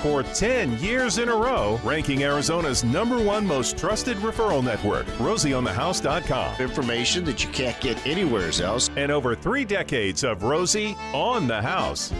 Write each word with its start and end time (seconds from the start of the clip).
for 0.00 0.22
10 0.22 0.78
years 0.78 1.18
in 1.18 1.28
a 1.28 1.34
row, 1.34 1.80
ranking 1.84 2.24
Arizona's 2.24 2.82
number 2.84 3.22
one 3.22 3.46
most 3.46 3.78
trusted 3.78 4.16
referral 4.18 4.64
network, 4.64 5.06
RosieOnTheHouse.com. 5.18 6.60
Information 6.60 7.24
that 7.24 7.44
you 7.44 7.50
can't 7.50 7.78
get 7.80 8.04
anywhere 8.06 8.50
else. 8.62 8.90
And 8.96 9.12
over 9.12 9.34
three 9.34 9.64
decades 9.64 10.24
of 10.24 10.42
Rosie 10.42 10.96
on 11.12 11.46
the 11.46 11.60
House. 11.60 12.12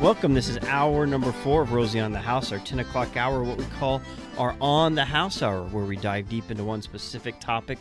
Welcome. 0.00 0.34
This 0.34 0.48
is 0.48 0.58
hour 0.58 1.06
number 1.06 1.32
four 1.32 1.62
of 1.62 1.72
Rosie 1.72 1.98
on 1.98 2.12
the 2.12 2.20
House, 2.20 2.52
our 2.52 2.58
10 2.60 2.78
o'clock 2.78 3.16
hour, 3.16 3.42
what 3.42 3.58
we 3.58 3.64
call 3.80 4.00
our 4.36 4.54
On 4.60 4.94
the 4.94 5.04
House 5.04 5.42
hour, 5.42 5.64
where 5.64 5.84
we 5.84 5.96
dive 5.96 6.28
deep 6.28 6.50
into 6.52 6.62
one 6.62 6.82
specific 6.82 7.40
topic 7.40 7.78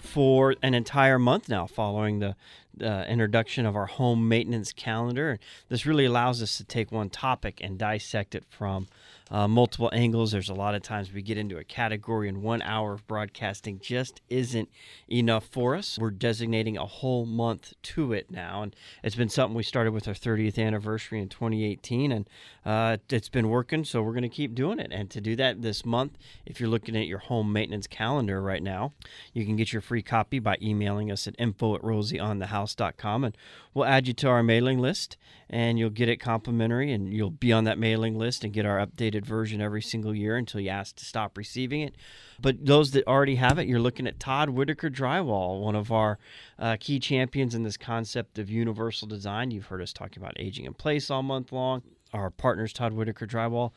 for 0.00 0.56
an 0.62 0.74
entire 0.74 1.18
month 1.18 1.48
now, 1.48 1.66
following 1.66 2.18
the 2.18 2.36
uh, 2.82 3.04
introduction 3.08 3.66
of 3.66 3.76
our 3.76 3.86
home 3.86 4.28
maintenance 4.28 4.72
calendar. 4.72 5.38
This 5.68 5.86
really 5.86 6.06
allows 6.06 6.42
us 6.42 6.56
to 6.56 6.64
take 6.64 6.90
one 6.90 7.10
topic 7.10 7.60
and 7.62 7.78
dissect 7.78 8.34
it 8.34 8.44
from 8.48 8.88
uh, 9.30 9.46
multiple 9.46 9.90
angles. 9.92 10.32
There's 10.32 10.48
a 10.48 10.54
lot 10.54 10.74
of 10.74 10.82
times 10.82 11.12
we 11.12 11.22
get 11.22 11.38
into 11.38 11.58
a 11.58 11.64
category, 11.64 12.28
and 12.28 12.42
one 12.42 12.62
hour 12.62 12.92
of 12.92 13.06
broadcasting 13.06 13.78
just 13.80 14.20
isn't 14.28 14.68
enough 15.08 15.44
for 15.46 15.76
us. 15.76 15.98
We're 16.00 16.10
designating 16.10 16.76
a 16.76 16.86
whole 16.86 17.26
month 17.26 17.74
to 17.82 18.12
it 18.12 18.30
now, 18.30 18.62
and 18.62 18.74
it's 19.02 19.16
been 19.16 19.28
something 19.28 19.56
we 19.56 19.62
started 19.62 19.92
with 19.92 20.08
our 20.08 20.14
30th 20.14 20.58
anniversary 20.58 21.20
in 21.20 21.28
2018, 21.28 22.12
and 22.12 22.28
uh, 22.64 22.96
it's 23.08 23.28
been 23.28 23.48
working, 23.48 23.84
so 23.84 24.02
we're 24.02 24.12
going 24.12 24.22
to 24.22 24.28
keep 24.28 24.54
doing 24.54 24.78
it. 24.78 24.90
And 24.92 25.10
to 25.10 25.20
do 25.20 25.36
that 25.36 25.62
this 25.62 25.84
month, 25.84 26.18
if 26.44 26.60
you're 26.60 26.68
looking 26.68 26.96
at 26.96 27.06
your 27.06 27.18
home 27.18 27.52
maintenance 27.52 27.86
calendar 27.86 28.42
right 28.42 28.62
now, 28.62 28.92
you 29.32 29.44
can 29.46 29.56
get 29.56 29.72
your 29.72 29.82
free 29.82 30.02
copy 30.02 30.38
by 30.38 30.56
emailing 30.60 31.10
us 31.10 31.26
at 31.26 31.36
info 31.38 31.74
at 31.74 31.82
rosieonthehouse.com, 31.82 33.24
and 33.24 33.36
we'll 33.74 33.84
add 33.84 34.08
you 34.08 34.14
to 34.14 34.28
our 34.28 34.42
mailing 34.42 34.78
list, 34.78 35.16
and 35.48 35.78
you'll 35.78 35.90
get 35.90 36.08
it 36.08 36.16
complimentary, 36.16 36.92
and 36.92 37.12
you'll 37.12 37.30
be 37.30 37.52
on 37.52 37.64
that 37.64 37.78
mailing 37.78 38.18
list 38.18 38.44
and 38.44 38.52
get 38.52 38.66
our 38.66 38.84
updated 38.84 39.24
version 39.24 39.60
every 39.60 39.82
single 39.82 40.14
year 40.14 40.36
until 40.36 40.60
you 40.60 40.70
ask 40.70 40.96
to 40.96 41.04
stop 41.04 41.36
receiving 41.36 41.80
it. 41.80 41.96
But 42.40 42.64
those 42.64 42.92
that 42.92 43.06
already 43.06 43.36
have 43.36 43.58
it, 43.58 43.66
you're 43.66 43.80
looking 43.80 44.06
at 44.06 44.20
Todd 44.20 44.50
Whitaker 44.50 44.90
Drywall, 44.90 45.60
one 45.60 45.76
of 45.76 45.92
our 45.92 46.18
uh, 46.58 46.76
key 46.80 46.98
champions 46.98 47.54
in 47.54 47.62
this 47.62 47.76
concept 47.76 48.38
of 48.38 48.50
universal 48.50 49.06
design. 49.06 49.50
You've 49.50 49.66
heard 49.66 49.82
us 49.82 49.92
talking 49.92 50.22
about 50.22 50.34
aging 50.38 50.64
in 50.64 50.74
place 50.74 51.10
all 51.10 51.22
month 51.22 51.52
long. 51.52 51.82
Our 52.12 52.30
partners, 52.30 52.72
Todd 52.72 52.92
Whitaker 52.92 53.26
Drywall. 53.26 53.72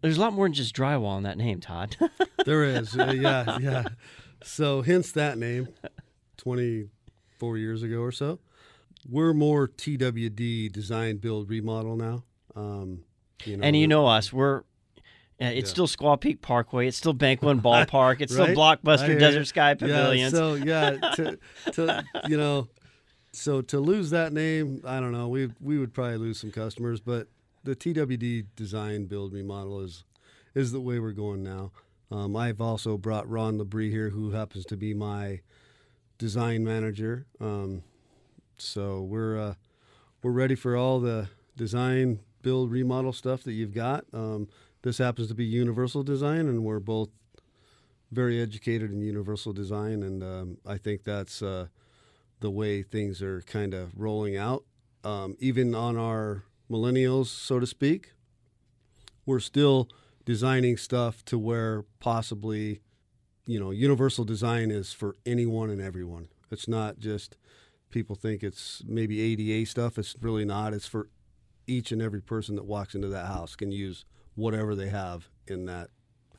There's 0.00 0.18
a 0.18 0.20
lot 0.20 0.32
more 0.32 0.46
than 0.46 0.52
just 0.52 0.74
drywall 0.74 1.16
in 1.16 1.22
that 1.22 1.38
name, 1.38 1.60
Todd. 1.60 1.96
there 2.44 2.64
is. 2.64 2.98
Uh, 2.98 3.12
yeah, 3.16 3.58
yeah. 3.60 3.84
So, 4.42 4.82
hence 4.82 5.12
that 5.12 5.38
name 5.38 5.68
24 6.38 7.56
years 7.58 7.84
ago 7.84 8.00
or 8.00 8.10
so. 8.10 8.40
We're 9.08 9.34
more 9.34 9.68
TWD 9.68 10.72
design, 10.72 11.16
build, 11.16 11.48
remodel 11.48 11.96
now. 11.96 12.24
Um, 12.54 13.04
you 13.44 13.56
know, 13.56 13.64
and 13.64 13.76
you 13.76 13.88
know 13.88 14.06
us, 14.06 14.32
we're 14.32 14.62
it's 15.38 15.68
yeah. 15.68 15.72
still 15.72 15.86
Squaw 15.86 16.20
Peak 16.20 16.40
Parkway. 16.40 16.86
It's 16.86 16.96
still 16.96 17.12
Bank 17.12 17.42
One 17.42 17.60
Ballpark. 17.62 18.20
It's 18.20 18.34
right? 18.34 18.50
still 18.50 18.56
Blockbuster 18.56 19.18
Desert 19.18 19.46
Sky 19.46 19.74
Pavilions. 19.74 20.32
Yeah, 20.32 20.38
so 20.38 20.54
yeah, 20.54 20.90
to, 21.14 21.38
to 21.72 22.04
you 22.28 22.36
know, 22.36 22.68
so 23.32 23.60
to 23.62 23.80
lose 23.80 24.10
that 24.10 24.32
name, 24.32 24.82
I 24.86 25.00
don't 25.00 25.12
know. 25.12 25.28
We 25.28 25.50
we 25.60 25.78
would 25.78 25.92
probably 25.92 26.18
lose 26.18 26.40
some 26.40 26.52
customers, 26.52 27.00
but 27.00 27.28
the 27.64 27.74
TWD 27.74 28.46
design 28.56 29.06
build 29.06 29.32
remodel 29.32 29.80
is 29.80 30.04
is 30.54 30.72
the 30.72 30.80
way 30.80 30.98
we're 30.98 31.12
going 31.12 31.42
now. 31.42 31.72
Um, 32.10 32.36
I've 32.36 32.60
also 32.60 32.98
brought 32.98 33.28
Ron 33.28 33.58
Labrie 33.58 33.90
here, 33.90 34.10
who 34.10 34.32
happens 34.32 34.66
to 34.66 34.76
be 34.76 34.92
my 34.92 35.40
design 36.18 36.62
manager. 36.62 37.26
Um, 37.40 37.82
so 38.62 39.02
we're 39.02 39.38
uh, 39.38 39.54
we're 40.22 40.30
ready 40.30 40.54
for 40.54 40.76
all 40.76 41.00
the 41.00 41.28
design 41.56 42.20
build 42.42 42.70
remodel 42.70 43.12
stuff 43.12 43.42
that 43.44 43.52
you've 43.52 43.74
got. 43.74 44.04
Um, 44.12 44.48
this 44.82 44.98
happens 44.98 45.28
to 45.28 45.34
be 45.34 45.44
universal 45.44 46.02
design, 46.02 46.48
and 46.48 46.64
we're 46.64 46.80
both 46.80 47.08
very 48.10 48.40
educated 48.40 48.92
in 48.92 49.00
universal 49.00 49.52
design, 49.52 50.02
and 50.02 50.22
um, 50.22 50.58
I 50.66 50.76
think 50.76 51.04
that's 51.04 51.42
uh, 51.42 51.68
the 52.40 52.50
way 52.50 52.82
things 52.82 53.22
are 53.22 53.40
kind 53.42 53.74
of 53.74 53.98
rolling 53.98 54.36
out. 54.36 54.64
Um, 55.04 55.36
even 55.38 55.74
on 55.74 55.96
our 55.96 56.44
millennials, 56.70 57.26
so 57.26 57.58
to 57.58 57.66
speak, 57.66 58.12
we're 59.24 59.40
still 59.40 59.88
designing 60.24 60.76
stuff 60.76 61.24
to 61.26 61.38
where 61.38 61.84
possibly, 62.00 62.80
you 63.46 63.58
know, 63.58 63.70
universal 63.70 64.24
design 64.24 64.70
is 64.70 64.92
for 64.92 65.16
anyone 65.24 65.70
and 65.70 65.80
everyone. 65.80 66.28
It's 66.50 66.68
not 66.68 66.98
just 66.98 67.36
people 67.92 68.16
think 68.16 68.42
it's 68.42 68.82
maybe 68.86 69.20
ADA 69.20 69.68
stuff. 69.68 69.98
It's 69.98 70.16
really 70.20 70.44
not. 70.44 70.74
It's 70.74 70.86
for 70.86 71.08
each 71.66 71.92
and 71.92 72.02
every 72.02 72.20
person 72.20 72.56
that 72.56 72.64
walks 72.64 72.94
into 72.94 73.08
that 73.08 73.26
house 73.26 73.54
can 73.54 73.70
use 73.70 74.04
whatever 74.34 74.74
they 74.74 74.88
have 74.88 75.28
in 75.46 75.66
that 75.66 75.90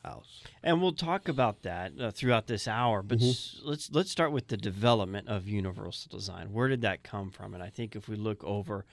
house. 0.04 0.42
And 0.62 0.82
we'll 0.82 0.92
talk 0.92 1.28
about 1.28 1.62
that 1.62 1.92
uh, 1.98 2.10
throughout 2.10 2.46
this 2.46 2.68
hour. 2.68 3.02
But 3.02 3.18
mm-hmm. 3.18 3.30
s- 3.30 3.60
let's 3.64 3.90
let's 3.90 4.10
start 4.10 4.32
with 4.32 4.48
the 4.48 4.56
development 4.56 5.28
of 5.28 5.48
universal 5.48 6.10
design. 6.10 6.52
Where 6.52 6.68
did 6.68 6.82
that 6.82 7.02
come 7.02 7.30
from? 7.30 7.54
And 7.54 7.62
I 7.62 7.70
think 7.70 7.96
if 7.96 8.08
we 8.08 8.16
look 8.16 8.44
over 8.44 8.84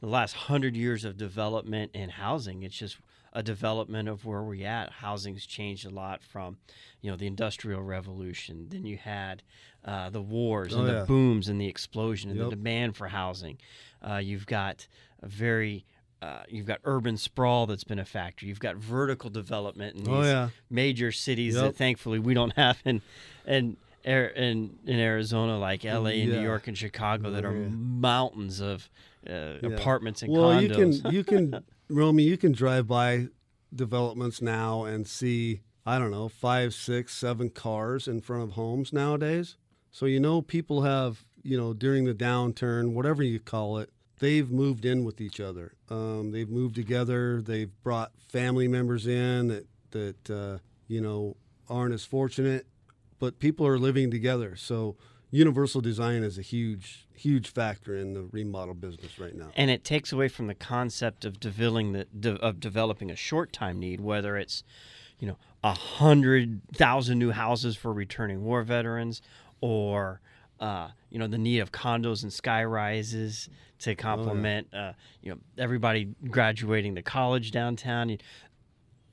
the 0.00 0.08
last 0.08 0.34
hundred 0.34 0.76
years 0.76 1.04
of 1.04 1.16
development 1.16 1.92
in 1.94 2.10
housing, 2.10 2.62
it's 2.62 2.76
just 2.76 2.98
a 3.36 3.42
development 3.42 4.08
of 4.08 4.24
where 4.24 4.42
we're 4.42 4.66
at. 4.66 4.90
Housing's 4.90 5.44
changed 5.44 5.84
a 5.84 5.90
lot 5.90 6.22
from, 6.22 6.56
you 7.02 7.10
know, 7.10 7.18
the 7.18 7.26
Industrial 7.26 7.82
Revolution. 7.82 8.66
Then 8.70 8.86
you 8.86 8.96
had 8.96 9.42
uh, 9.84 10.08
the 10.08 10.22
wars 10.22 10.72
and 10.72 10.88
oh, 10.88 11.00
the 11.00 11.04
booms 11.04 11.46
and 11.46 11.60
the 11.60 11.68
explosion 11.68 12.30
and 12.30 12.40
yep. 12.40 12.48
the 12.48 12.56
demand 12.56 12.96
for 12.96 13.08
housing. 13.08 13.58
Uh, 14.02 14.16
you've 14.16 14.46
got 14.46 14.88
a 15.22 15.26
very 15.26 15.84
uh, 16.22 16.44
you've 16.48 16.64
got 16.64 16.80
urban 16.84 17.18
sprawl 17.18 17.66
that's 17.66 17.84
been 17.84 17.98
a 17.98 18.06
factor. 18.06 18.46
You've 18.46 18.58
got 18.58 18.76
vertical 18.76 19.28
development 19.28 19.96
in 19.96 20.08
oh, 20.08 20.22
these 20.22 20.32
oh, 20.32 20.32
yeah. 20.32 20.48
major 20.70 21.12
cities 21.12 21.56
yep. 21.56 21.64
that 21.64 21.76
thankfully 21.76 22.18
we 22.18 22.32
don't 22.32 22.52
have 22.56 22.78
in 22.86 23.02
in 23.46 23.76
in, 24.02 24.78
in 24.86 24.98
Arizona 24.98 25.58
like 25.58 25.84
L.A. 25.84 26.12
and 26.22 26.30
yeah. 26.30 26.36
New 26.38 26.42
York 26.42 26.68
and 26.68 26.78
Chicago 26.78 27.30
that 27.32 27.44
are 27.44 27.54
yeah. 27.54 27.68
mountains 27.68 28.60
of 28.60 28.88
uh, 29.28 29.58
apartments 29.62 30.22
and 30.22 30.32
well, 30.32 30.52
condos. 30.52 30.62
you 30.62 30.68
can 31.02 31.12
you 31.12 31.24
can 31.60 31.64
Romy, 31.88 32.24
you 32.24 32.36
can 32.36 32.52
drive 32.52 32.88
by 32.88 33.28
developments 33.74 34.42
now 34.42 34.84
and 34.84 35.06
see 35.06 35.60
I 35.84 36.00
don't 36.00 36.10
know 36.10 36.28
five, 36.28 36.74
six, 36.74 37.14
seven 37.14 37.48
cars 37.48 38.08
in 38.08 38.20
front 38.20 38.42
of 38.42 38.50
homes 38.52 38.92
nowadays. 38.92 39.56
So 39.92 40.06
you 40.06 40.18
know 40.18 40.42
people 40.42 40.82
have 40.82 41.24
you 41.42 41.56
know 41.56 41.72
during 41.72 42.04
the 42.04 42.14
downturn, 42.14 42.92
whatever 42.92 43.22
you 43.22 43.38
call 43.38 43.78
it, 43.78 43.90
they've 44.18 44.50
moved 44.50 44.84
in 44.84 45.04
with 45.04 45.20
each 45.20 45.38
other. 45.38 45.74
Um, 45.88 46.32
they've 46.32 46.48
moved 46.48 46.74
together. 46.74 47.40
They've 47.40 47.70
brought 47.84 48.10
family 48.28 48.66
members 48.66 49.06
in 49.06 49.48
that 49.48 49.66
that 49.92 50.30
uh, 50.30 50.58
you 50.88 51.00
know 51.00 51.36
aren't 51.68 51.94
as 51.94 52.04
fortunate, 52.04 52.66
but 53.20 53.38
people 53.38 53.64
are 53.64 53.78
living 53.78 54.10
together. 54.10 54.56
So 54.56 54.96
universal 55.36 55.80
design 55.80 56.22
is 56.22 56.38
a 56.38 56.42
huge 56.42 57.06
huge 57.14 57.48
factor 57.48 57.96
in 57.96 58.12
the 58.14 58.22
remodel 58.32 58.74
business 58.74 59.18
right 59.18 59.34
now. 59.34 59.48
And 59.56 59.70
it 59.70 59.84
takes 59.84 60.12
away 60.12 60.28
from 60.28 60.48
the 60.48 60.54
concept 60.54 61.24
of 61.24 61.40
developing 61.40 61.92
the 61.92 62.04
de- 62.04 62.36
of 62.36 62.60
developing 62.60 63.10
a 63.10 63.16
short 63.16 63.52
time 63.52 63.78
need, 63.78 64.00
whether 64.00 64.36
it's 64.36 64.64
you 65.18 65.28
know 65.28 65.36
a 65.62 65.74
hundred 65.74 66.60
thousand 66.72 67.18
new 67.18 67.30
houses 67.30 67.76
for 67.76 67.92
returning 67.92 68.44
war 68.44 68.62
veterans 68.62 69.22
or 69.60 70.20
uh, 70.60 70.88
you 71.10 71.18
know 71.18 71.26
the 71.26 71.38
need 71.38 71.60
of 71.60 71.70
condos 71.70 72.22
and 72.22 72.32
sky 72.32 72.64
rises 72.64 73.48
to 73.78 73.94
complement 73.94 74.68
oh, 74.72 74.76
yeah. 74.76 74.88
uh, 74.88 74.92
you 75.22 75.30
know 75.30 75.38
everybody 75.58 76.14
graduating 76.30 76.94
to 76.94 77.02
college 77.02 77.50
downtown, 77.50 78.16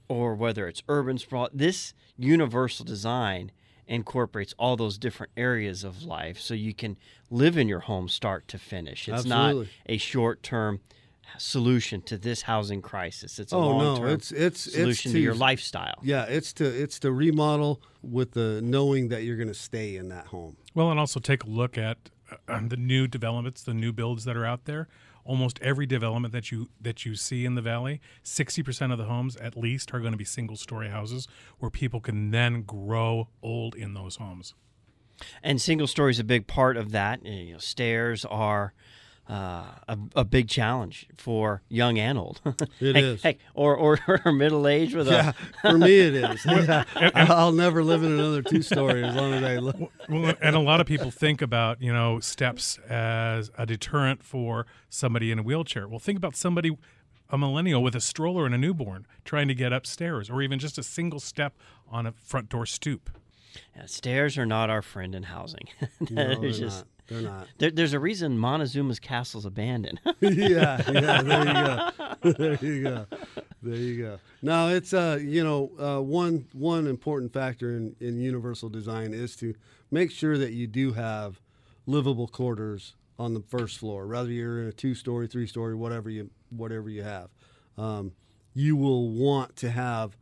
or 0.08 0.36
whether 0.36 0.68
it's 0.68 0.84
urban 0.88 1.18
sprawl. 1.18 1.50
This 1.54 1.94
universal 2.18 2.86
design 2.86 3.52
incorporates 3.88 4.54
all 4.58 4.76
those 4.76 4.98
different 4.98 5.32
areas 5.36 5.84
of 5.84 6.04
life, 6.04 6.40
so 6.40 6.54
you 6.54 6.74
can 6.74 6.98
live 7.30 7.58
in 7.58 7.68
your 7.68 7.82
home 7.82 8.08
start 8.08 8.48
to 8.50 8.58
finish. 8.58 9.08
It's 9.08 9.26
Absolutely. 9.26 9.66
not 9.66 9.68
a 9.88 9.98
short 9.98 10.44
term 10.44 10.82
solution 11.38 12.02
to 12.04 12.18
this 12.18 12.44
housing 12.44 12.82
crisis. 12.82 13.40
It's 13.40 13.54
a 13.54 13.56
oh, 13.56 13.78
long-term 13.78 14.06
no, 14.06 14.14
it's, 14.14 14.32
it's, 14.32 14.62
solution 14.62 14.90
it's 14.90 15.02
to, 15.04 15.12
to, 15.12 15.20
your 15.20 15.36
lifestyle. 15.36 16.00
Yeah, 16.04 16.26
it's 16.26 16.54
to 16.54 16.66
it's 16.66 17.00
to 17.00 17.12
remodel 17.12 17.82
with 18.02 18.32
the 18.32 18.62
knowing 18.62 19.10
that 19.10 19.24
you're 19.24 19.38
going 19.38 19.48
to 19.48 19.54
stay 19.54 19.96
in 19.96 20.10
that 20.10 20.28
home. 20.28 20.58
Well, 20.74 20.92
and 20.92 21.00
also 21.00 21.20
take 21.20 21.44
a 21.44 21.50
look 21.50 21.78
at 21.78 21.98
uh, 22.48 22.62
the 22.68 22.78
new 22.78 23.08
developments, 23.08 23.64
the 23.64 23.74
new 23.74 23.92
builds 23.92 24.26
that 24.26 24.36
are 24.38 24.46
out 24.46 24.66
there. 24.66 24.88
Almost 25.26 25.60
every 25.62 25.86
development 25.86 26.34
that 26.34 26.52
you 26.52 26.70
that 26.82 27.06
you 27.06 27.16
see 27.16 27.46
in 27.46 27.56
the 27.56 27.62
valley, 27.62 28.02
sixty 28.24 28.62
percent 28.62 28.92
of 28.92 28.98
the 28.98 29.06
homes 29.06 29.36
at 29.38 29.56
least 29.56 29.94
are 29.94 30.00
going 30.00 30.12
to 30.12 30.18
be 30.18 30.26
single-story 30.26 30.90
houses 30.90 31.28
where 31.60 31.72
people 31.72 32.02
can 32.02 32.32
then 32.32 32.64
grow 32.64 33.30
old 33.42 33.74
in 33.76 33.94
those 33.94 34.18
homes. 34.18 34.54
And 35.42 35.62
single 35.62 35.88
story 35.88 36.12
is 36.12 36.20
a 36.20 36.24
big 36.26 36.48
part 36.48 36.76
of 36.76 36.92
that. 36.92 37.26
You 37.26 37.54
know, 37.54 37.60
stairs 37.60 38.26
are 38.26 38.74
uh, 39.30 39.64
a, 39.88 39.98
a 40.18 40.26
big 40.26 40.50
challenge 40.50 41.08
for 41.18 41.62
young 41.70 41.98
and 41.98 42.18
old. 42.18 42.42
It 42.46 42.70
It 42.82 42.98
is. 42.98 43.04
is. 43.18 43.24
Heck, 43.24 43.38
or 43.54 43.76
or, 43.76 44.00
or 44.26 44.32
middle 44.34 44.68
age 44.68 44.94
with 44.94 45.08
Yeah, 45.08 45.32
a. 45.64 45.70
for 45.72 45.78
me 45.78 46.00
it 46.00 46.14
is. 46.16 46.46
Yeah. 46.46 46.84
I'll 47.16 47.52
never 47.54 47.84
live 47.84 48.04
in 48.04 48.12
another 48.12 48.42
two 48.42 48.62
story 48.62 49.04
as 49.04 49.16
long 49.16 49.34
as 49.34 49.44
I 49.44 49.58
live. 49.58 49.88
well, 50.10 50.34
and 50.42 50.56
a 50.56 50.60
lot 50.60 50.82
of 50.82 50.88
people 50.88 51.10
think 51.12 51.42
about 51.42 51.82
you 51.82 51.94
know 51.94 52.20
steps 52.20 52.78
as 52.90 53.50
a 53.58 53.66
deterrent 53.66 54.24
for 54.24 54.66
somebody 54.90 55.32
in 55.32 55.40
a 55.40 55.44
wheelchair. 55.44 55.88
Well, 55.88 56.00
think 56.00 56.18
about 56.18 56.36
somebody, 56.36 56.78
a 57.30 57.38
millennial 57.38 57.82
with 57.82 57.96
a 57.96 58.02
stroller 58.02 58.46
and 58.46 58.54
a 58.54 58.58
newborn 58.58 59.06
trying 59.24 59.48
to 59.48 59.56
get 59.56 59.72
upstairs, 59.72 60.30
or 60.30 60.42
even 60.42 60.60
just 60.60 60.78
a 60.78 60.84
single 60.84 61.20
step 61.22 61.54
on 61.90 62.06
a 62.06 62.12
front 62.12 62.50
door 62.50 62.66
stoop. 62.66 63.10
Yeah, 63.76 63.86
stairs 63.86 64.38
are 64.38 64.46
not 64.48 64.70
our 64.70 64.82
friend 64.82 65.14
in 65.16 65.24
housing. 65.24 65.68
No, 66.10 66.40
they're 66.40 66.50
just 66.52 66.80
not. 66.80 66.88
They're 67.08 67.22
not. 67.22 67.48
there, 67.58 67.72
there's 67.72 67.94
a 67.94 68.00
reason 68.00 68.38
Montezuma's 68.38 69.00
castle's 69.00 69.46
abandoned. 69.46 70.00
yeah, 70.22 70.82
yeah. 70.92 71.22
There 71.22 71.44
you 71.44 71.54
go. 71.54 71.90
There 72.24 72.56
you 72.62 72.84
go. 72.84 73.06
There 73.62 73.76
you 73.76 74.02
go. 74.02 74.20
No, 74.42 74.70
it's 74.70 74.94
uh, 74.94 75.20
you 75.22 75.44
know, 75.44 75.72
uh, 75.78 76.02
one 76.02 76.48
one 76.54 76.88
important 76.88 77.34
factor 77.34 77.76
in 77.76 77.96
in 78.00 78.20
universal 78.22 78.70
design 78.70 79.14
is 79.14 79.36
to 79.38 79.54
make 79.92 80.10
sure 80.10 80.38
that 80.38 80.54
you 80.54 80.66
do 80.68 80.94
have 80.94 81.42
livable 81.86 82.28
quarters 82.30 82.96
on 83.20 83.34
the 83.34 83.42
first 83.42 83.78
floor, 83.78 84.08
whether 84.08 84.32
you're 84.32 84.62
in 84.62 84.68
a 84.68 84.72
two 84.72 84.96
story, 84.96 85.28
three 85.28 85.48
story, 85.48 85.76
whatever 85.76 86.10
you 86.10 86.30
whatever 86.50 86.90
you 86.90 87.04
have. 87.04 87.30
Um, 87.78 88.14
you 88.54 88.76
will 88.76 89.10
want 89.10 89.56
to 89.58 89.72
have 89.72 90.16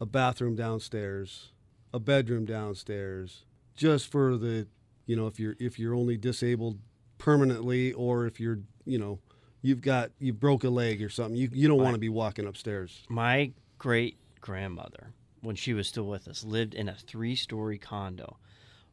a 0.00 0.06
bathroom 0.06 0.56
downstairs, 0.56 1.52
a 1.92 1.98
bedroom 1.98 2.44
downstairs, 2.44 3.44
just 3.76 4.10
for 4.10 4.36
the, 4.36 4.66
you 5.06 5.16
know, 5.16 5.26
if 5.26 5.38
you're 5.40 5.56
if 5.58 5.78
you're 5.78 5.94
only 5.94 6.16
disabled 6.16 6.78
permanently 7.18 7.92
or 7.92 8.26
if 8.26 8.38
you're, 8.38 8.60
you 8.84 8.98
know, 8.98 9.18
you've 9.62 9.80
got 9.80 10.10
you 10.18 10.32
broke 10.32 10.64
a 10.64 10.68
leg 10.68 11.02
or 11.02 11.08
something, 11.08 11.36
you 11.36 11.48
you 11.52 11.68
don't 11.68 11.80
want 11.82 11.94
to 11.94 12.00
be 12.00 12.08
walking 12.08 12.46
upstairs. 12.46 13.04
My 13.08 13.52
great 13.78 14.18
grandmother, 14.40 15.12
when 15.40 15.56
she 15.56 15.74
was 15.74 15.88
still 15.88 16.06
with 16.06 16.28
us, 16.28 16.44
lived 16.44 16.74
in 16.74 16.88
a 16.88 16.94
three 16.94 17.36
story 17.36 17.78
condo 17.78 18.36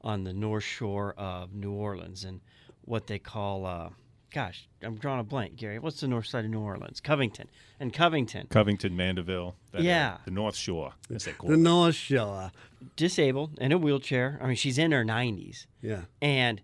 on 0.01 0.23
the 0.23 0.33
north 0.33 0.63
shore 0.63 1.13
of 1.17 1.53
New 1.53 1.71
Orleans 1.71 2.23
and 2.23 2.41
what 2.85 3.07
they 3.07 3.19
call, 3.19 3.65
uh, 3.65 3.89
gosh, 4.33 4.67
I'm 4.81 4.95
drawing 4.95 5.19
a 5.19 5.23
blank, 5.23 5.55
Gary. 5.55 5.79
What's 5.79 6.01
the 6.01 6.07
north 6.07 6.25
side 6.25 6.43
of 6.45 6.51
New 6.51 6.59
Orleans? 6.59 6.99
Covington. 6.99 7.47
And 7.79 7.93
Covington, 7.93 8.47
Covington, 8.49 8.95
Mandeville. 8.95 9.55
that 9.71 9.79
area, 9.79 9.89
Yeah. 9.89 10.17
the 10.25 10.31
North 10.31 10.55
Shore, 10.55 10.93
as 11.13 11.25
they 11.25 11.31
call 11.33 11.49
The 11.49 11.55
it. 11.55 11.59
North 11.59 11.95
Shore. 11.95 12.51
disabled, 12.95 13.57
in 13.59 13.71
a 13.71 13.77
wheelchair. 13.77 14.39
I 14.41 14.47
mean, 14.47 14.55
she's 14.55 14.77
in 14.77 14.91
her 14.91 15.03
90s. 15.05 15.67
Yeah. 15.81 16.01
And 16.21 16.61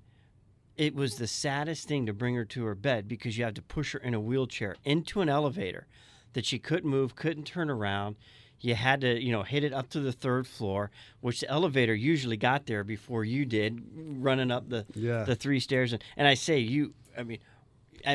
it 0.77 0.95
was 0.95 1.15
the 1.17 1.27
saddest 1.27 1.87
thing 1.87 2.05
to 2.05 2.13
bring 2.13 2.35
her 2.35 2.45
to 2.45 2.63
her 2.65 2.75
bed 2.75 3.07
because 3.07 3.37
you 3.37 3.43
had 3.45 3.55
to 3.55 3.61
push 3.61 3.93
her 3.93 3.99
in 3.99 4.13
a 4.13 4.19
wheelchair 4.19 4.75
into 4.85 5.21
an 5.21 5.29
elevator 5.29 5.87
that 6.33 6.45
she 6.45 6.59
couldn't 6.59 6.89
move, 6.89 7.15
couldn't 7.15 7.45
turn 7.45 7.69
around. 7.69 8.15
You 8.61 8.75
had 8.75 9.01
to, 9.01 9.21
you 9.21 9.31
know, 9.31 9.43
hit 9.43 9.63
it 9.63 9.71
up 9.73 9.89
to 9.91 9.99
the 10.01 10.11
third 10.11 10.45
floor, 10.45 10.91
which 11.21 11.39
the 11.41 11.49
elevator 11.49 11.95
usually 11.95 12.35
got 12.37 12.65
there 12.65 12.83
before 12.83 13.23
you 13.23 13.45
did, 13.45 13.81
running 13.95 14.51
up 14.51 14.69
the 14.69 14.85
Yeah. 14.95 15.23
the 15.23 15.35
three 15.35 15.59
stairs. 15.61 15.93
And, 15.93 16.03
and 16.17 16.27
I 16.27 16.33
say 16.33 16.59
you, 16.59 16.93
I 17.17 17.23
mean, 17.23 17.39
and 17.39 17.39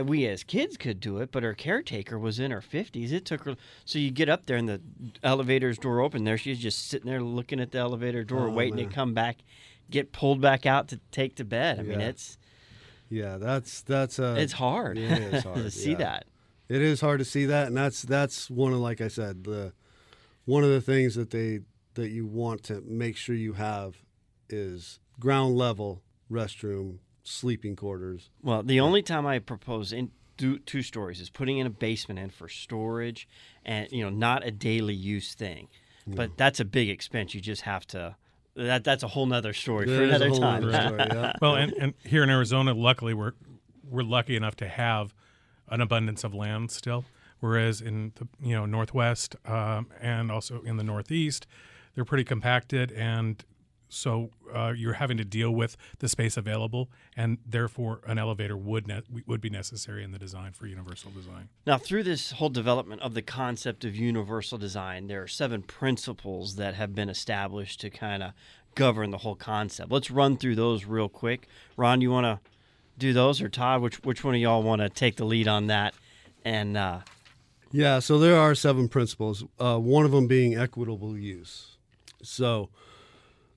we 0.05 0.27
as 0.27 0.43
kids 0.45 0.77
could 0.77 1.01
do 1.01 1.19
it, 1.19 1.31
but 1.33 1.43
her 1.43 1.55
caretaker 1.55 2.19
was 2.19 2.39
in 2.39 2.51
her 2.51 2.61
50s. 2.61 3.13
It 3.13 3.25
took 3.25 3.45
her, 3.45 3.57
so 3.85 3.99
you 3.99 4.11
get 4.11 4.29
up 4.29 4.47
there 4.47 4.57
and 4.57 4.69
the 4.69 4.81
elevator's 5.23 5.79
door 5.79 6.01
open. 6.01 6.25
There 6.25 6.39
she's 6.39 6.59
just 6.59 6.89
sitting 6.89 7.11
there 7.11 7.21
looking 7.23 7.61
at 7.61 7.71
the 7.73 7.79
elevator 7.79 8.25
door, 8.25 8.49
Oh, 8.49 8.51
waiting 8.53 8.77
man. 8.77 8.89
to 8.89 8.95
come 8.95 9.15
back, 9.15 9.39
get 9.91 10.13
pulled 10.13 10.41
back 10.41 10.67
out 10.67 10.89
to 10.89 11.01
take 11.11 11.37
to 11.37 11.45
bed. 11.45 11.79
I 11.79 11.83
mean, 11.83 12.01
Yeah. 12.01 12.07
it's 12.09 12.39
Yeah, 13.11 13.37
that's 13.37 13.83
that's 13.83 14.19
uh 14.19 14.37
it's 14.39 14.55
hard, 14.55 14.99
yeah, 14.99 15.17
it 15.17 15.35
is 15.35 15.43
hard 15.45 15.57
to 15.59 15.71
see 15.71 15.93
yeah. 15.93 15.97
that. 15.99 16.27
It 16.69 16.81
is 16.81 17.01
hard 17.03 17.19
to 17.19 17.25
see 17.25 17.45
that, 17.47 17.67
and 17.69 17.77
that's 17.77 18.03
that's 18.03 18.51
one 18.51 18.73
of 18.73 18.79
like 18.81 19.01
I 19.01 19.09
said, 19.09 19.45
the 19.45 19.73
one 20.47 20.65
of 20.65 20.71
the 20.71 20.81
things 20.81 21.15
that 21.15 21.31
they 21.31 21.61
that 21.95 22.09
you 22.09 22.27
want 22.27 22.63
to 22.65 22.81
make 22.87 23.17
sure 23.17 23.35
you 23.37 23.53
have 23.53 23.97
is 24.49 24.99
ground 25.21 25.57
level 25.57 26.03
restroom, 26.31 26.99
sleeping 27.25 27.75
quarters. 27.75 28.31
Well, 28.43 28.63
the 28.63 28.81
only 28.81 29.03
time 29.03 29.27
I 29.27 29.39
propose 29.41 29.93
in 29.93 30.11
two, 30.37 30.59
two 30.61 30.83
stories 30.83 31.21
is 31.21 31.31
putting 31.31 31.59
in 31.59 31.67
a 31.67 31.71
basement 31.71 32.21
in 32.21 32.31
for 32.31 32.49
storage, 32.49 33.27
and 33.65 33.91
you 33.91 34.05
know, 34.05 34.11
not 34.11 34.47
a 34.47 34.51
daily 34.51 34.95
use 34.95 35.35
thing. 35.35 35.69
But 36.07 36.37
that's 36.37 36.61
a 36.61 36.67
big 36.67 36.91
expense. 36.91 37.35
You 37.35 37.41
just 37.41 37.63
have 37.63 37.87
to. 37.89 38.15
That 38.57 38.85
that's 38.85 39.03
a 39.03 39.09
whole 39.09 39.25
nother 39.27 39.55
story 39.55 39.87
That 39.87 39.97
for 39.97 40.03
another 40.05 40.31
time. 40.31 40.63
story, 40.63 40.99
yeah. 40.99 41.33
Well, 41.41 41.57
and, 41.57 41.73
and 41.81 41.95
here 42.05 42.23
in 42.23 42.29
Arizona, 42.31 42.75
luckily 42.75 43.15
we're 43.15 43.33
we're 43.91 44.03
lucky 44.03 44.37
enough 44.37 44.55
to 44.57 44.69
have 44.69 45.15
an 45.71 45.81
abundance 45.81 46.23
of 46.23 46.35
land 46.35 46.71
still, 46.71 47.07
whereas 47.41 47.81
in 47.81 48.13
the 48.17 48.29
you 48.43 48.55
know 48.55 48.67
northwest 48.67 49.35
um, 49.47 49.89
and 49.99 50.31
also 50.31 50.61
in 50.63 50.77
the 50.77 50.85
northeast, 50.85 51.47
they're 51.95 52.05
pretty 52.05 52.25
compacted, 52.25 52.93
and 52.93 53.43
so 53.89 54.31
uh, 54.53 54.73
you're 54.77 54.95
having 54.95 55.17
to 55.19 55.25
deal 55.25 55.51
with 55.51 55.77
the 55.99 56.09
space 56.09 56.37
available, 56.37 56.91
and 57.17 57.39
therefore 57.47 58.01
an 58.07 58.19
elevator 58.19 58.57
would 58.57 58.89
ne- 58.89 59.03
would 59.27 59.41
be 59.41 59.51
necessary 59.51 60.03
in 60.03 60.13
the 60.13 60.19
design 60.19 60.53
for 60.53 60.67
universal 60.67 61.11
design. 61.11 61.49
Now, 61.67 61.79
through 61.79 62.03
this 62.03 62.33
whole 62.33 62.49
development 62.49 63.03
of 63.03 63.15
the 63.15 63.23
concept 63.23 63.85
of 63.85 63.95
universal 63.95 64.59
design, 64.59 65.07
there 65.07 65.23
are 65.23 65.29
seven 65.29 65.63
principles 65.63 66.57
that 66.57 66.75
have 66.75 66.95
been 66.95 67.09
established 67.09 67.81
to 67.81 67.91
kind 67.91 68.23
of 68.23 68.33
govern 68.75 69.11
the 69.11 69.19
whole 69.19 69.37
concept. 69.37 69.91
Let's 69.91 70.11
run 70.11 70.37
through 70.37 70.57
those 70.57 70.85
real 70.85 71.09
quick. 71.09 71.49
Ron, 71.77 72.01
you 72.01 72.11
want 72.11 72.25
to 72.25 72.51
do 72.99 73.13
those, 73.13 73.41
or 73.41 73.49
Todd? 73.49 73.83
Which 73.83 74.03
which 74.03 74.25
one 74.25 74.35
of 74.35 74.41
y'all 74.41 74.63
want 74.63 74.81
to 74.81 74.89
take 74.89 75.17
the 75.17 75.25
lead 75.25 75.49
on 75.49 75.69
that? 75.69 75.95
And 76.45 76.77
uh, 76.77 77.01
Yeah, 77.73 77.99
so 78.01 78.19
there 78.19 78.37
are 78.37 78.55
seven 78.55 78.89
principles. 78.89 79.45
Uh, 79.59 79.79
one 79.79 80.05
of 80.05 80.11
them 80.11 80.27
being 80.27 80.57
equitable 80.57 81.17
use. 81.17 81.77
So 82.23 82.71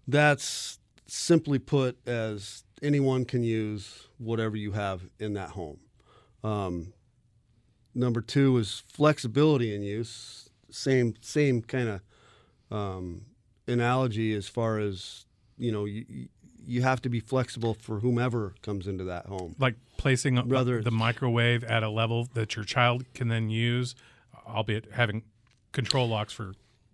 that's 0.08 0.80
simply 1.08 1.60
put 1.60 1.98
as 2.08 2.64
anyone 2.82 3.26
can 3.26 3.44
use 3.44 4.08
whatever 4.18 4.56
you 4.56 4.72
have 4.74 5.02
in 5.20 5.34
that 5.34 5.50
home. 5.52 5.80
Um, 6.44 6.94
number 7.96 8.22
two 8.22 8.58
is 8.58 8.84
flexibility 8.88 9.74
in 9.74 9.82
use. 9.82 10.50
Same 10.70 11.16
same 11.22 11.62
kind 11.62 11.90
of 12.70 12.76
um, 12.78 13.26
analogy 13.68 14.34
as 14.34 14.48
far 14.48 14.80
as 14.80 15.26
you 15.58 15.72
know 15.72 15.86
you 15.86 16.28
you 16.66 16.82
have 16.82 17.02
to 17.02 17.08
be 17.10 17.22
flexible 17.22 17.74
for 17.74 18.02
whomever 18.02 18.54
comes 18.62 18.88
into 18.88 19.06
that 19.06 19.26
home. 19.28 19.56
Like 19.58 19.76
placing 19.96 20.38
a- 20.38 20.44
Rather- 20.44 20.82
the 20.82 20.92
microwave 20.92 21.64
at 21.64 21.82
a 21.82 21.90
level 21.90 22.28
that 22.34 22.58
your 22.58 22.66
child 22.66 23.06
can 23.14 23.30
then 23.30 23.50
use, 23.50 23.96
albeit 24.46 24.92
having 24.92 25.24
control 25.72 26.10
locks 26.10 26.34
for 26.34 26.54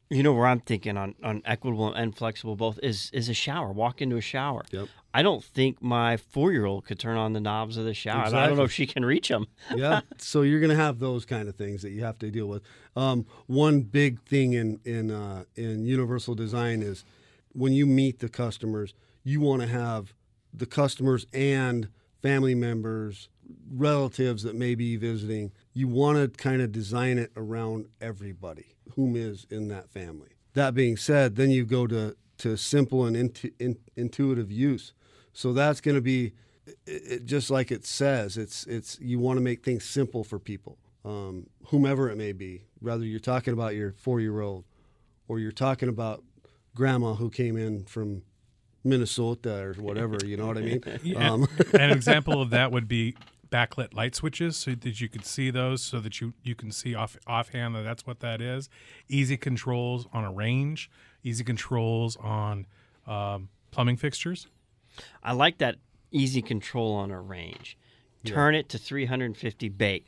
you 0.10 0.24
know 0.24 0.34
where 0.34 0.48
I'm 0.48 0.60
thinking 0.60 0.98
on, 0.98 1.16
on 1.24 1.42
equitable 1.46 1.94
and 1.94 2.16
flexible 2.16 2.56
both 2.56 2.80
is 2.84 3.10
is 3.14 3.30
a 3.30 3.34
shower. 3.34 3.72
Walk 3.72 4.02
into 4.02 4.18
a 4.18 4.22
shower. 4.22 4.64
Yep. 4.72 4.88
I 5.14 5.22
don't 5.22 5.44
think 5.44 5.82
my 5.82 6.18
four 6.18 6.52
year 6.52 6.66
old 6.66 6.86
could 6.86 7.00
turn 7.00 7.18
on 7.18 7.34
the 7.34 7.40
knobs 7.40 7.78
of 7.78 7.86
the 7.86 7.94
shower. 7.94 8.26
I 8.36 8.48
don't 8.48 8.58
know 8.58 8.64
if 8.64 8.72
she 8.72 8.88
can 8.88 9.06
reach 9.06 9.28
them. 9.28 9.48
yeah. 9.76 10.02
So 10.18 10.42
you're 10.42 10.60
going 10.60 10.72
to 10.72 10.76
have 10.76 11.00
those 11.00 11.26
kind 11.26 11.48
of 11.48 11.56
things 11.56 11.84
that 11.84 11.92
you 11.92 12.04
have 12.04 12.18
to 12.20 12.32
deal 12.32 12.48
with. 12.48 12.64
Um, 12.96 13.26
one 13.46 13.82
big 13.82 14.22
thing 14.24 14.54
in 14.54 14.80
in 14.84 15.12
uh, 15.12 15.46
in 15.56 15.86
universal 15.86 16.36
design 16.36 16.82
is 16.82 17.06
when 17.54 17.74
you 17.74 17.86
meet 17.86 18.20
the 18.20 18.30
customers, 18.30 18.94
you 19.24 19.40
want 19.40 19.62
to 19.62 19.68
have 19.68 20.14
the 20.54 20.66
customers 20.66 21.26
and 21.34 21.90
family 22.22 22.56
members, 22.56 23.30
relatives 23.72 24.44
that 24.44 24.56
may 24.56 24.76
be 24.76 24.96
visiting. 24.96 25.52
You 25.74 25.88
want 25.88 26.18
to 26.18 26.28
kind 26.42 26.62
of 26.62 26.72
design 26.72 27.18
it 27.18 27.32
around 27.36 27.88
everybody 28.00 28.76
whom 28.96 29.16
is 29.16 29.48
in 29.50 29.70
that 29.70 29.90
family. 29.90 30.30
That 30.54 30.74
being 30.74 30.98
said, 30.98 31.36
then 31.36 31.50
you 31.50 31.66
go 31.66 31.88
to 31.88 32.16
to 32.40 32.58
simple 32.58 33.06
and 33.06 33.16
intu- 33.16 33.52
in, 33.60 33.78
intuitive 33.96 34.52
use. 34.52 34.94
So 35.34 35.54
that's 35.54 35.82
going 35.82 35.96
to 35.96 36.02
be 36.02 36.34
it, 36.66 36.74
it, 36.86 37.26
just 37.26 37.50
like 37.50 37.72
it 37.72 37.86
says, 37.86 38.38
it's 38.38 38.66
it's 38.68 39.00
you 39.00 39.20
want 39.20 39.38
to 39.38 39.42
make 39.42 39.64
things 39.64 39.84
simple 39.84 40.24
for 40.24 40.40
people, 40.40 40.78
um, 41.06 41.48
whomever 41.68 42.10
it 42.10 42.18
may 42.18 42.32
be. 42.34 42.66
Whether 42.80 43.06
you're 43.06 43.20
talking 43.20 43.54
about 43.54 43.76
your 43.76 43.94
four 43.94 44.20
year 44.20 44.42
old, 44.42 44.66
or 45.28 45.40
you're 45.40 45.52
talking 45.52 45.90
about 45.90 46.24
grandma 46.76 47.14
who 47.16 47.30
came 47.30 47.58
in 47.58 47.86
from 47.86 48.24
Minnesota 48.84 49.64
or 49.64 49.74
whatever. 49.74 50.18
You 50.24 50.38
know 50.38 50.48
what 50.48 50.58
I 50.58 50.62
mean? 50.62 50.84
Yeah, 51.04 51.32
Um, 51.32 51.48
an 51.74 51.92
example 51.92 52.42
of 52.42 52.52
that 52.52 52.72
would 52.72 52.88
be 52.88 53.16
backlit 53.54 53.94
light 53.94 54.16
switches 54.16 54.58
so 54.58 54.72
that 54.72 55.00
you 55.00 55.08
could 55.08 55.26
see 55.26 55.52
those 55.52 55.84
so 55.84 56.00
that 56.00 56.20
you, 56.20 56.34
you 56.42 56.56
can 56.56 56.72
see 56.72 56.96
off 56.96 57.18
offhand 57.28 57.76
that 57.76 57.84
that's 57.84 58.08
what 58.08 58.20
that 58.20 58.42
is 58.42 58.68
easy 59.08 59.38
controls 59.38 60.08
on 60.12 60.24
a 60.24 60.32
range 60.32 60.90
easy 61.24 61.44
controls 61.44 62.18
on 62.18 62.66
um, 63.06 63.50
plumbing 63.72 63.98
fixtures 63.98 64.48
I 65.24 65.34
like 65.34 65.58
that 65.60 65.76
easy 66.12 66.42
control 66.42 66.94
on 66.94 67.12
a 67.12 67.20
range. 67.20 67.78
Turn 68.26 68.56
it 68.56 68.70
to 68.70 68.78
350 68.78 69.70
bake. 69.70 70.06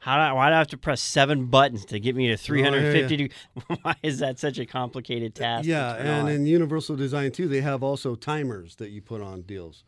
How 0.00 0.14
do 0.14 0.20
I, 0.20 0.32
why 0.32 0.48
do 0.48 0.54
I 0.54 0.58
have 0.58 0.68
to 0.68 0.76
press 0.76 1.00
seven 1.00 1.46
buttons 1.46 1.84
to 1.86 1.98
get 1.98 2.14
me 2.14 2.28
to 2.28 2.36
350? 2.36 3.16
de- 3.16 3.30
Why 3.82 3.96
is 4.00 4.20
that 4.20 4.38
such 4.38 4.60
a 4.60 4.64
complicated 4.64 5.34
task? 5.34 5.66
yeah, 5.66 5.96
and 5.96 6.28
on? 6.28 6.28
in 6.28 6.46
Universal 6.46 6.94
Design 6.94 7.32
too, 7.32 7.48
they 7.48 7.62
have 7.62 7.82
also 7.82 8.14
timers 8.14 8.76
that 8.76 8.90
you 8.90 9.02
put 9.02 9.20
on 9.20 9.42
deals. 9.42 9.82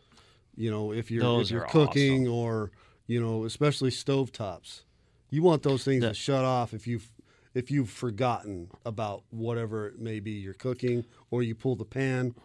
You 0.57 0.73
know, 0.73 0.93
if 0.93 1.13
you're 1.13 1.23
Those 1.23 1.47
if 1.47 1.55
you're 1.55 1.65
are 1.65 1.69
cooking 1.69 2.27
or 2.27 2.73
You 3.11 3.21
know, 3.21 3.45
especially 3.45 3.91
stove 3.91 4.31
tops. 4.31 4.85
You 5.31 5.43
want 5.43 5.65
those 5.65 5.83
things 5.83 6.03
The- 6.03 6.09
to 6.11 6.15
shut 6.15 6.45
off 6.45 6.73
if 6.73 6.87
you've 6.87 7.11
if 7.53 7.69
you've 7.69 7.91
forgotten 7.91 8.71
about 8.87 9.25
whatever 9.31 9.89
it 9.89 9.99
may 9.99 10.21
be 10.21 10.31
you're 10.31 10.55
cooking, 10.55 11.05
or 11.33 11.43
you 11.43 11.57
pull 11.57 11.75
the 11.75 11.85
pan. 11.85 12.37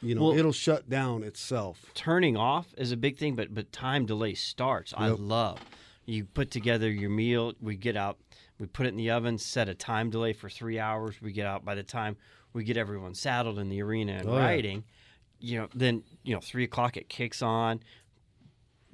You 0.00 0.14
know, 0.14 0.22
Well- 0.28 0.38
it'll 0.38 0.52
shut 0.52 0.88
down 0.88 1.24
itself. 1.24 1.90
turning 1.94 2.36
off 2.36 2.72
is 2.78 2.92
a 2.92 2.96
big 2.96 3.16
thing, 3.18 3.34
but 3.34 3.52
but 3.52 3.72
time 3.72 4.06
delay 4.06 4.34
starts. 4.34 4.94
I 4.96 5.08
love. 5.08 5.58
You 6.06 6.26
put 6.26 6.52
together 6.52 6.88
your 6.88 7.10
meal. 7.10 7.54
We 7.60 7.74
get 7.74 7.96
out. 7.96 8.20
We 8.60 8.66
put 8.68 8.86
it 8.86 8.90
in 8.90 8.96
the 8.96 9.10
oven. 9.10 9.36
Set 9.38 9.68
a 9.68 9.74
time 9.74 10.10
delay 10.10 10.32
for 10.32 10.48
three 10.48 10.78
hours. 10.78 11.20
We 11.20 11.32
get 11.32 11.46
out 11.48 11.64
by 11.64 11.74
the 11.74 11.82
time 11.82 12.16
we 12.52 12.62
get 12.62 12.76
everyone 12.76 13.14
saddled 13.14 13.58
in 13.58 13.68
the 13.68 13.82
arena 13.82 14.12
and 14.12 14.28
Oh, 14.28 14.34
yeah. 14.36 14.44
riding. 14.44 14.84
You 15.40 15.58
know, 15.62 15.68
then 15.74 16.04
you 16.22 16.34
know 16.36 16.40
three 16.40 16.62
o'clock 16.62 16.96
it 16.96 17.08
kicks 17.08 17.42
on. 17.42 17.80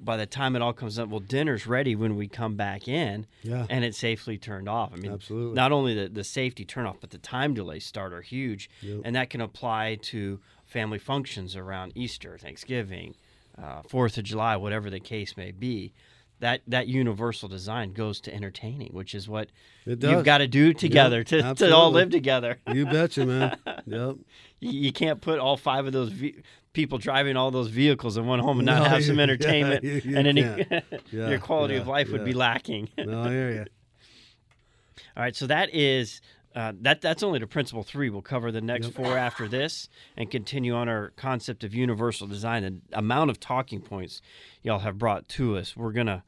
By 0.03 0.17
the 0.17 0.25
time 0.25 0.55
it 0.55 0.61
all 0.63 0.73
comes 0.73 0.97
up, 0.97 1.09
well, 1.09 1.19
dinner's 1.19 1.67
ready 1.67 1.95
when 1.95 2.15
we 2.15 2.27
come 2.27 2.55
back 2.55 2.87
in, 2.87 3.27
Yeah. 3.43 3.67
and 3.69 3.85
it's 3.85 3.97
safely 3.99 4.37
turned 4.37 4.67
off. 4.67 4.91
I 4.93 4.95
mean, 4.95 5.11
Absolutely. 5.11 5.53
not 5.55 5.71
only 5.71 5.93
the, 5.93 6.09
the 6.09 6.23
safety 6.23 6.65
turn 6.65 6.85
off, 6.87 6.97
but 6.99 7.11
the 7.11 7.17
time 7.19 7.53
delay 7.53 7.79
start 7.79 8.11
are 8.11 8.21
huge, 8.21 8.69
Yep. 8.81 9.01
and 9.05 9.15
that 9.15 9.29
can 9.29 9.41
apply 9.41 9.95
to 10.03 10.39
family 10.65 10.97
functions 10.97 11.55
around 11.55 11.91
Easter, 11.95 12.37
Thanksgiving, 12.37 13.13
uh, 13.61 13.83
Fourth 13.83 14.17
of 14.17 14.23
July, 14.23 14.55
whatever 14.55 14.89
the 14.89 14.99
case 14.99 15.37
may 15.37 15.51
be. 15.51 15.93
That 16.41 16.61
that 16.67 16.87
universal 16.87 17.47
design 17.47 17.93
goes 17.93 18.19
to 18.21 18.33
entertaining, 18.33 18.93
which 18.93 19.13
is 19.15 19.29
what 19.29 19.49
you've 19.85 20.25
got 20.25 20.39
to 20.39 20.47
do 20.47 20.73
together 20.73 21.23
to, 21.23 21.53
to 21.53 21.75
all 21.75 21.91
live 21.91 22.09
together. 22.09 22.57
You 22.71 22.85
betcha, 22.85 23.25
man. 23.27 23.57
yep. 23.85 24.15
You, 24.59 24.91
can't 24.91 25.21
put 25.21 25.37
all 25.39 25.55
five 25.55 25.85
of 25.85 25.93
those 25.93 26.09
ve- 26.09 26.41
people 26.73 26.97
driving 26.97 27.37
all 27.37 27.51
those 27.51 27.67
vehicles 27.69 28.17
in 28.17 28.25
one 28.25 28.39
home 28.39 28.57
and 28.59 28.65
not 28.65 28.83
No, 28.83 28.89
have 28.89 29.03
some 29.03 29.15
you- 29.15 29.17
yeah, 29.19 29.23
entertainment, 29.23 29.83
you- 29.83 30.01
you 30.03 30.17
and 30.17 30.27
any. 30.27 30.41
Yeah, 31.11 31.29
your 31.29 31.39
quality 31.39 31.75
of 31.75 31.85
yeah, 31.85 31.91
life 31.91 32.11
would 32.11 32.25
be 32.25 32.33
lacking. 32.33 32.89
No, 32.97 33.21
I 33.23 33.29
hear 33.29 33.51
you. 33.51 33.65
All 35.15 35.23
right, 35.23 35.35
so 35.35 35.45
that 35.47 35.73
is 35.73 36.21
uh, 36.55 36.73
that. 36.81 37.01
That's 37.01 37.23
only 37.23 37.39
the 37.39 37.47
principle 37.47 37.83
three. 37.83 38.09
We'll 38.09 38.21
cover 38.21 38.51
the 38.51 38.61
next 38.61 38.89
four 38.89 39.17
after 39.17 39.47
this, 39.47 39.89
and 40.17 40.29
continue 40.29 40.73
on 40.73 40.89
our 40.89 41.11
concept 41.15 41.63
of 41.63 41.73
universal 41.73 42.27
design. 42.27 42.81
The 42.89 42.97
amount 42.97 43.29
of 43.29 43.39
talking 43.39 43.81
points 43.81 44.21
y'all 44.61 44.79
have 44.79 44.97
brought 44.97 45.27
to 45.29 45.57
us. 45.57 45.75
We're 45.77 45.91
gonna 45.93 46.23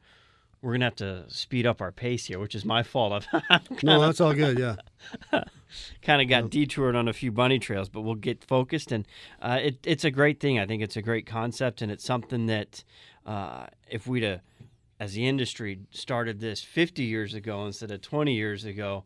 we're 0.64 0.72
gonna 0.72 0.86
have 0.86 0.96
to 0.96 1.24
speed 1.28 1.66
up 1.66 1.82
our 1.82 1.92
pace 1.92 2.24
here, 2.26 2.38
which 2.38 2.54
is 2.54 2.64
my 2.64 2.82
fault. 2.82 3.26
I've 3.50 3.70
No, 3.82 4.00
that's 4.00 4.20
all 4.20 4.32
good. 4.32 4.58
Yeah. 4.58 4.76
kind 6.02 6.22
of 6.22 6.28
got 6.28 6.48
detoured 6.48 6.96
on 6.96 7.06
a 7.06 7.12
few 7.12 7.30
bunny 7.30 7.58
trails, 7.58 7.90
but 7.90 8.00
we'll 8.00 8.14
get 8.14 8.42
focused. 8.42 8.90
And 8.90 9.06
uh, 9.42 9.58
it, 9.62 9.78
it's 9.84 10.04
a 10.04 10.10
great 10.10 10.40
thing. 10.40 10.58
I 10.58 10.66
think 10.66 10.82
it's 10.82 10.96
a 10.96 11.02
great 11.02 11.26
concept, 11.26 11.82
and 11.82 11.92
it's 11.92 12.04
something 12.04 12.46
that 12.46 12.82
uh, 13.26 13.66
if 13.90 14.06
we'd 14.06 14.22
have, 14.22 14.40
as 14.98 15.12
the 15.12 15.28
industry 15.28 15.80
started 15.90 16.40
this 16.40 16.62
50 16.62 17.02
years 17.02 17.34
ago 17.34 17.66
instead 17.66 17.90
of 17.90 18.00
20 18.00 18.32
years 18.32 18.64
ago, 18.64 19.04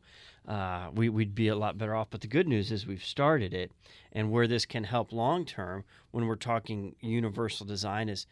uh, 0.49 0.89
we, 0.95 1.09
we'd 1.09 1.35
be 1.35 1.47
a 1.49 1.55
lot 1.57 1.79
better 1.79 1.95
off. 1.95 2.09
But 2.11 2.23
the 2.23 2.27
good 2.27 2.49
news 2.49 2.73
is 2.73 2.87
we've 2.87 3.05
started 3.05 3.53
it, 3.55 3.71
and 4.13 4.31
where 4.33 4.49
this 4.49 4.65
can 4.67 4.85
help 4.85 5.13
long 5.13 5.45
term 5.45 5.85
when 6.11 6.27
we're 6.27 6.37
talking 6.37 6.97
universal 7.01 7.67
design 7.67 8.09
is. 8.09 8.27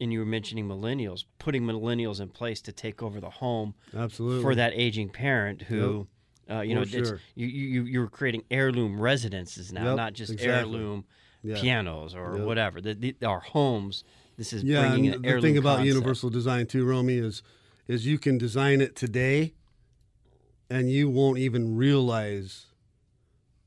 And 0.00 0.12
you 0.12 0.18
were 0.18 0.26
mentioning 0.26 0.66
millennials, 0.66 1.24
putting 1.38 1.62
millennials 1.62 2.18
in 2.20 2.28
place 2.30 2.60
to 2.62 2.72
take 2.72 3.04
over 3.04 3.20
the 3.20 3.30
home 3.30 3.74
Absolutely. 3.96 4.42
for 4.42 4.54
that 4.56 4.72
aging 4.74 5.10
parent 5.10 5.62
who, 5.62 6.08
uh, 6.50 6.62
you 6.62 6.74
know, 6.74 6.84
For 6.84 6.98
it's, 6.98 7.12
you, 7.36 7.46
you 7.46 7.82
you're 7.84 8.08
creating 8.08 8.42
heirloom 8.50 9.00
residences 9.00 9.72
now, 9.72 9.84
Yep, 9.90 9.96
not 9.96 10.12
just 10.14 10.32
exactly. 10.32 10.56
heirloom 10.56 11.04
Yeah. 11.44 11.60
pianos 11.60 12.16
or 12.16 12.36
Yep. 12.38 12.46
whatever. 12.46 12.80
The, 12.80 12.94
the, 12.94 13.14
our 13.24 13.40
homes. 13.40 14.02
This 14.36 14.52
is 14.52 14.64
Yeah, 14.64 14.80
bringing 14.80 15.06
and 15.12 15.24
an 15.26 15.34
the 15.36 15.40
thing 15.40 15.56
about 15.56 15.76
concept. 15.76 15.94
universal 15.94 16.30
design 16.30 16.66
too, 16.66 16.84
Romy, 16.84 17.18
is 17.18 17.42
is 17.86 18.04
you 18.04 18.18
can 18.18 18.38
design 18.38 18.80
it 18.80 18.96
today, 18.96 19.52
and 20.72 20.90
you 20.90 21.10
won't 21.10 21.36
even 21.36 21.76
realize 21.76 22.64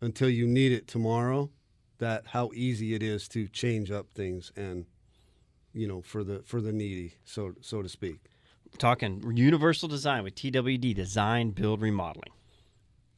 until 0.02 0.28
you 0.28 0.48
need 0.48 0.72
it 0.72 0.88
tomorrow 0.88 1.52
that 2.00 2.24
how 2.26 2.50
easy 2.56 2.96
it 2.96 3.04
is 3.04 3.28
to 3.28 3.48
change 3.48 3.92
up 3.92 4.08
things 4.16 4.52
and 4.56 4.86
you 5.72 5.88
know 5.88 6.02
for 6.02 6.24
the 6.24 6.40
for 6.40 6.62
the 6.62 6.72
needy, 6.72 7.14
so 7.24 7.54
so 7.62 7.84
to 7.84 7.90
speak. 7.90 8.22
Talking 8.80 9.24
universal 9.36 9.88
design 9.88 10.24
with 10.24 10.34
TWD, 10.34 10.96
design, 10.96 11.52
build, 11.52 11.80
remodeling. 11.80 12.34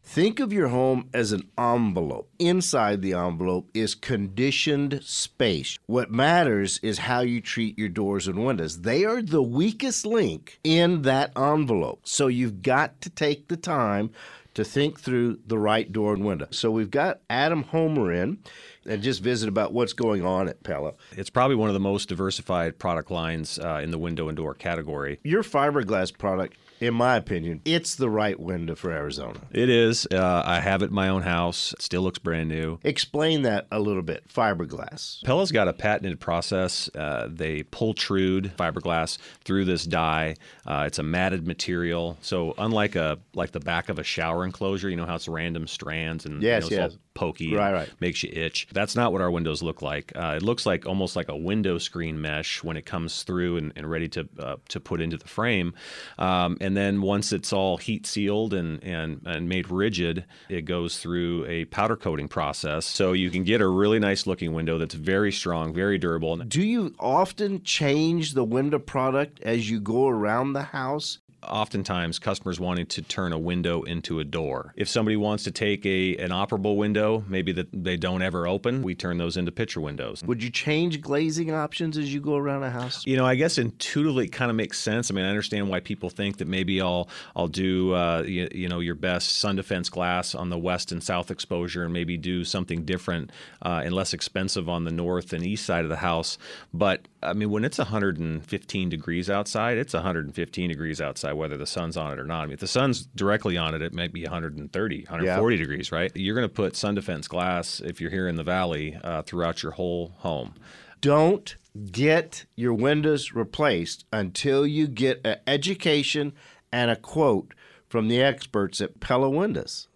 Think 0.10 0.40
of 0.40 0.54
your 0.54 0.70
home 0.70 1.10
as 1.14 1.34
an 1.34 1.50
envelope. 1.60 2.30
Inside 2.40 3.02
the 3.02 3.14
envelope 3.14 3.70
is 3.74 3.94
conditioned 3.94 5.02
space. 5.04 5.78
What 5.86 6.10
matters 6.10 6.80
is 6.82 6.98
how 7.00 7.20
you 7.20 7.42
treat 7.42 7.78
your 7.78 7.90
doors 7.90 8.26
and 8.26 8.44
windows. 8.44 8.82
They 8.82 9.04
are 9.04 9.22
the 9.22 9.44
weakest 9.44 10.06
link 10.06 10.60
in 10.64 11.02
that 11.02 11.34
envelope. 11.38 12.00
So 12.06 12.28
you've 12.28 12.62
got 12.62 13.02
to 13.02 13.10
take 13.10 13.50
the 13.50 13.58
time 13.58 14.10
to 14.54 14.64
think 14.64 14.98
through 15.00 15.40
the 15.46 15.60
right 15.60 15.92
door 15.92 16.14
and 16.14 16.24
window. 16.24 16.48
So 16.52 16.72
we've 16.72 16.90
got 16.90 17.20
Adam 17.30 17.64
Homer 17.64 18.12
in 18.14 18.40
and 18.88 19.04
just 19.04 19.22
visit 19.22 19.50
about 19.50 19.74
what's 19.74 19.94
going 19.94 20.26
on 20.26 20.48
at 20.48 20.64
Pella. 20.64 20.94
It's 21.12 21.30
probably 21.30 21.58
one 21.58 21.70
of 21.70 21.74
the 21.74 21.82
most 21.82 22.08
diversified 22.08 22.80
product 22.80 23.12
lines 23.12 23.60
uh, 23.60 23.82
in 23.84 23.92
the 23.92 24.00
window 24.00 24.30
and 24.30 24.38
door 24.38 24.54
category. 24.54 25.20
Your 25.24 25.44
fiberglass 25.44 26.18
product, 26.18 26.56
in 26.80 26.94
my 26.94 27.16
opinion, 27.16 27.62
it's 27.66 27.96
the 27.96 28.10
right 28.10 28.40
window 28.40 28.76
for 28.76 28.92
Arizona. 28.92 29.40
It 29.52 29.70
is. 29.70 30.08
Uh, 30.12 30.44
I 30.46 30.60
have 30.60 30.82
it 30.82 30.90
in 30.90 30.94
my 30.94 31.10
own 31.10 31.24
house. 31.24 31.74
It 31.74 31.82
still 31.82 32.02
looks 32.02 32.20
brand 32.20 32.50
new. 32.50 32.80
Explain 32.84 33.42
that 33.44 33.68
a 33.72 33.80
little 33.80 34.02
bit. 34.02 34.28
Fiberglass. 34.28 35.24
Pella's 35.24 35.52
got 35.52 35.68
a 35.68 35.74
patented 35.74 36.20
process. 36.20 36.90
Uh, 36.96 37.28
they 37.30 37.64
pultrude 37.64 38.56
fiberglass 38.56 39.18
through 39.44 39.66
this 39.66 39.86
die. 39.86 40.36
Uh, 40.66 40.84
it's 40.88 41.00
a 41.00 41.04
matted 41.04 41.48
material, 41.48 42.18
so 42.22 42.54
unlike 42.58 42.96
a 42.96 43.20
like 43.34 43.52
the 43.52 43.60
back 43.60 43.90
of 43.90 44.00
a 44.00 44.04
shower 44.04 44.46
enclosure, 44.46 44.90
you 44.90 44.96
know 44.96 45.06
how 45.06 45.16
it's 45.16 45.28
random 45.28 45.68
strands 45.68 46.26
and 46.26 46.42
you 46.42 46.48
Yes, 46.50 46.62
know, 46.64 46.68
it's 46.68 46.72
yes. 46.76 46.92
all 46.92 46.98
pokey, 47.14 47.56
Right, 47.56 47.68
and 47.70 47.74
right. 47.78 47.90
makes 48.00 48.22
you 48.22 48.30
itch. 48.32 48.68
That's 48.72 48.96
not 48.96 49.12
what 49.12 49.22
our 49.22 49.32
windows 49.32 49.64
look 49.64 49.82
like. 49.82 50.12
Uh, 50.16 50.36
it 50.38 50.44
looks 50.44 50.68
like 50.68 50.86
almost 50.86 51.16
like 51.16 51.30
a 51.30 51.36
window 51.36 51.80
screen 51.80 52.22
mesh 52.22 52.64
when 52.64 52.78
it 52.78 52.86
comes 52.86 53.24
through 53.24 53.58
and, 53.58 53.74
and 53.76 53.90
ready 53.90 54.08
to 54.10 54.30
uh, 54.38 54.58
to 54.70 54.80
put 54.80 55.02
into 55.02 55.18
the 55.18 55.28
frame. 55.28 55.74
Um, 56.20 56.58
and 56.68 56.76
then 56.76 57.02
once 57.02 57.32
it's 57.32 57.54
all 57.54 57.78
heat 57.78 58.06
sealed 58.06 58.54
and, 58.54 58.84
and 58.84 59.22
and 59.26 59.48
made 59.48 59.72
rigid, 59.72 60.26
it 60.50 60.64
goes 60.66 61.00
through 61.00 61.46
a 61.46 61.64
powder 61.66 61.96
coating 61.96 62.28
process. 62.28 62.86
So 62.86 63.14
you 63.14 63.30
can 63.30 63.46
get 63.46 63.62
a 63.62 63.68
really 63.68 64.00
nice 64.00 64.28
looking 64.28 64.52
window 64.52 64.78
that's 64.78 64.94
very 64.94 65.32
strong, 65.32 65.74
very 65.74 65.98
durable. 65.98 66.36
Do 66.36 66.62
you 66.62 66.94
often 67.00 67.64
change 67.64 68.34
the 68.34 68.44
window 68.44 68.80
product 68.80 69.42
as 69.44 69.70
you 69.70 69.80
go 69.80 70.10
around 70.10 70.52
the 70.52 70.64
house? 70.64 71.20
Oftentimes 71.50 72.20
customers 72.20 72.60
wanting 72.60 72.86
to 72.88 73.02
turn 73.02 73.34
a 73.34 73.38
window 73.38 73.84
into 73.84 74.20
a 74.20 74.24
door. 74.24 74.74
If 74.76 74.88
somebody 74.90 75.18
wants 75.18 75.44
to 75.46 75.52
take 75.52 75.86
a 75.86 76.16
an 76.18 76.30
operable 76.32 76.76
window, 76.76 77.24
maybe 77.28 77.52
that 77.54 77.68
they 77.72 77.98
don't 77.98 78.22
ever 78.22 78.48
open, 78.48 78.82
we 78.82 78.96
turn 78.96 79.18
those 79.18 79.38
into 79.38 79.52
picture 79.52 79.82
windows. 79.82 80.24
Would 80.24 80.44
you 80.44 80.50
change 80.50 81.02
glazing 81.02 81.52
options 81.52 81.98
as 81.98 82.14
you 82.14 82.22
go 82.22 82.36
around 82.36 82.64
a 82.64 82.70
house? 82.70 83.06
You 83.06 83.18
know, 83.18 83.26
I 83.26 83.36
guess 83.36 83.58
intuitively 83.58 84.26
it 84.26 84.32
kind 84.32 84.50
of 84.50 84.58
makes 84.58 84.80
sense. 84.80 85.10
I 85.10 85.14
mean, 85.14 85.26
I 85.26 85.30
understand 85.30 85.70
why 85.70 85.80
people 85.80 86.10
think 86.10 86.38
that 86.38 86.48
maybe 86.48 86.82
I'll 86.82 87.10
I'll 87.36 87.48
do 87.48 87.94
uh, 87.94 88.24
you, 88.26 88.48
you 88.52 88.70
know 88.70 88.80
your 88.80 88.96
best 88.96 89.38
sun 89.38 89.56
defense 89.56 89.90
glass 89.90 90.36
on 90.36 90.50
the 90.50 90.58
west 90.58 90.92
and 90.92 91.04
south 91.04 91.32
exposure, 91.32 91.84
and 91.84 91.94
maybe 91.94 92.18
do 92.18 92.44
something 92.44 92.86
different 92.86 93.32
uh, 93.62 93.82
and 93.84 93.94
less 93.94 94.14
expensive 94.14 94.70
on 94.70 94.84
the 94.84 94.92
north 94.92 95.34
and 95.34 95.46
east 95.46 95.66
side 95.66 95.84
of 95.84 95.90
the 95.90 95.98
house. 95.98 96.38
But 96.74 97.08
I 97.24 97.34
mean, 97.34 97.50
when 97.50 97.66
it's 97.66 97.78
115 97.78 98.90
degrees 98.90 99.30
outside, 99.30 99.78
it's 99.78 99.94
115 99.94 100.70
degrees 100.70 101.02
outside, 101.02 101.34
whether 101.38 101.58
the 101.58 101.66
sun's 101.66 101.96
on 101.96 102.12
it 102.12 102.20
or 102.20 102.26
not. 102.26 102.42
I 102.42 102.46
mean, 102.46 102.54
if 102.54 102.60
the 102.60 102.68
sun's 102.68 103.06
directly 103.06 103.58
on 103.58 103.74
it, 103.76 103.82
it 103.82 103.94
might 103.94 104.12
be 104.12 104.24
130, 104.24 105.04
140 105.04 105.58
degrees, 105.58 105.92
right? 105.92 106.12
You're 106.16 106.36
going 106.36 106.48
to 106.48 106.54
put 106.54 106.76
sun 106.76 106.96
defense 106.96 107.28
glass 107.28 107.80
if 107.80 108.02
you're 108.02 108.12
here 108.12 108.28
in 108.28 108.36
the 108.36 108.44
valley 108.44 108.98
uh, 109.04 109.22
throughout 109.22 109.64
your 109.64 109.74
whole 109.74 110.14
home. 110.18 110.56
Don't 111.00 111.56
get 111.92 112.46
your 112.56 112.74
windows 112.74 113.34
replaced 113.34 114.06
until 114.12 114.66
you 114.66 114.88
get 114.88 115.22
an 115.24 115.38
education 115.46 116.34
and 116.72 116.90
a 116.90 116.96
quote 116.96 117.54
from 117.88 118.08
the 118.08 118.22
experts 118.22 118.82
at 118.82 119.00
Pella 119.00 119.30
Windows. 119.30 119.88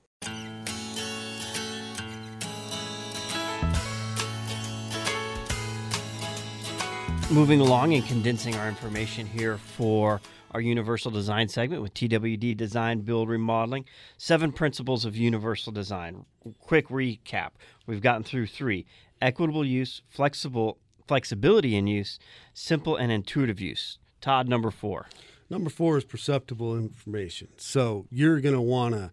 Moving 7.29 7.61
along 7.61 7.93
and 7.93 8.05
condensing 8.05 8.55
our 8.55 8.67
information 8.67 9.25
here 9.25 9.57
for 9.57 10.19
our 10.51 10.61
universal 10.61 11.11
design 11.11 11.47
segment 11.47 11.81
with 11.81 11.93
TWD 11.93 12.55
Design, 12.55 13.01
Build, 13.01 13.29
Remodeling. 13.29 13.85
Seven 14.17 14.51
principles 14.51 15.05
of 15.05 15.15
universal 15.15 15.71
design. 15.71 16.25
Quick 16.59 16.89
recap: 16.89 17.51
we've 17.85 18.01
gotten 18.01 18.23
through 18.23 18.47
three: 18.47 18.85
equitable 19.21 19.65
use, 19.65 20.01
flexible 20.09 20.77
flexibility 21.07 21.75
in 21.75 21.87
use, 21.87 22.19
simple 22.53 22.95
and 22.95 23.11
intuitive 23.11 23.59
use. 23.59 23.97
Todd, 24.21 24.47
number 24.47 24.71
four. 24.71 25.07
Number 25.49 25.69
four 25.69 25.97
is 25.97 26.05
perceptible 26.05 26.77
information. 26.77 27.49
So 27.57 28.05
you're 28.09 28.39
going 28.39 28.55
to 28.55 28.61
want 28.61 28.95
to 28.95 29.11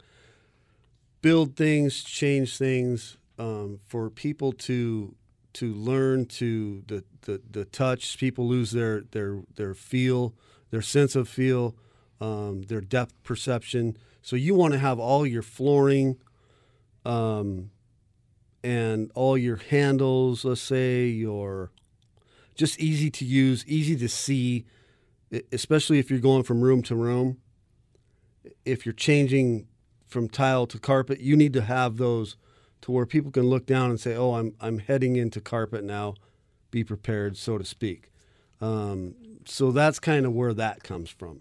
build 1.21 1.57
things, 1.57 2.05
change 2.05 2.57
things 2.57 3.17
um, 3.39 3.81
for 3.87 4.11
people 4.11 4.53
to 4.53 5.15
to 5.55 5.75
learn 5.75 6.27
to 6.27 6.85
the, 6.87 7.05
the 7.23 7.41
the 7.51 7.65
touch. 7.65 8.19
People 8.19 8.47
lose 8.47 8.71
their 8.71 9.03
their 9.11 9.43
their 9.57 9.75
feel 9.75 10.35
their 10.71 10.83
sense 10.83 11.17
of 11.17 11.29
feel, 11.29 11.75
um, 12.21 12.63
their 12.63 12.81
depth 12.81 13.15
perception. 13.23 13.97
So 14.23 14.37
you 14.37 14.55
want 14.55 14.73
to 14.73 14.79
have 14.79 14.99
all 14.99 15.27
your 15.27 15.43
flooring 15.43 16.19
um, 17.05 17.71
and 18.63 19.11
all 19.15 19.39
your 19.39 19.57
handles, 19.57 20.45
let's 20.45 20.61
say, 20.61 21.07
your 21.07 21.71
just 22.55 22.79
easy 22.81 23.11
to 23.11 23.25
use, 23.25 23.65
easy 23.67 23.97
to 23.97 24.09
see, 24.09 24.67
especially 25.53 25.99
if 26.01 26.11
you're 26.11 26.19
going 26.19 26.43
from 26.43 26.61
room 26.61 26.83
to 26.83 26.97
room. 26.97 27.39
If 28.65 28.85
you're 28.85 28.93
changing 28.93 29.69
from 30.07 30.29
tile 30.29 30.67
to 30.67 30.79
carpet, 30.79 31.21
you 31.21 31.37
need 31.37 31.53
to 31.53 31.63
have 31.63 31.99
those 31.99 32.37
to 32.81 32.91
where 32.91 33.07
people 33.07 33.31
can 33.31 33.45
look 33.45 33.65
down 33.67 33.91
and 33.91 34.01
say, 34.01 34.15
"Oh, 34.15 34.35
I'm 34.35 34.55
I'm 34.61 34.79
heading 34.79 35.17
into 35.17 35.41
carpet 35.41 35.85
now. 35.85 36.15
Be 36.71 36.83
prepared, 36.83 37.37
so 37.37 37.59
to 37.59 37.65
speak." 37.65 38.11
Um, 38.61 39.15
so 39.47 39.73
that's 39.73 39.99
kind 39.99 40.27
of 40.27 40.33
where 40.33 40.55
that 40.55 40.83
comes 40.83 41.11
from. 41.11 41.41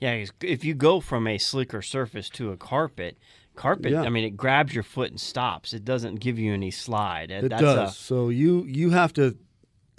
Yeah, 0.00 0.24
if 0.42 0.64
you 0.64 0.74
go 0.74 1.00
from 1.00 1.26
a 1.26 1.38
slicker 1.38 1.82
surface 1.82 2.30
to 2.30 2.52
a 2.52 2.56
carpet, 2.56 3.18
carpet, 3.56 3.92
Yeah. 3.92 4.02
I 4.02 4.08
mean, 4.08 4.24
it 4.24 4.36
grabs 4.36 4.74
your 4.74 4.84
foot 4.84 5.10
and 5.10 5.20
stops. 5.20 5.72
It 5.72 5.84
doesn't 5.84 6.16
give 6.16 6.38
you 6.38 6.54
any 6.54 6.70
slide. 6.70 7.30
It 7.30 7.50
That's 7.50 7.60
does. 7.60 7.90
A, 7.90 7.94
so 7.94 8.28
you 8.28 8.64
you 8.64 8.90
have 8.90 9.12
to 9.14 9.36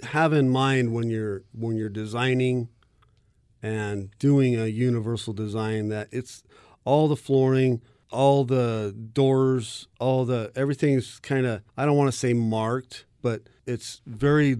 have 0.02 0.32
in 0.32 0.48
mind 0.48 0.92
when 0.94 1.10
you're 1.10 1.44
when 1.52 1.76
you're 1.76 1.90
designing 1.90 2.68
and 3.62 4.10
doing 4.18 4.58
a 4.58 4.66
universal 4.66 5.34
design 5.34 5.88
that 5.90 6.08
it's 6.10 6.42
all 6.84 7.08
the 7.08 7.16
flooring, 7.16 7.82
all 8.10 8.44
the 8.44 8.96
doors, 9.12 9.86
all 10.00 10.24
the 10.24 10.50
everything's 10.56 11.18
kind 11.20 11.46
of 11.46 11.62
I 11.76 11.84
don't 11.84 11.96
want 11.96 12.10
to 12.10 12.18
say 12.18 12.32
marked, 12.32 13.04
but 13.22 13.42
it's 13.70 14.00
very 14.06 14.56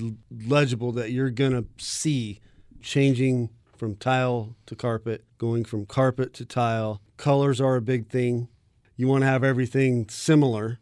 legible 0.47 0.93
that 0.93 1.11
you're 1.11 1.31
going 1.31 1.53
to 1.53 1.67
see 1.83 2.41
changing 2.81 3.51
from 3.77 3.97
tile 3.97 4.55
to 4.67 4.77
carpet, 4.77 5.25
going 5.39 5.65
from 5.65 5.87
carpet 5.87 6.33
to 6.35 6.45
tile. 6.45 7.01
Colors 7.17 7.61
are 7.61 7.77
a 7.77 7.81
big 7.83 8.09
thing. 8.09 8.49
You 8.97 9.09
want 9.09 9.23
to 9.23 9.27
have 9.27 9.43
everything 9.45 10.09
similar 10.09 10.79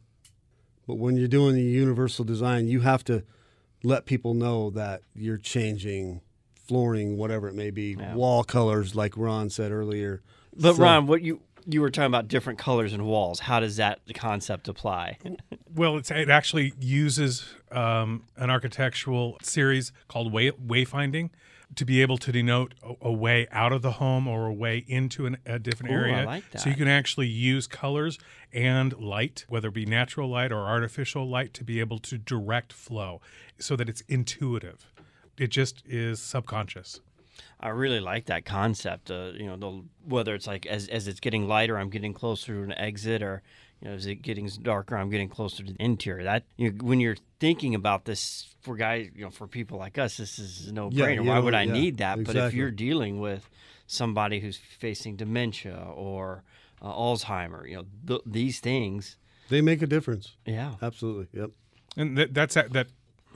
but 0.86 0.94
when 0.96 1.18
you're 1.18 1.28
doing 1.28 1.54
the 1.54 1.60
universal 1.62 2.24
design, 2.24 2.66
you 2.66 2.80
have 2.80 3.04
to 3.04 3.22
let 3.84 4.06
people 4.06 4.32
know 4.32 4.70
that 4.70 5.02
you're 5.14 5.36
changing 5.36 6.22
flooring, 6.66 7.18
whatever 7.18 7.46
it 7.46 7.54
may 7.54 7.70
be, 7.70 7.94
Yeah. 7.98 8.14
wall 8.14 8.42
colors, 8.42 8.94
like 8.94 9.14
Ron 9.14 9.50
said 9.50 9.70
earlier. 9.70 10.22
but 10.60 10.76
So- 10.76 10.82
Ron, 10.82 11.06
what 11.06 11.20
you 11.22 11.42
you 11.70 11.82
were 11.82 11.90
talking 11.90 12.06
about 12.06 12.28
different 12.28 12.58
colors 12.58 12.92
and 12.92 13.04
walls. 13.04 13.40
How 13.40 13.60
does 13.60 13.76
that 13.76 14.00
concept 14.14 14.68
apply? 14.68 15.18
Well, 15.74 15.98
it's, 15.98 16.10
it 16.10 16.30
actually 16.30 16.72
uses 16.80 17.44
um, 17.70 18.24
an 18.36 18.48
architectural 18.48 19.36
series 19.42 19.92
called 20.08 20.32
way, 20.32 20.50
wayfinding 20.50 21.30
to 21.74 21.84
be 21.84 22.00
able 22.00 22.16
to 22.16 22.32
denote 22.32 22.72
a, 22.82 22.94
a 23.02 23.12
way 23.12 23.46
out 23.52 23.72
of 23.72 23.82
the 23.82 23.92
home 23.92 24.26
or 24.26 24.46
a 24.46 24.52
way 24.52 24.82
into 24.88 25.26
an, 25.26 25.36
a 25.44 25.58
different 25.58 25.92
Ooh, 25.92 25.96
I 25.96 26.00
area. 26.00 26.24
like 26.24 26.44
So 26.56 26.70
you 26.70 26.76
can 26.76 26.88
actually 26.88 27.26
use 27.26 27.66
colors 27.66 28.18
and 28.52 28.96
light, 28.98 29.44
whether 29.48 29.68
it 29.68 29.74
be 29.74 29.84
natural 29.84 30.30
light 30.30 30.50
or 30.50 30.66
artificial 30.66 31.28
light, 31.28 31.52
to 31.54 31.64
be 31.64 31.80
able 31.80 31.98
to 31.98 32.16
direct 32.16 32.72
flow 32.72 33.20
so 33.58 33.76
that 33.76 33.88
it's 33.90 34.00
intuitive. 34.08 34.86
It 35.36 35.48
just 35.48 35.82
is 35.86 36.20
subconscious. 36.20 37.00
I 37.60 37.70
really 37.70 38.00
like 38.00 38.26
that 38.26 38.44
concept. 38.44 39.10
Uh, 39.10 39.32
you 39.34 39.46
know, 39.46 39.56
the, 39.56 39.82
whether 40.04 40.34
it's 40.34 40.46
like 40.46 40.64
as 40.66 40.88
as 40.88 41.08
it's 41.08 41.20
getting 41.20 41.48
lighter, 41.48 41.76
I'm 41.78 41.90
getting 41.90 42.14
closer 42.14 42.54
to 42.54 42.62
an 42.62 42.72
exit, 42.72 43.22
or 43.22 43.42
you 43.80 43.88
know, 43.88 43.94
as 43.94 44.06
it 44.06 44.16
getting 44.22 44.48
darker, 44.62 44.96
I'm 44.96 45.10
getting 45.10 45.28
closer 45.28 45.64
to 45.64 45.72
the 45.72 45.82
interior. 45.82 46.24
That 46.24 46.44
you 46.56 46.70
know, 46.70 46.84
when 46.84 47.00
you're 47.00 47.16
thinking 47.40 47.74
about 47.74 48.04
this 48.04 48.54
for 48.60 48.76
guys, 48.76 49.10
you 49.14 49.24
know, 49.24 49.30
for 49.30 49.46
people 49.48 49.78
like 49.78 49.98
us, 49.98 50.16
this 50.18 50.38
is 50.38 50.68
a 50.68 50.72
no 50.72 50.88
Yeah, 50.92 51.06
brainer. 51.06 51.14
you 51.16 51.22
Why 51.24 51.34
know, 51.36 51.42
would 51.42 51.54
I 51.54 51.64
yeah, 51.64 51.72
need 51.72 51.96
that? 51.98 52.24
But 52.24 52.36
if 52.36 52.54
you're 52.54 52.70
dealing 52.70 53.18
with 53.20 53.48
somebody 53.86 54.38
who's 54.40 54.56
facing 54.56 55.16
dementia 55.16 55.76
or 55.94 56.44
uh, 56.80 56.92
Alzheimer, 56.92 57.68
you 57.68 57.76
know, 57.76 57.84
th- 58.06 58.20
these 58.26 58.60
things, 58.60 59.16
They 59.48 59.62
make 59.62 59.82
a 59.82 59.86
difference. 59.86 60.36
yeah, 60.44 60.74
Absolutely. 60.82 61.26
Yep. 61.40 61.50
And 61.96 62.16
that, 62.18 62.34
that's 62.34 62.54
that, 62.54 62.72
that 62.74 62.86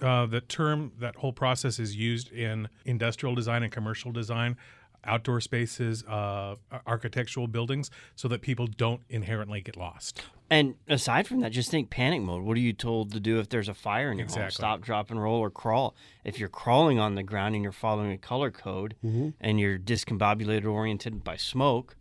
uh, 0.03 0.27
the 0.27 0.41
term 0.41 0.93
that 0.99 1.17
whole 1.17 1.33
process 1.33 1.79
is 1.79 1.97
used 1.97 2.31
in 2.33 2.69
industrial 2.85 3.35
design 3.35 3.63
and 3.63 3.73
commercial 3.73 4.13
design, 4.13 4.57
outdoor 5.05 5.41
spaces, 5.41 6.05
uh, 6.05 6.55
architectural 6.87 7.49
buildings, 7.49 7.91
so 8.15 8.29
that 8.29 8.41
people 8.41 8.67
don't 8.67 9.01
inherently 9.09 9.61
get 9.61 9.77
lost. 9.77 10.23
And 10.49 10.75
aside 10.87 11.27
from 11.27 11.41
that, 11.41 11.51
just 11.51 11.71
think 11.71 11.91
panic 11.91 12.21
mode. 12.23 12.43
What 12.43 12.57
are 12.57 12.61
you 12.61 12.73
told 12.73 13.13
to 13.13 13.21
do 13.21 13.39
if 13.41 13.49
there's 13.49 13.69
a 13.69 13.75
fire 13.75 14.13
in 14.13 14.19
your 14.19 14.27
home? 14.29 14.35
Stop, 14.53 14.81
drop, 14.83 15.11
and 15.11 15.21
roll, 15.21 15.41
or 15.41 15.51
crawl. 15.51 15.97
If 16.25 16.39
you're 16.39 16.49
crawling 16.51 16.99
on 16.99 17.15
the 17.15 17.23
ground 17.23 17.55
and 17.55 17.63
you're 17.65 17.73
following 17.73 18.13
a 18.13 18.19
color 18.19 18.51
code 18.51 18.95
and 19.41 19.59
you're 19.59 19.79
discombobulated 19.79 20.67
oriented 20.71 21.25
by 21.25 21.37
smoke, 21.37 21.97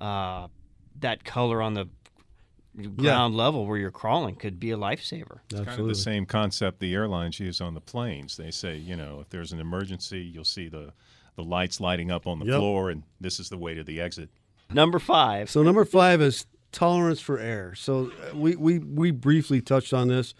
uh, 0.00 0.48
that 1.00 1.24
color 1.24 1.60
on 1.62 1.74
the 1.74 1.88
ground 2.96 3.36
level 3.36 3.66
where 3.66 3.78
you're 3.78 3.90
crawling 3.90 4.34
could 4.36 4.58
be 4.58 4.70
a 4.70 4.76
lifesaver. 4.76 5.40
Kind 5.50 5.60
of 5.62 5.68
Absolutely. 5.68 5.94
the 5.94 6.00
same 6.00 6.26
concept 6.26 6.80
the 6.80 6.94
airlines 6.94 7.38
use 7.40 7.60
on 7.60 7.74
the 7.74 7.80
planes. 7.80 8.36
They 8.36 8.50
say, 8.50 8.76
you 8.76 8.96
know, 8.96 9.20
if 9.20 9.30
there's 9.30 9.52
an 9.52 9.60
emergency, 9.60 10.20
you'll 10.20 10.44
see 10.44 10.68
the, 10.68 10.92
the 11.36 11.42
lights 11.42 11.80
lighting 11.80 12.10
up 12.10 12.26
on 12.26 12.38
the 12.40 12.46
Yep. 12.46 12.56
floor, 12.58 12.90
and 12.90 13.02
this 13.20 13.38
is 13.38 13.48
the 13.48 13.58
way 13.58 13.74
to 13.74 13.84
the 13.84 14.00
exit. 14.00 14.28
Number 14.72 14.98
five. 14.98 15.48
So 15.50 15.62
number 15.62 15.84
five 15.84 16.20
is 16.20 16.46
tolerance 16.72 17.20
for 17.20 17.38
error. 17.38 17.74
So 17.76 18.10
uh, 18.32 18.36
we 18.36 18.56
we, 18.56 18.78
we 18.80 19.10
briefly 19.12 19.60
touched 19.60 19.92
on 19.94 20.08
this, 20.08 20.34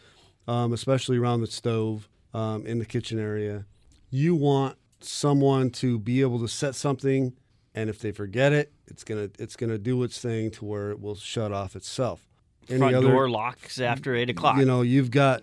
um, 0.49 0.73
especially 0.73 1.19
around 1.19 1.41
the 1.43 1.47
stove 1.47 2.09
um, 2.33 2.67
in 2.67 2.79
the 2.81 2.85
kitchen 2.87 3.19
area. 3.21 3.67
You 4.11 4.35
want 4.35 4.77
someone 5.01 5.71
to 5.71 5.99
be 5.99 6.21
able 6.23 6.41
to 6.41 6.49
set 6.49 6.75
something, 6.75 7.35
and 7.75 7.91
if 7.91 7.99
they 7.99 8.13
forget 8.13 8.53
it, 8.53 8.73
it's 8.87 9.05
gonna 9.05 9.31
it's 9.39 9.57
gonna 9.57 9.79
do 9.79 10.03
its 10.03 10.21
thing 10.21 10.51
to 10.53 10.65
where 10.65 10.91
it 10.91 11.01
will 11.01 11.15
shut 11.17 11.53
off 11.53 11.75
itself. 11.77 12.27
Any 12.69 12.79
Front 12.79 12.95
other- 12.97 13.09
door 13.11 13.29
locks 13.29 13.81
after 13.81 14.15
eight 14.15 14.31
o'clock. 14.31 14.57
you 14.59 14.65
know 14.65 14.83
you've 14.83 15.11
got 15.11 15.43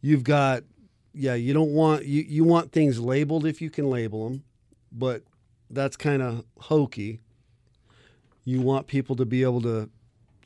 you've 0.00 0.22
got 0.24 0.62
yeah 1.14 1.34
you 1.34 1.52
don't 1.52 1.72
want 1.72 2.04
you, 2.06 2.22
you 2.22 2.44
want 2.44 2.72
things 2.72 2.98
labeled 3.00 3.44
if 3.44 3.60
you 3.60 3.68
can 3.68 3.90
label 3.90 4.28
them 4.28 4.44
but 4.92 5.22
that's 5.70 5.96
kind 5.96 6.22
of 6.22 6.44
hokey 6.58 7.20
you 8.44 8.60
want 8.60 8.86
people 8.86 9.14
to 9.16 9.24
be 9.26 9.42
able 9.42 9.60
to 9.60 9.90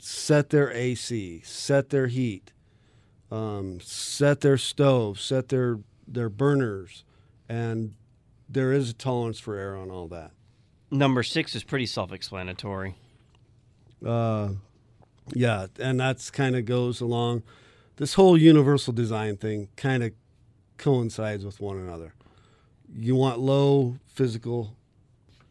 set 0.01 0.51
their 0.51 0.71
ac 0.73 1.41
set 1.45 1.91
their 1.91 2.07
heat 2.09 2.53
um, 3.31 3.79
set 3.81 4.41
their 4.41 4.57
stove 4.59 5.21
set 5.21 5.49
their 5.51 5.79
their 6.09 6.29
burners 6.29 7.05
and 7.49 7.95
there 8.49 8.73
is 8.73 8.91
a 8.91 8.95
tolerance 8.95 9.39
for 9.39 9.55
error 9.57 9.77
on 9.77 9.91
all 9.91 10.09
that 10.09 10.33
Number 10.91 11.23
six 11.23 11.55
is 11.55 11.65
pretty 11.65 11.87
self-explanatory. 11.87 12.95
uh, 14.05 14.51
yeah, 15.35 15.67
and 15.81 15.99
that's 15.99 16.31
kind 16.31 16.55
of 16.55 16.65
goes 16.67 17.01
along. 17.01 17.43
This 17.97 18.15
whole 18.15 18.37
universal 18.39 18.93
design 18.93 19.37
thing 19.37 19.69
kind 19.77 20.05
of 20.05 20.13
coincides 20.79 21.45
with 21.45 21.61
one 21.61 21.79
another. 21.79 22.15
You 22.95 23.17
want 23.17 23.41
low 23.41 23.97
physical 24.07 24.77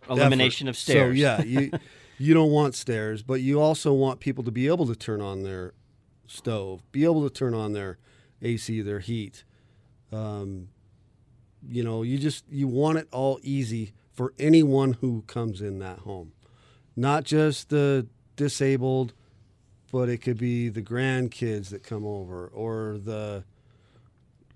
Elimination 0.10 0.68
effort. 0.68 0.70
of 0.70 0.78
stairs. 0.78 1.18
So 1.18 1.22
yeah, 1.22 1.42
you 1.44 1.72
you 2.18 2.34
don't 2.34 2.52
want 2.52 2.76
stairs, 2.76 3.22
but 3.22 3.42
you 3.42 3.60
also 3.60 3.92
want 3.92 4.22
people 4.22 4.44
to 4.46 4.52
be 4.52 4.68
able 4.68 4.88
to 4.88 4.96
turn 4.96 5.20
on 5.22 5.44
their 5.44 5.74
stove, 6.28 6.82
be 6.94 7.04
able 7.04 7.28
to 7.28 7.34
turn 7.34 7.54
on 7.54 7.74
their 7.74 7.98
AC, 8.42 8.82
their 8.82 9.00
heat. 9.00 9.44
Um, 10.14 10.70
you 11.68 11.84
know, 11.84 12.04
you 12.04 12.18
just 12.18 12.46
you 12.50 12.68
want 12.70 12.98
it 13.00 13.10
all 13.12 13.40
easy 13.44 13.92
for 14.16 14.34
anyone 14.40 14.94
who 14.94 15.24
comes 15.28 15.62
in 15.62 15.80
that 15.80 16.00
home, 16.00 16.32
not 16.96 17.24
just 17.24 17.70
the 17.70 18.08
disabled, 18.36 19.14
but 19.92 20.10
it 20.10 20.18
could 20.20 20.38
be 20.38 20.70
the 20.70 20.82
grandkids 20.82 21.70
that 21.70 21.84
come 21.84 22.06
over 22.06 22.48
or 22.48 22.98
the 22.98 23.44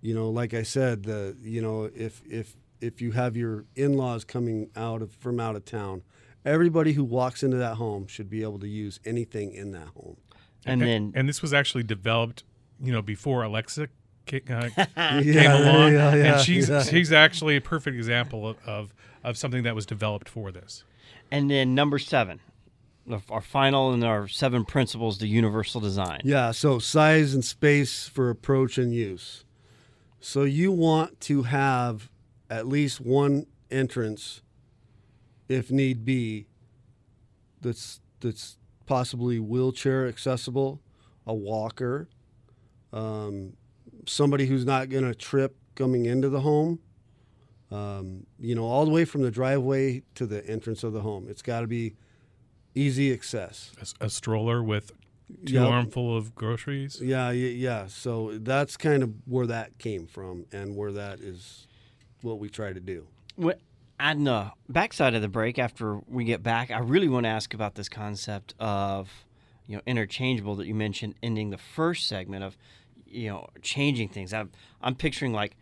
you 0.01 0.13
know 0.13 0.29
like 0.29 0.53
i 0.53 0.63
said 0.63 1.03
the 1.03 1.35
you 1.41 1.61
know 1.61 1.89
if 1.93 2.21
if 2.25 2.55
if 2.79 3.01
you 3.01 3.11
have 3.11 3.35
your 3.35 3.65
in-laws 3.75 4.23
coming 4.23 4.69
out 4.77 5.01
of 5.01 5.11
from 5.11 5.41
out 5.41 5.57
of 5.57 5.65
town 5.65 6.01
everybody 6.45 6.93
who 6.93 7.03
walks 7.03 7.43
into 7.43 7.57
that 7.57 7.75
home 7.75 8.07
should 8.07 8.29
be 8.29 8.41
able 8.43 8.59
to 8.59 8.67
use 8.67 8.99
anything 9.05 9.53
in 9.53 9.71
that 9.71 9.87
home. 9.89 10.17
And 10.65 10.81
then 10.81 11.13
and 11.15 11.27
this 11.27 11.41
was 11.41 11.53
actually 11.53 11.83
developed, 11.83 12.43
you 12.81 12.91
know, 12.91 13.01
before 13.01 13.43
Alexa 13.43 13.87
ca- 14.29 14.53
uh, 14.53 14.69
yeah, 14.97 15.21
came 15.21 15.51
along, 15.51 15.93
yeah, 15.93 16.15
yeah, 16.15 16.33
and 16.33 16.41
she's 16.41 16.69
yeah. 16.69 16.83
she's 16.83 17.11
actually 17.11 17.55
a 17.57 17.61
perfect 17.61 17.95
example 17.97 18.47
of, 18.47 18.57
of 18.65 18.93
of 19.23 19.37
something 19.37 19.63
that 19.63 19.75
was 19.75 19.85
developed 19.85 20.29
for 20.29 20.51
this. 20.51 20.83
and 21.31 21.49
then 21.51 21.75
number 21.75 21.99
seven, 21.99 22.39
our 23.29 23.41
final 23.41 23.91
and 23.91 24.03
our 24.03 24.27
seven 24.27 24.63
principles 24.65 25.17
to 25.17 25.27
universal 25.27 25.81
design. 25.81 26.21
Yeah, 26.23 26.51
so 26.51 26.79
size 26.79 27.33
and 27.33 27.43
space 27.43 28.07
for 28.07 28.29
approach 28.29 28.77
and 28.77 28.93
use. 28.93 29.43
So 30.21 30.43
you 30.43 30.71
want 30.71 31.19
to 31.21 31.43
have 31.43 32.09
at 32.49 32.67
least 32.67 32.99
one 33.01 33.45
entrance, 33.71 34.41
if 35.47 35.71
need 35.71 36.03
be, 36.05 36.47
that's 37.61 37.99
that's 38.19 38.57
possibly 38.85 39.39
wheelchair 39.39 40.07
accessible, 40.07 40.81
a 41.25 41.33
walker, 41.33 42.09
um, 42.91 43.53
somebody 44.09 44.45
who's 44.47 44.65
not 44.65 44.89
going 44.89 45.03
to 45.05 45.13
trip 45.15 45.55
coming 45.75 46.05
into 46.05 46.29
the 46.29 46.41
home. 46.41 46.79
Um, 47.71 48.25
you 48.39 48.55
know, 48.55 48.63
all 48.65 48.83
the 48.83 48.91
way 48.91 49.05
from 49.05 49.21
the 49.21 49.29
driveway 49.29 50.01
to 50.15 50.25
the 50.25 50.43
entrance 50.47 50.83
of 50.83 50.91
the 50.93 51.01
home. 51.01 51.27
It's 51.29 51.43
got 51.43 51.61
to 51.61 51.67
be 51.67 51.93
easy 52.73 53.13
access. 53.13 53.71
A, 54.01 54.05
a 54.05 54.09
stroller 54.09 54.63
with 54.63 54.91
two 55.45 55.53
Yep. 55.53 55.67
armful 55.69 56.17
of 56.17 56.33
groceries. 56.33 56.99
Yeah, 56.99 57.27
y- 57.27 57.33
yeah. 57.33 57.85
So 57.85 58.39
that's 58.39 58.75
kind 58.75 59.03
of 59.03 59.13
where 59.25 59.45
that 59.45 59.77
came 59.77 60.07
from, 60.07 60.45
and 60.51 60.75
where 60.75 60.91
that 60.93 61.19
is 61.19 61.67
what 62.23 62.39
we 62.39 62.49
try 62.49 62.73
to 62.73 62.79
do. 62.79 63.05
What, 63.35 63.59
on 63.99 64.23
the 64.23 64.51
backside 64.67 65.13
of 65.13 65.21
the 65.21 65.27
break, 65.27 65.59
after 65.59 65.99
we 66.07 66.23
get 66.23 66.41
back, 66.41 66.71
I 66.71 66.79
really 66.79 67.07
want 67.07 67.25
to 67.25 67.29
ask 67.29 67.53
about 67.53 67.75
this 67.75 67.87
concept 67.87 68.55
of, 68.59 69.11
you 69.67 69.75
know, 69.75 69.83
interchangeable 69.85 70.55
that 70.55 70.65
you 70.65 70.73
mentioned 70.73 71.13
ending 71.21 71.51
the 71.51 71.59
first 71.59 72.07
segment 72.07 72.43
of, 72.43 72.57
you 73.11 73.29
know, 73.29 73.47
changing 73.61 74.09
things. 74.09 74.33
I'm, 74.33 74.51
I'm 74.81 74.95
picturing 74.95 75.33
like 75.33 75.55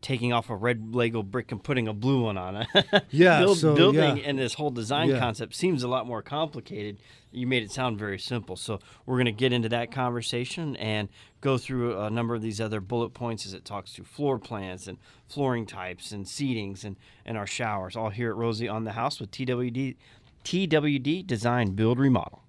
taking 0.00 0.32
off 0.32 0.48
a 0.48 0.54
red 0.54 0.94
Lego 0.94 1.24
brick 1.24 1.50
and 1.50 1.60
putting 1.62 1.88
a 1.88 1.92
blue 1.92 2.22
one 2.22 2.38
on 2.38 2.54
it. 2.56 2.68
Yeah, 3.10 3.40
Build- 3.40 3.58
so, 3.58 3.74
building 3.74 4.18
yeah. 4.18 4.22
and 4.26 4.38
this 4.38 4.54
whole 4.54 4.70
design 4.70 5.08
Yeah. 5.08 5.18
concept 5.18 5.54
seems 5.56 5.82
a 5.82 5.88
lot 5.88 6.06
more 6.06 6.22
complicated. 6.22 6.98
You 7.32 7.48
made 7.48 7.64
it 7.64 7.72
sound 7.72 7.98
very 7.98 8.18
simple. 8.18 8.54
So 8.54 8.78
we're 9.06 9.16
going 9.16 9.26
to 9.26 9.32
get 9.32 9.52
into 9.52 9.68
that 9.70 9.90
conversation 9.90 10.76
and 10.76 11.08
go 11.40 11.58
through 11.58 11.98
a 12.00 12.10
number 12.10 12.36
of 12.36 12.42
these 12.42 12.60
other 12.60 12.80
bullet 12.80 13.10
points 13.10 13.44
as 13.44 13.54
it 13.54 13.64
talks 13.64 13.92
to 13.94 14.04
floor 14.04 14.38
plans 14.38 14.86
and 14.86 14.98
flooring 15.26 15.66
types 15.66 16.12
and 16.12 16.24
seatings 16.26 16.84
and, 16.84 16.94
and 17.26 17.36
our 17.36 17.46
showers. 17.46 17.96
All 17.96 18.10
here 18.10 18.30
at 18.30 18.36
Rosie 18.36 18.68
on 18.68 18.84
the 18.84 18.92
House 18.92 19.18
with 19.20 19.32
TWD, 19.32 19.96
TWD 20.44 21.26
Design 21.26 21.72
Build 21.72 21.98
Remodel. 21.98 22.44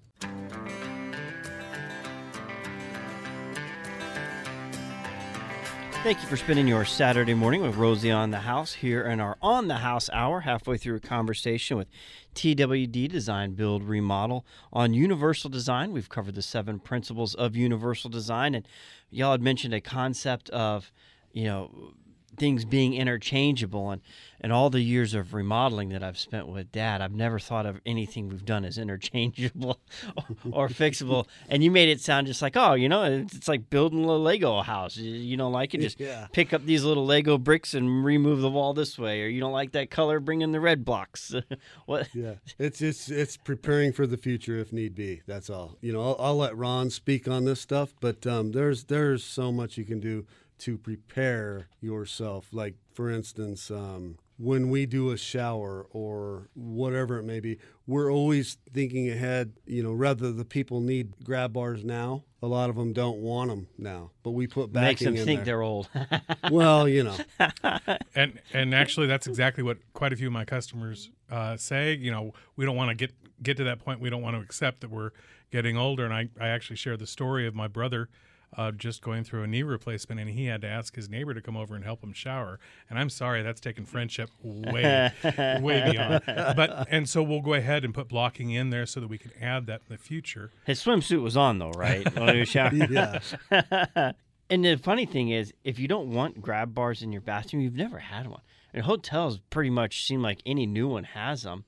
Thank 6.02 6.22
you 6.22 6.28
for 6.28 6.38
spending 6.38 6.66
your 6.66 6.86
Saturday 6.86 7.34
morning 7.34 7.60
with 7.60 7.76
Rosie 7.76 8.10
on 8.10 8.30
the 8.30 8.38
House 8.38 8.72
here 8.72 9.02
in 9.02 9.20
our 9.20 9.36
On 9.42 9.68
the 9.68 9.76
House 9.76 10.08
hour, 10.14 10.40
halfway 10.40 10.78
through 10.78 10.96
a 10.96 11.00
conversation 11.00 11.76
with 11.76 11.88
TWD 12.34 13.06
Design 13.10 13.52
Build 13.52 13.82
Remodel 13.82 14.46
on 14.72 14.94
Universal 14.94 15.50
Design. 15.50 15.92
We've 15.92 16.08
covered 16.08 16.36
the 16.36 16.42
seven 16.42 16.78
principles 16.78 17.34
of 17.34 17.54
Universal 17.54 18.08
Design, 18.08 18.54
and 18.54 18.66
y'all 19.10 19.32
had 19.32 19.42
mentioned 19.42 19.74
a 19.74 19.80
concept 19.82 20.48
of, 20.50 20.90
you 21.32 21.44
know, 21.44 21.92
things 22.40 22.64
being 22.64 22.94
interchangeable 22.94 23.90
and 23.90 24.00
and 24.42 24.54
all 24.54 24.70
the 24.70 24.80
years 24.80 25.12
of 25.12 25.34
remodeling 25.34 25.90
that 25.90 26.02
I've 26.02 26.18
spent 26.18 26.48
with 26.48 26.72
dad 26.72 27.02
I've 27.02 27.12
never 27.12 27.38
thought 27.38 27.66
of 27.66 27.78
anything 27.84 28.28
we've 28.30 28.44
done 28.44 28.64
as 28.64 28.78
interchangeable 28.78 29.78
or, 30.50 30.68
fixable. 30.68 31.26
And 31.50 31.62
you 31.62 31.70
made 31.70 31.90
it 31.90 32.00
sound 32.00 32.26
just 32.26 32.40
like 32.40 32.56
oh 32.56 32.72
you 32.72 32.88
know 32.88 33.02
it's, 33.04 33.34
it's 33.34 33.48
like 33.48 33.68
building 33.68 34.02
a 34.04 34.12
Lego 34.16 34.62
house. 34.62 34.96
You, 34.96 35.12
you 35.12 35.36
don't 35.36 35.52
like 35.52 35.74
it? 35.74 35.82
Just 35.82 36.00
Yeah. 36.00 36.26
pick 36.32 36.52
up 36.54 36.64
these 36.64 36.82
little 36.84 37.04
Lego 37.04 37.36
bricks 37.36 37.74
and 37.74 38.02
remove 38.04 38.40
the 38.40 38.50
wall 38.50 38.72
this 38.72 38.98
way. 38.98 39.22
Or 39.22 39.26
you 39.28 39.40
don't 39.40 39.52
like 39.52 39.72
that 39.72 39.90
color? 39.90 40.18
Bring 40.20 40.40
in 40.40 40.52
the 40.52 40.60
red 40.60 40.84
blocks. 40.84 41.34
What? 41.86 42.08
Yeah, 42.14 42.34
it's 42.58 42.80
it's 42.80 43.10
it's 43.10 43.36
preparing 43.36 43.92
for 43.92 44.06
the 44.06 44.16
future 44.16 44.56
if 44.58 44.72
need 44.72 44.94
be. 44.94 45.20
That's 45.26 45.50
all. 45.50 45.76
You 45.80 45.92
know, 45.92 46.02
I'll, 46.02 46.16
I'll 46.18 46.36
let 46.36 46.56
Ron 46.56 46.88
speak 46.90 47.28
on 47.28 47.44
this 47.44 47.60
stuff, 47.60 47.92
but 48.00 48.26
um, 48.26 48.52
there's 48.52 48.84
there's 48.84 49.22
so 49.24 49.50
much 49.52 49.76
you 49.76 49.84
can 49.84 50.00
do 50.00 50.24
to 50.60 50.78
prepare 50.78 51.68
yourself. 51.80 52.48
Like 52.52 52.76
for 52.92 53.10
instance, 53.10 53.70
um, 53.70 54.18
when 54.38 54.70
we 54.70 54.86
do 54.86 55.10
a 55.10 55.16
shower 55.16 55.86
or 55.90 56.48
whatever 56.54 57.18
it 57.18 57.24
may 57.24 57.40
be, 57.40 57.58
we're 57.86 58.10
always 58.10 58.56
thinking 58.72 59.10
ahead. 59.10 59.52
You 59.66 59.82
know, 59.82 59.92
rather 59.92 60.32
the 60.32 60.44
people 60.44 60.80
need 60.80 61.12
grab 61.24 61.52
bars 61.52 61.84
now. 61.84 62.24
A 62.42 62.46
lot 62.46 62.70
of 62.70 62.76
them 62.76 62.94
don't 62.94 63.18
want 63.18 63.50
them 63.50 63.68
now, 63.76 64.12
but 64.22 64.30
we 64.30 64.46
put 64.46 64.72
backing 64.72 64.86
makes 64.86 65.20
them 65.20 65.26
think 65.26 65.40
there. 65.40 65.44
they're 65.44 65.62
old 65.62 65.90
Well, 66.50 66.88
you 66.88 67.04
know, 67.04 67.16
and 68.14 68.40
and 68.54 68.74
actually 68.74 69.06
that's 69.08 69.26
exactly 69.26 69.62
what 69.62 69.76
quite 69.92 70.14
a 70.14 70.16
few 70.16 70.28
of 70.28 70.32
my 70.32 70.46
customers 70.46 71.10
uh, 71.30 71.56
say 71.58 71.94
you 71.94 72.10
know 72.10 72.32
we 72.56 72.64
don't 72.64 72.76
want 72.76 72.88
to 72.88 72.94
get 72.94 73.12
get 73.42 73.56
to 73.58 73.64
that 73.64 73.78
point 73.78 74.00
we 74.00 74.08
don't 74.08 74.22
want 74.22 74.36
to 74.36 74.42
accept 74.42 74.80
that 74.80 74.90
we're 74.90 75.10
getting 75.50 75.76
older 75.76 76.04
and 76.04 76.12
i, 76.14 76.28
I 76.40 76.48
actually 76.48 76.76
share 76.76 76.96
the 76.96 77.06
story 77.06 77.46
of 77.46 77.54
my 77.54 77.68
brother 77.68 78.08
uh, 78.56 78.70
just 78.72 79.00
going 79.02 79.22
through 79.24 79.42
a 79.42 79.46
knee 79.46 79.62
replacement 79.62 80.20
and 80.20 80.30
he 80.30 80.46
had 80.46 80.60
to 80.60 80.66
ask 80.68 80.96
his 80.96 81.08
neighbor 81.08 81.32
to 81.34 81.40
come 81.40 81.56
over 81.56 81.74
and 81.76 81.84
help 81.84 82.02
him 82.02 82.12
shower 82.12 82.58
and 82.88 82.98
i'm 82.98 83.08
sorry 83.08 83.42
that's 83.42 83.60
taken 83.60 83.84
friendship 83.86 84.28
way 84.42 85.10
way 85.62 85.92
beyond 85.92 86.22
but 86.26 86.86
and 86.90 87.08
so 87.08 87.22
we'll 87.22 87.40
go 87.42 87.54
ahead 87.54 87.84
and 87.84 87.94
put 87.94 88.08
blocking 88.08 88.50
in 88.50 88.70
there 88.70 88.86
so 88.86 88.98
that 89.00 89.08
we 89.08 89.18
can 89.18 89.30
add 89.40 89.66
that 89.66 89.80
in 89.88 89.94
the 89.94 89.98
future 89.98 90.50
his 90.64 90.82
swimsuit 90.82 91.22
was 91.22 91.36
on 91.36 91.58
though 91.58 91.70
right 91.70 92.12
When 92.18 92.34
he 92.34 92.40
was 92.40 92.48
showering? 92.50 92.88
yeah. 92.90 93.20
And 94.52 94.64
the 94.64 94.74
funny 94.78 95.06
thing 95.06 95.28
is, 95.28 95.54
if 95.62 95.78
you 95.78 95.86
don't 95.86 96.10
want 96.12 96.42
grab 96.42 96.74
bars 96.74 97.02
in 97.02 97.12
your 97.12 97.20
bathroom, 97.20 97.62
you've 97.62 97.76
never 97.76 98.00
had 98.00 98.26
one. 98.26 98.40
And 98.74 98.82
hotels 98.82 99.38
pretty 99.48 99.70
much 99.70 100.04
seem 100.04 100.22
like 100.22 100.40
any 100.44 100.66
new 100.66 100.88
one 100.88 101.04
has 101.04 101.44
them. 101.44 101.66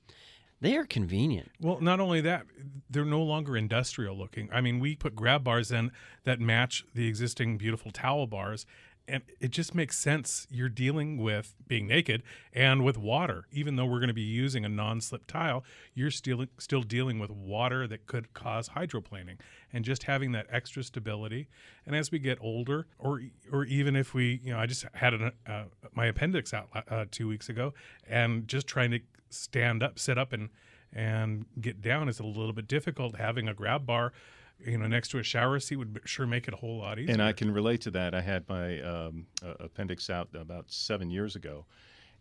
They 0.63 0.77
are 0.77 0.85
convenient. 0.85 1.51
Well, 1.59 1.81
not 1.81 1.99
only 1.99 2.21
that, 2.21 2.45
they're 2.89 3.03
no 3.03 3.21
longer 3.21 3.57
industrial 3.57 4.17
looking. 4.17 4.47
I 4.49 4.61
mean, 4.61 4.79
we 4.79 4.95
put 4.95 5.13
grab 5.13 5.43
bars 5.43 5.73
in 5.73 5.91
that 6.23 6.39
match 6.39 6.85
the 6.95 7.05
existing 7.05 7.57
beautiful 7.57 7.91
towel 7.91 8.27
bars, 8.27 8.65
and 9.05 9.23
it 9.41 9.51
just 9.51 9.75
makes 9.75 9.97
sense. 9.97 10.47
You're 10.49 10.69
dealing 10.69 11.17
with 11.17 11.53
being 11.67 11.85
naked 11.85 12.23
and 12.53 12.85
with 12.85 12.97
water. 12.97 13.45
Even 13.51 13.75
though 13.75 13.85
we're 13.85 13.99
going 13.99 14.07
to 14.07 14.13
be 14.13 14.21
using 14.21 14.63
a 14.63 14.69
non-slip 14.69 15.27
tile, 15.27 15.65
you're 15.93 16.09
still 16.11 16.45
still 16.57 16.81
dealing 16.81 17.19
with 17.19 17.29
water 17.29 17.85
that 17.85 18.07
could 18.07 18.33
cause 18.33 18.69
hydroplaning, 18.69 19.39
and 19.73 19.83
just 19.83 20.03
having 20.03 20.31
that 20.31 20.47
extra 20.49 20.81
stability. 20.81 21.49
And 21.85 21.93
as 21.93 22.09
we 22.09 22.19
get 22.19 22.37
older, 22.39 22.87
or 22.97 23.21
or 23.51 23.65
even 23.65 23.97
if 23.97 24.13
we, 24.13 24.39
you 24.41 24.53
know, 24.53 24.59
I 24.59 24.67
just 24.67 24.85
had 24.93 25.13
an, 25.13 25.31
uh, 25.45 25.63
my 25.93 26.05
appendix 26.05 26.53
out 26.53 26.69
uh, 26.89 27.03
two 27.11 27.27
weeks 27.27 27.49
ago, 27.49 27.73
and 28.07 28.47
just 28.47 28.65
trying 28.65 28.91
to 28.91 29.01
stand 29.33 29.83
up, 29.83 29.99
sit 29.99 30.17
up, 30.17 30.33
and 30.33 30.49
and 30.91 31.45
get 31.59 31.81
down 31.81 32.07
is 32.07 32.19
a 32.19 32.25
little 32.25 32.53
bit 32.53 32.67
difficult. 32.67 33.17
Having 33.17 33.47
a 33.47 33.53
grab 33.53 33.85
bar, 33.85 34.13
you 34.59 34.77
know, 34.77 34.87
next 34.87 35.09
to 35.09 35.19
a 35.19 35.23
shower 35.23 35.59
seat 35.59 35.77
would 35.77 35.99
sure 36.05 36.27
make 36.27 36.47
it 36.47 36.53
a 36.53 36.57
whole 36.57 36.77
lot 36.77 36.99
easier. 36.99 37.13
And 37.13 37.21
I 37.21 37.33
can 37.33 37.51
relate 37.51 37.81
to 37.81 37.91
that. 37.91 38.13
I 38.13 38.21
had 38.21 38.47
my 38.47 38.79
um, 38.81 39.25
uh, 39.43 39.53
appendix 39.59 40.09
out 40.09 40.29
about 40.35 40.71
seven 40.71 41.09
years 41.09 41.35
ago, 41.35 41.65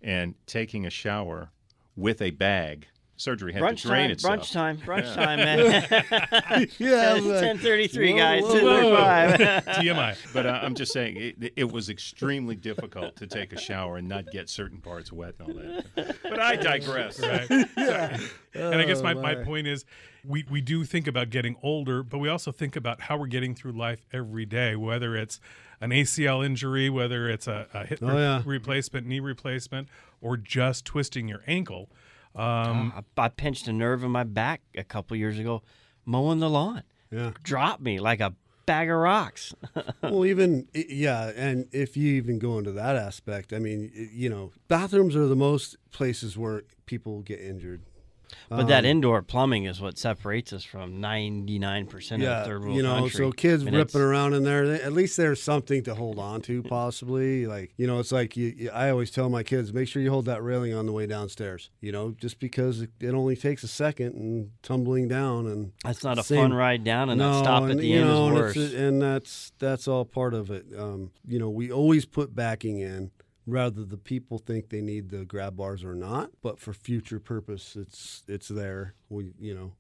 and 0.01 0.35
taking 0.46 0.87
a 0.87 0.90
shower 0.90 1.51
with 1.96 2.22
a 2.22 2.31
bag. 2.31 2.88
Surgery 3.23 3.53
had 3.53 3.63
Brunch 3.63 3.83
to 3.83 3.89
drain 3.89 4.03
time, 4.03 4.11
itself. 4.11 4.41
brunch 4.41 4.53
time, 4.53 4.79
brunch 4.79 5.15
time, 5.15 5.39
man. 5.39 6.69
Yeah, 6.79 7.15
ten 7.41 7.59
thirty-three, 7.59 8.15
guys. 8.15 8.43
whoa, 8.43 9.37
Ten 9.37 9.63
TMI. 9.63 10.17
But 10.33 10.47
uh, 10.47 10.61
I'm 10.63 10.75
just 10.75 10.93
saying, 10.93 11.17
it, 11.17 11.53
it 11.57 11.73
was 11.73 11.89
extremely 11.89 12.57
difficult 12.57 13.17
to 13.17 13.27
take 13.27 13.53
a 13.53 13.59
shower 13.61 13.97
and 13.97 14.09
not 14.09 14.31
get 14.31 14.49
certain 14.49 14.79
parts 14.79 15.13
wet 15.13 15.35
and 15.39 15.49
all 15.49 15.55
that. 15.55 16.17
But 16.23 16.39
I 16.41 16.57
digress. 16.57 17.21
Right. 17.21 17.49
and 18.55 18.75
I 18.81 18.85
guess 18.85 19.03
my, 19.03 19.15
my 19.15 19.35
my. 19.37 19.45
point 19.45 19.67
is 19.67 19.85
we, 20.25 20.45
we 20.51 20.61
do 20.61 20.85
think 20.85 21.07
about 21.07 21.31
getting 21.31 21.57
older, 21.63 22.03
but 22.03 22.19
we 22.19 22.29
also 22.29 22.53
think 22.53 22.77
about 22.77 23.03
how 23.03 23.17
we're 23.17 23.27
getting 23.27 23.55
through 23.55 23.73
life 23.73 24.05
every 24.13 24.47
day, 24.47 24.77
whether 24.77 25.17
it's 25.17 25.41
an 25.81 25.91
ACL 25.91 26.45
injury, 26.45 26.89
whether 26.91 27.29
it's 27.29 27.47
a, 27.49 27.67
a 27.75 27.87
hip 27.87 27.99
Oh, 28.03 28.17
yeah. 28.17 28.43
replacement, 28.45 29.07
knee 29.07 29.21
replacement, 29.21 29.89
or 30.21 30.37
just 30.37 30.85
twisting 30.85 31.27
your 31.29 31.43
ankle. 31.47 31.89
Um, 32.35 32.92
I, 32.97 33.23
I 33.23 33.29
pinched 33.29 33.68
a 33.68 33.73
nerve 33.73 34.05
in 34.05 34.11
my 34.11 34.25
back 34.25 34.62
a 34.77 34.85
couple 34.85 35.16
years 35.16 35.38
ago 35.38 35.62
mowing 36.05 36.40
the 36.40 36.51
lawn. 36.51 36.83
Yeah. 37.11 37.33
Dropped 37.42 37.83
me 37.83 38.01
like 38.01 38.21
a 38.21 38.35
bag 38.66 38.90
of 38.90 38.97
rocks. 38.97 39.55
well, 40.03 40.25
even 40.25 40.68
yeah, 40.73 41.31
and 41.37 41.68
if 41.73 41.97
you 41.97 42.14
even 42.14 42.38
go 42.38 42.59
into 42.59 42.73
that 42.73 42.97
aspect, 42.97 43.53
I 43.53 43.59
mean, 43.59 43.90
you 44.12 44.31
know, 44.31 44.53
bathrooms 44.68 45.14
are 45.16 45.27
the 45.27 45.37
most 45.37 45.77
places 45.90 46.38
where 46.38 46.62
people 46.87 47.21
get 47.21 47.40
injured. 47.40 47.83
But 48.49 48.68
that 48.68 48.85
indoor 48.85 49.23
plumbing 49.23 49.64
is 49.64 49.81
what 49.81 49.99
separates 49.99 50.53
us 50.53 50.64
from 50.64 51.01
ninety-nine 51.01 51.87
percent 51.87 52.23
of 52.23 52.29
Yeah, 52.29 52.40
the 52.40 52.45
third 52.47 52.62
world 52.64 52.77
you 52.77 52.83
know, 52.83 52.95
country. 53.01 53.11
so 53.11 53.33
kids 53.33 53.62
it's- 53.62 53.75
ripping 53.75 54.01
around 54.01 54.35
in 54.35 54.45
there. 54.45 54.64
At 54.64 54.92
least 54.92 55.16
there's 55.16 55.42
something 55.42 55.83
to 55.85 55.95
hold 55.95 56.18
on 56.18 56.40
to, 56.42 56.62
possibly. 56.62 57.47
Like 57.47 57.73
you 57.77 57.87
know, 57.87 57.99
it's 57.99 58.12
like 58.12 58.37
you, 58.37 58.55
you, 58.57 58.71
I 58.71 58.90
always 58.90 59.11
tell 59.11 59.29
my 59.29 59.42
kids, 59.42 59.73
make 59.73 59.88
sure 59.88 60.03
you 60.03 60.11
hold 60.11 60.27
that 60.27 60.42
railing 60.42 60.75
on 60.75 60.87
the 60.87 60.92
way 60.92 61.07
downstairs. 61.07 61.71
You 61.81 61.92
know, 61.92 62.12
just 62.12 62.38
because 62.38 62.81
it, 62.83 62.90
only 63.12 63.37
takes 63.37 63.62
a 63.62 63.68
second 63.68 64.14
and 64.16 64.51
tumbling 64.62 65.09
down 65.09 65.47
and 65.47 65.73
That's 65.85 66.03
not 66.05 66.18
a 66.18 66.23
Same- 66.23 66.38
fun 66.42 66.53
ride 66.55 66.85
down, 66.85 67.11
and 67.11 67.21
that 67.21 67.38
stop 67.40 67.64
at 67.71 67.77
the 67.79 67.87
you 67.87 68.01
end 68.01 68.09
know, 68.09 68.25
is 68.25 68.29
and 68.31 68.35
worse. 68.37 68.57
it's- 68.57 68.75
and 68.81 69.03
that's 69.03 69.53
that's 69.59 69.87
all 69.88 70.05
part 70.05 70.35
of 70.35 70.51
it. 70.51 70.66
Um, 70.79 71.11
you 71.27 71.38
know, 71.38 71.51
we 71.51 71.71
always 71.71 72.05
put 72.07 72.35
backing 72.35 72.79
in, 72.81 73.11
whether 73.45 73.85
the 73.85 73.97
people 73.97 74.39
think 74.39 74.69
they 74.69 74.81
need 74.81 75.11
the 75.11 75.25
grab 75.25 75.57
bars 75.57 75.85
or 75.85 75.95
not. 75.95 76.31
But 76.43 76.59
for 76.59 76.73
future 76.73 77.21
purpose, 77.21 77.77
it's 77.77 78.23
it's 78.29 78.49
there. 78.49 78.95
We 79.09 79.33
you 79.39 79.55
know. 79.55 79.73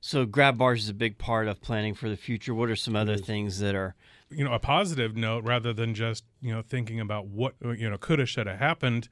So 0.00 0.26
grab 0.26 0.58
bars 0.58 0.84
is 0.84 0.88
a 0.88 0.94
big 0.94 1.18
part 1.18 1.48
of 1.48 1.60
planning 1.60 1.94
for 1.94 2.08
the 2.08 2.16
future. 2.16 2.54
What 2.54 2.70
are 2.70 2.76
some 2.76 2.94
other 2.94 3.16
things 3.16 3.58
that 3.58 3.74
are 3.74 3.96
you 4.32 4.44
know 4.44 4.52
a 4.52 4.58
positive 4.58 5.16
note 5.16 5.44
rather 5.44 5.72
than 5.72 5.94
just 5.94 6.24
you 6.40 6.52
know 6.52 6.62
thinking 6.62 7.00
about 7.00 7.26
what 7.26 7.54
uh, 7.64 7.70
you 7.70 7.88
know 7.88 7.98
coulda 7.98 8.26
shoulda 8.26 8.56
happened 8.56 9.08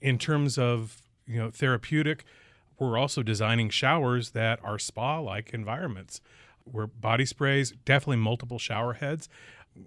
in 0.00 0.18
terms 0.18 0.58
of 0.58 1.02
you 1.26 1.38
know 1.38 1.50
therapeutic 1.50 2.24
we're 2.78 2.98
also 2.98 3.22
designing 3.22 3.70
showers 3.70 4.30
that 4.30 4.58
are 4.64 4.78
spa 4.78 5.18
like 5.20 5.54
environments 5.54 6.20
where 6.64 6.86
body 6.86 7.24
sprays 7.24 7.72
definitely 7.84 8.16
multiple 8.16 8.58
shower 8.58 8.94
heads 8.94 9.28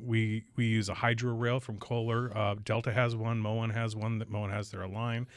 we 0.04 0.43
we 0.56 0.65
use 0.65 0.89
a 0.89 0.95
hydro 0.95 1.34
rail 1.34 1.60
from 1.60 1.78
Kohler. 1.78 2.36
Uh, 2.36 2.56
Delta 2.63 2.91
has 2.91 3.15
one. 3.15 3.39
Moen 3.39 3.71
has 3.71 3.95
one. 3.95 4.19
That 4.19 4.30
Moen 4.30 4.50
has 4.50 4.71
their 4.71 4.88
line, 4.88 5.28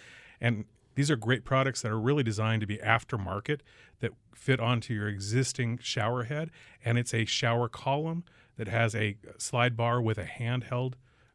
and 0.41 0.65
these 0.95 1.11
are 1.11 1.17
great 1.17 1.45
products 1.45 1.83
that 1.83 1.91
are 1.91 2.01
really 2.01 2.23
designed 2.23 2.61
to 2.61 2.67
be 2.67 2.79
aftermarket 2.79 3.61
that 4.01 4.13
fit 4.35 4.61
onto 4.61 4.93
your 4.95 5.09
existing 5.09 5.79
shower 5.83 6.25
head, 6.25 6.51
and 6.85 6.99
it's 6.99 7.15
a 7.15 7.25
shower 7.25 7.69
column 7.69 8.25
that 8.57 8.69
has 8.69 8.95
a 8.95 9.17
slide 9.39 9.77
bar 9.77 10.03
with 10.03 10.19
a 10.19 10.25
handheld 10.25 10.95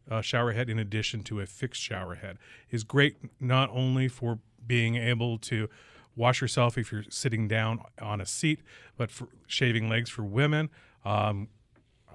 uh, 0.09 0.21
shower 0.21 0.51
head 0.51 0.69
in 0.69 0.77
addition 0.77 1.23
to 1.23 1.39
a 1.39 1.45
fixed 1.45 1.81
shower 1.81 2.15
head. 2.15 2.37
is 2.69 2.83
great 2.83 3.15
not 3.39 3.69
only 3.71 4.07
for 4.07 4.39
being 4.67 4.95
able 4.95 5.37
to 5.37 5.69
wash 6.15 6.41
yourself 6.41 6.77
if 6.77 6.91
you're 6.91 7.03
sitting 7.09 7.47
down 7.47 7.81
on 8.01 8.21
a 8.21 8.25
seat, 8.25 8.59
but 8.97 9.11
for 9.11 9.27
shaving 9.47 9.89
legs 9.89 10.09
for 10.09 10.23
women. 10.23 10.69
Um, 11.03 11.49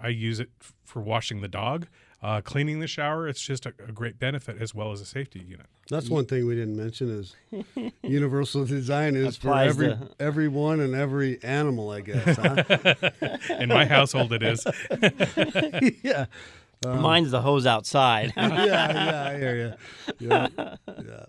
I 0.03 0.09
use 0.09 0.41
it 0.41 0.51
for 0.85 1.01
washing 1.01 1.41
the 1.41 1.49
dog, 1.49 1.87
uh, 2.23 2.41
cleaning 2.41 2.81
the 2.81 2.87
shower. 2.87 3.29
It's 3.29 3.41
just 3.43 3.67
a, 3.67 3.73
a 3.87 3.93
great 3.93 4.19
benefit 4.19 4.61
as 4.61 4.75
well 4.75 4.93
as 4.93 5.01
a 5.01 5.07
safety 5.07 5.41
unit. 5.47 5.67
That's 5.89 6.09
one 6.09 6.25
thing 6.27 6.47
we 6.47 6.55
didn't 6.55 6.77
mention 6.77 7.11
is 7.11 7.35
universal 8.03 8.65
design 8.65 9.17
is 9.17 9.37
for 9.37 9.53
every 9.57 9.89
to- 9.89 10.09
everyone 10.21 10.79
and 10.81 10.95
every 10.95 11.43
animal, 11.43 11.91
I 11.91 12.01
guess. 12.03 12.37
Huh? 12.37 13.39
In 13.59 13.69
my 13.69 13.85
household, 13.87 14.33
it 14.33 14.43
is. 14.43 14.65
yeah. 16.03 16.27
Mine's 16.85 17.31
the 17.31 17.43
hose 17.43 17.67
outside. 17.67 18.33
yeah, 18.37 18.65
yeah, 18.65 19.29
I 19.29 19.39
hear 19.39 19.77
you. 20.19 20.27
Yeah. 20.29 20.49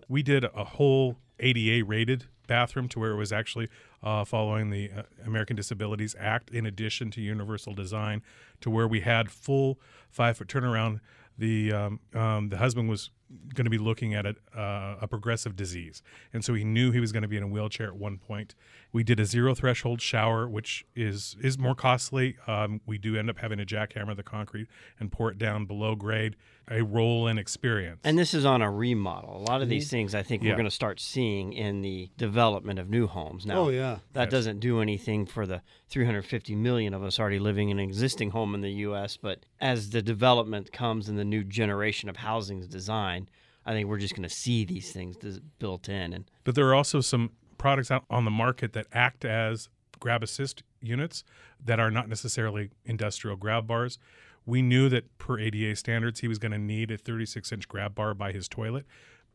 we 0.08 0.24
did 0.24 0.46
a 0.46 0.64
whole 0.64 1.18
ADA 1.40 1.84
rated 1.86 2.26
bathroom 2.52 2.90
to 2.90 3.00
where 3.00 3.12
it 3.12 3.16
was 3.16 3.32
actually 3.32 3.70
uh, 4.04 4.26
following 4.26 4.72
the 4.72 4.92
uh, 4.92 5.04
American 5.26 5.56
Disabilities 5.56 6.18
Act, 6.20 6.50
in 6.50 6.66
addition 6.66 7.10
to 7.12 7.22
universal 7.22 7.74
design, 7.74 8.22
to 8.60 8.70
where 8.70 8.90
we 8.90 9.00
had 9.00 9.32
full 9.32 9.80
five 10.10 10.38
foot 10.38 10.50
turnaround. 10.50 11.00
The 11.38 11.72
um, 11.72 12.00
um, 12.14 12.50
the 12.50 12.58
husband 12.58 12.90
was 12.90 13.10
going 13.56 13.64
to 13.64 13.72
be 13.72 13.78
looking 13.78 14.14
at 14.14 14.26
a, 14.26 14.36
uh, 14.54 14.98
a 15.02 15.08
progressive 15.08 15.56
disease, 15.56 16.04
and 16.34 16.44
so 16.44 16.54
he 16.54 16.66
knew 16.66 16.92
he 16.92 17.00
was 17.00 17.14
going 17.14 17.22
to 17.22 17.30
be 17.30 17.38
in 17.38 17.44
a 17.44 17.48
wheelchair 17.48 17.88
at 17.88 17.96
one 17.96 18.18
point. 18.18 18.54
We 18.94 19.04
did 19.04 19.20
a 19.20 19.26
zero 19.26 19.56
threshold 19.56 20.02
shower, 20.02 20.50
which 20.50 20.86
is 20.96 21.36
is 21.42 21.58
more 21.58 21.76
costly. 21.76 22.36
Um, 22.48 22.82
we 22.86 22.98
do 22.98 23.16
end 23.16 23.30
up 23.30 23.38
having 23.40 23.58
to 23.60 23.66
jackhammer 23.66 24.16
the 24.16 24.24
concrete 24.24 24.68
and 25.00 25.12
pour 25.12 25.32
it 25.32 25.38
down 25.38 25.66
below 25.66 25.96
grade. 25.96 26.36
A 26.70 26.84
roll 26.84 27.28
in 27.28 27.38
experience. 27.38 28.00
And 28.04 28.18
this 28.18 28.34
is 28.34 28.46
on 28.46 28.62
a 28.62 28.72
remodel. 28.72 29.36
A 29.38 29.44
lot 29.52 29.62
of 29.62 29.68
these 29.68 29.90
things 29.90 30.16
I 30.16 30.24
think 30.24 30.42
Yeah. 30.42 30.52
we're 30.52 30.56
going 30.58 30.66
to 30.70 30.72
start 30.72 31.00
seeing 31.02 31.52
in 31.52 31.82
the 31.82 32.10
development 32.18 32.80
of 32.80 32.90
new 32.90 33.08
homes. 33.08 33.46
Now, 33.46 33.64
Oh, 33.64 33.70
yeah. 33.70 33.98
that 34.14 34.30
doesn't 34.30 34.60
do 34.62 34.80
anything 34.80 35.26
for 35.26 35.46
the 35.46 35.62
350 35.90 36.56
million 36.56 36.94
of 36.94 37.04
us 37.04 37.20
already 37.20 37.40
living 37.40 37.70
in 37.70 37.80
an 37.80 37.84
existing 37.84 38.30
home 38.30 38.56
in 38.56 38.62
the 38.62 38.72
U.S. 38.88 39.18
But 39.18 39.46
as 39.60 39.90
the 39.90 40.02
development 40.02 40.72
comes 40.72 41.10
and 41.10 41.18
the 41.20 41.26
new 41.26 41.44
generation 41.44 42.08
of 42.08 42.18
housing 42.18 42.60
is 42.60 42.68
designed, 42.70 43.30
I 43.66 43.74
think 43.74 43.90
we're 43.90 44.00
just 44.00 44.16
going 44.16 44.28
to 44.28 44.34
see 44.34 44.64
these 44.64 44.92
things 44.94 45.18
built 45.60 45.90
in. 45.90 46.14
And 46.14 46.26
But 46.46 46.56
there 46.56 46.68
are 46.70 46.74
also 46.76 47.02
some 47.02 47.32
products 47.62 47.92
out 47.92 48.04
on 48.10 48.26
the 48.26 48.32
market 48.32 48.74
that 48.74 48.88
act 48.92 49.24
as 49.24 49.70
grab 50.00 50.24
assist 50.24 50.64
units 50.82 51.24
that 51.64 51.80
are 51.80 51.92
not 51.92 52.10
necessarily 52.10 52.72
industrial 52.86 53.38
grab 53.38 53.68
bars. 53.68 54.00
We 54.48 54.64
knew 54.64 54.90
that 54.90 55.16
per 55.20 55.38
ADA 55.38 55.76
standards, 55.76 56.22
he 56.22 56.28
was 56.28 56.40
going 56.40 56.54
to 56.54 56.58
need 56.58 56.90
a 56.90 56.98
36 56.98 57.52
inch 57.52 57.68
grab 57.68 57.94
bar 57.94 58.16
by 58.16 58.32
his 58.32 58.48
toilet, 58.48 58.88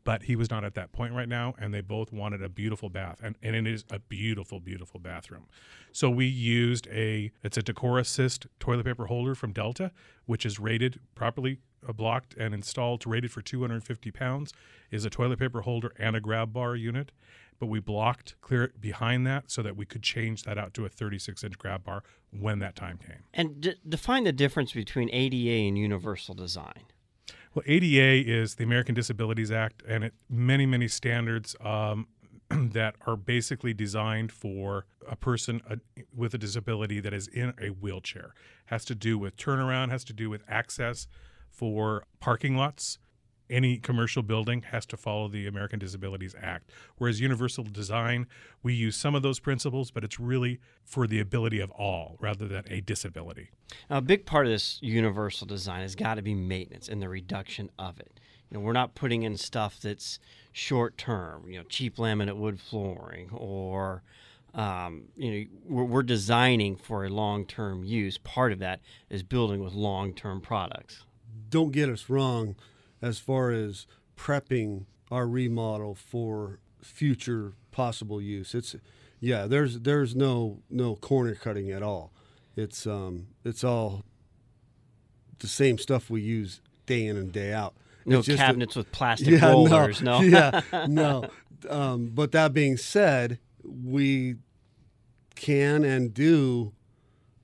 but 0.07 0.23
he 0.23 0.37
was 0.37 0.49
not 0.51 0.64
at 0.64 0.75
that 0.75 0.92
point 0.92 1.12
right 1.12 1.29
now. 1.29 1.55
And 1.59 1.75
they 1.75 1.81
both 1.81 2.12
wanted 2.12 2.40
a 2.40 2.49
beautiful 2.49 2.88
bath. 2.88 3.19
And, 3.23 3.37
and 3.42 3.57
it 3.57 3.66
is 3.66 3.85
a 3.90 3.99
beautiful, 3.99 4.61
beautiful 4.61 5.01
bathroom. 5.01 5.47
So 5.92 6.09
we 6.09 6.27
used 6.27 6.87
a, 6.92 7.33
it's 7.42 7.59
a 7.59 7.62
Decor 7.62 7.99
Assist 7.99 8.47
toilet 8.61 8.85
paper 8.87 9.07
holder 9.07 9.35
from 9.35 9.53
Delta, 9.53 9.90
which 10.25 10.47
is 10.47 10.61
rated 10.61 11.01
properly 11.16 11.59
uh, 11.87 11.92
blocked 11.92 12.35
and 12.38 12.55
installed 12.55 13.05
rated 13.07 13.33
for 13.33 13.42
250 13.42 14.11
pounds 14.12 14.53
is 14.90 15.05
a 15.05 15.11
toilet 15.11 15.38
paper 15.38 15.62
holder 15.62 15.92
and 15.99 16.16
a 16.16 16.21
grab 16.21 16.53
bar 16.53 16.75
unit 16.75 17.12
but 17.59 17.66
we 17.66 17.79
blocked 17.81 18.35
clear 18.40 18.64
it 18.64 18.81
behind 18.81 19.27
that 19.27 19.51
so 19.51 19.62
that 19.62 19.77
we 19.77 19.85
could 19.85 20.03
change 20.03 20.42
that 20.45 20.59
out 20.59 20.75
to 20.75 20.85
a 20.85 20.88
36 20.88 21.45
inch 21.45 21.59
grab 21.59 21.85
bar 21.85 22.03
when 22.31 22.59
that 22.59 22.75
time 22.75 22.99
came 22.99 23.23
and 23.35 23.61
d- 23.61 23.75
define 23.88 24.25
the 24.25 24.33
difference 24.33 24.73
between 24.73 25.09
ADA 25.11 25.69
and 25.69 25.79
universal 25.79 26.35
design. 26.35 26.87
Well 27.54 27.62
ada 27.66 28.22
is 28.26 28.54
the 28.56 28.64
american 28.64 28.94
disabilities 28.94 29.50
act 29.50 29.82
and 29.88 30.04
it 30.04 30.14
many 30.28 30.66
many 30.66 30.88
standards 30.88 31.56
um, 31.60 32.06
that 32.50 32.94
are 33.06 33.16
basically 33.16 33.74
designed 33.74 34.30
for 34.30 34.86
a 35.08 35.16
person 35.16 35.60
uh, 35.68 35.76
with 36.14 36.34
a 36.34 36.38
disability 36.38 37.00
that 37.00 37.12
is 37.12 37.28
in 37.28 37.52
a 37.60 37.68
wheelchair. 37.68 38.34
Has 38.66 38.84
to 38.86 38.94
do 38.94 39.18
with 39.18 39.36
turnaround 39.36 39.90
has 39.90 40.04
to 40.04 40.12
do 40.12 40.30
with 40.30 40.42
access 40.48 41.08
for 41.50 42.04
parking 42.20 42.56
lots 42.56 42.98
any 43.48 43.78
commercial 43.78 44.22
building 44.22 44.62
has 44.62 44.87
to 44.87 44.96
follow 44.96 45.28
the 45.28 45.46
American 45.46 45.78
Disabilities 45.78 46.35
Act. 46.40 46.70
Whereas 46.98 47.20
universal 47.20 47.64
design, 47.64 48.26
we 48.62 48.74
use 48.74 48.96
some 48.96 49.14
of 49.14 49.22
those 49.22 49.38
principles, 49.38 49.90
but 49.90 50.04
it's 50.04 50.18
really 50.18 50.61
for 50.85 51.06
the 51.06 51.20
ability 51.20 51.61
of 51.61 51.70
all 51.72 52.16
rather 52.20 52.46
than 52.46 52.64
a 52.68 52.80
disability. 52.80 53.50
Now, 53.88 53.98
a 53.98 54.02
big 54.02 54.26
part 54.26 54.46
of 54.46 54.52
this 54.52 54.78
universal 54.82 55.46
design 55.46 55.82
has 55.82 55.94
got 55.94 56.14
to 56.14 56.22
be 56.22 56.35
maintenance 56.35 56.88
and 56.88 57.00
the 57.00 57.09
reduction 57.09 57.70
of 57.78 58.00
it. 58.00 58.20
You 58.50 58.59
know, 58.59 58.61
we're 58.61 58.72
not 58.72 58.94
putting 58.94 59.22
in 59.22 59.37
stuff 59.37 59.80
that's 59.80 60.18
short 60.52 60.96
term, 60.96 61.48
you 61.48 61.59
know, 61.59 61.64
cheap 61.64 61.96
laminate 61.96 62.37
wood 62.37 62.61
flooring, 62.61 63.30
or 63.32 64.02
um, 64.54 65.04
you 65.16 65.30
know, 65.30 65.46
we're, 65.68 65.85
we're 65.85 66.02
designing 66.02 66.76
for 66.76 67.04
a 67.04 67.09
long 67.09 67.44
term 67.44 67.85
use. 67.85 68.18
Part 68.18 68.52
of 68.52 68.59
that 68.61 68.80
is 69.11 69.22
building 69.22 69.62
with 69.62 69.74
long 69.74 70.14
term 70.14 70.40
products. 70.40 71.04
Don't 71.50 71.72
get 71.72 71.88
us 71.88 72.09
wrong 72.09 72.56
as 73.07 73.19
far 73.19 73.51
as 73.51 73.87
prepping 74.16 74.87
our 75.11 75.27
remodel 75.27 75.95
for 75.95 76.59
future 76.83 77.53
possible 77.71 78.21
use. 78.21 78.55
It's 78.55 78.75
yeah, 79.21 79.47
there's 79.47 79.81
there's 79.81 80.14
no 80.16 80.59
no 80.71 80.97
corner 80.97 81.35
cutting 81.35 81.71
at 81.71 81.83
all. 81.83 82.12
It's 82.57 82.87
um 82.87 83.29
it's 83.45 83.62
all 83.64 84.05
the 85.38 85.47
same 85.47 85.79
stuff 85.79 86.09
we 86.11 86.21
use 86.23 86.61
day 86.87 87.07
in 87.07 87.16
and 87.16 87.33
day 87.33 87.53
out. 87.53 87.75
No 88.05 88.23
just 88.23 88.40
a- 88.40 88.45
cabinets 88.45 88.77
with 88.77 88.90
plastic 88.92 89.40
rollers. 89.42 90.03
No, 90.03 90.21
yeah, 90.37 90.61
no. 90.88 91.29
Um, 91.69 92.11
but 92.14 92.33
that 92.33 92.53
being 92.53 92.77
said, 92.77 93.38
we 93.64 94.37
can 95.35 95.85
and 95.85 96.14
do, 96.14 96.73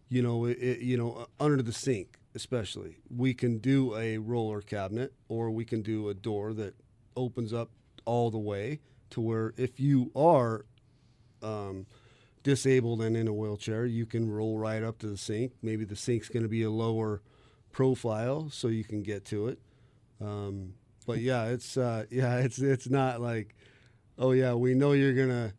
you 0.09 0.22
know, 0.22 0.46
it- 0.46 0.79
you 0.81 0.96
know, 0.96 1.27
under 1.40 1.62
the 1.62 1.72
sink, 1.72 2.18
especially, 2.34 2.98
we 3.14 3.34
can 3.34 3.58
do 3.58 3.94
a 3.96 4.18
roller 4.18 4.60
cabinet, 4.60 5.12
or 5.28 5.50
we 5.50 5.64
can 5.64 5.82
do 5.82 6.08
a 6.08 6.14
door 6.14 6.52
that 6.54 6.74
opens 7.16 7.52
up 7.52 7.70
all 8.04 8.30
the 8.30 8.38
way 8.38 8.80
to 9.10 9.20
where 9.20 9.52
if 9.56 9.78
you 9.78 10.10
are 10.16 10.64
um, 11.42 11.86
disabled 12.42 13.02
and 13.02 13.16
in 13.16 13.28
a 13.28 13.32
wheelchair, 13.32 13.84
you 13.84 14.06
can 14.06 14.30
roll 14.30 14.58
right 14.58 14.82
up 14.82 14.98
to 14.98 15.06
the 15.06 15.16
sink. 15.16 15.52
Maybe 15.62 15.84
the 15.84 15.96
sink's 15.96 16.28
going 16.28 16.42
to 16.42 16.48
be 16.48 16.62
a 16.62 16.70
lower 16.70 17.22
profile, 17.72 18.48
so 18.50 18.68
you 18.68 18.84
can 18.84 19.02
get 19.02 19.24
to 19.26 19.48
it. 19.48 19.58
Um, 20.20 20.74
but 21.06 21.18
yeah, 21.18 21.46
it's 21.46 21.76
uh, 21.76 22.04
yeah, 22.10 22.38
it's 22.38 22.58
it's 22.58 22.88
not 22.88 23.20
like, 23.20 23.54
oh 24.18 24.32
yeah, 24.32 24.54
we 24.54 24.74
know 24.74 24.92
you're 24.92 25.14
gonna 25.14 25.52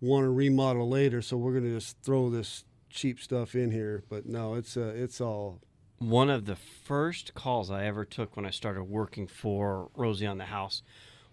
want 0.00 0.24
to 0.24 0.30
remodel 0.30 0.88
later, 0.88 1.22
so 1.22 1.36
we're 1.36 1.54
gonna 1.54 1.74
just 1.74 2.00
throw 2.02 2.30
this 2.30 2.64
cheap 2.90 3.20
stuff 3.20 3.54
in 3.54 3.70
here. 3.70 4.02
But 4.08 4.26
no, 4.26 4.54
it's 4.54 4.76
uh, 4.76 4.92
it's 4.94 5.20
all 5.20 5.60
one 5.98 6.28
of 6.30 6.44
the 6.46 6.56
first 6.56 7.34
calls 7.34 7.70
I 7.70 7.84
ever 7.86 8.04
took 8.04 8.36
when 8.36 8.46
I 8.46 8.50
started 8.50 8.84
working 8.84 9.26
for 9.26 9.88
Rosie 9.96 10.26
on 10.26 10.38
the 10.38 10.44
House 10.46 10.82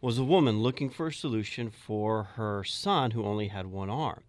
was 0.01 0.17
a 0.17 0.23
woman 0.23 0.61
looking 0.61 0.89
for 0.89 1.07
a 1.07 1.13
solution 1.13 1.69
for 1.69 2.23
her 2.35 2.63
son 2.63 3.11
who 3.11 3.25
only 3.25 3.47
had 3.47 3.67
one 3.67 3.89
arm. 3.89 4.23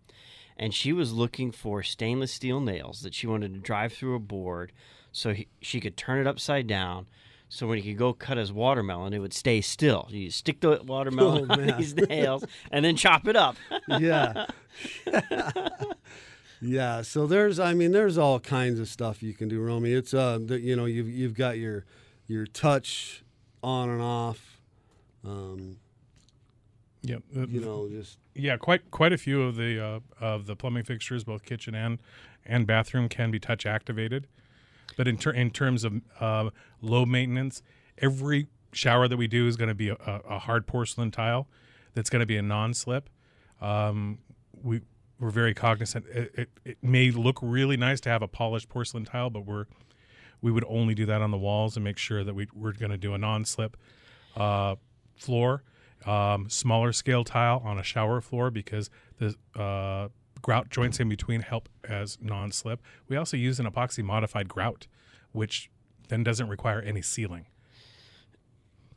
And 0.56 0.72
she 0.72 0.92
was 0.92 1.12
looking 1.12 1.50
for 1.50 1.82
stainless 1.82 2.32
steel 2.32 2.60
nails 2.60 3.02
that 3.02 3.14
she 3.14 3.26
wanted 3.26 3.54
to 3.54 3.60
drive 3.60 3.92
through 3.92 4.14
a 4.14 4.20
board 4.20 4.72
so 5.10 5.32
he, 5.34 5.48
she 5.60 5.80
could 5.80 5.96
turn 5.96 6.20
it 6.20 6.26
upside 6.28 6.66
down. 6.66 7.06
So 7.48 7.66
when 7.66 7.78
he 7.78 7.90
could 7.90 7.98
go 7.98 8.12
cut 8.12 8.36
his 8.36 8.52
watermelon, 8.52 9.12
it 9.12 9.18
would 9.18 9.34
stay 9.34 9.60
still. 9.60 10.08
You 10.10 10.30
stick 10.30 10.60
the 10.60 10.80
watermelon 10.84 11.46
Oh, 11.50 11.54
on 11.54 11.66
these 11.78 11.94
nails 11.94 12.44
and 12.70 12.84
then 12.84 12.96
chop 12.96 13.26
it 13.28 13.36
up. 13.36 13.56
yeah. 13.88 14.46
yeah. 16.64 17.02
So 17.02 17.26
there's, 17.26 17.58
I 17.60 17.74
mean, 17.74 17.92
there's 17.92 18.18
all 18.18 18.40
kinds 18.40 18.80
of 18.80 18.88
stuff 18.88 19.22
you 19.22 19.34
can 19.34 19.48
do, 19.48 19.60
Romy. 19.60 19.92
It's, 19.92 20.14
uh, 20.14 20.38
the, 20.40 20.58
you 20.60 20.76
know, 20.76 20.86
you've, 20.86 21.08
you've 21.08 21.34
got 21.34 21.58
your, 21.58 21.84
your 22.26 22.46
touch 22.46 23.22
on 23.62 23.88
and 23.88 24.02
off, 24.02 24.60
um, 25.24 25.76
Yeah, 27.02 27.16
you 27.32 27.60
know, 27.60 27.88
just, 27.88 28.18
yeah, 28.34 28.56
quite 28.56 28.90
quite 28.90 29.12
a 29.12 29.18
few 29.18 29.42
of 29.42 29.56
the 29.56 29.78
uh, 29.84 30.00
of 30.24 30.46
the 30.46 30.56
plumbing 30.56 30.84
fixtures, 30.84 31.22
both 31.24 31.44
kitchen 31.44 31.74
and 31.74 31.98
and 32.44 32.66
bathroom, 32.66 33.08
can 33.08 33.30
be 33.30 33.38
touch 33.38 33.66
activated. 33.66 34.26
But 34.96 35.06
in 35.06 35.18
ter- 35.18 35.32
in 35.32 35.50
terms 35.50 35.84
of 35.84 36.00
uh, 36.20 36.50
low 36.80 37.04
maintenance, 37.06 37.62
every 37.98 38.48
shower 38.72 39.06
that 39.08 39.16
we 39.16 39.26
do 39.26 39.46
is 39.46 39.56
going 39.56 39.68
to 39.68 39.74
be 39.74 39.90
a, 39.90 39.94
a, 39.94 40.20
a 40.30 40.38
hard 40.38 40.66
porcelain 40.66 41.10
tile 41.10 41.46
that's 41.94 42.10
going 42.10 42.20
to 42.20 42.26
be 42.26 42.36
a 42.36 42.42
non-slip. 42.42 43.08
Um, 43.60 44.18
we 44.62 44.80
we're 45.18 45.30
very 45.30 45.54
cognizant. 45.54 46.06
It, 46.06 46.32
it, 46.34 46.48
it 46.64 46.78
may 46.82 47.10
look 47.10 47.38
really 47.42 47.76
nice 47.76 48.00
to 48.02 48.08
have 48.08 48.22
a 48.22 48.28
polished 48.28 48.68
porcelain 48.68 49.04
tile, 49.04 49.30
but 49.30 49.46
we're 49.46 49.66
we 50.42 50.50
would 50.50 50.64
only 50.68 50.94
do 50.94 51.06
that 51.06 51.22
on 51.22 51.30
the 51.30 51.38
walls 51.38 51.74
and 51.74 51.82
make 51.82 51.96
sure 51.96 52.22
that 52.22 52.34
we, 52.34 52.46
we're 52.54 52.74
going 52.74 52.90
to 52.90 52.98
do 52.98 53.14
a 53.14 53.18
non-slip 53.18 53.78
uh, 54.36 54.74
floor, 55.16 55.62
um, 56.04 56.50
smaller 56.50 56.92
scale 56.92 57.24
tile 57.24 57.62
on 57.64 57.78
a 57.78 57.82
shower 57.82 58.20
floor 58.20 58.50
because 58.50 58.90
the 59.16 59.34
uh, 59.58 60.08
grout 60.42 60.68
joints 60.68 61.00
in 61.00 61.08
between 61.08 61.40
help 61.40 61.70
as 61.88 62.18
non-slip. 62.20 62.82
We 63.08 63.16
also 63.16 63.38
use 63.38 63.58
an 63.58 63.64
epoxy 63.64 64.04
modified 64.04 64.46
grout, 64.46 64.86
which 65.32 65.70
then 66.08 66.22
doesn't 66.22 66.48
require 66.48 66.82
any 66.82 67.00
sealing. 67.00 67.46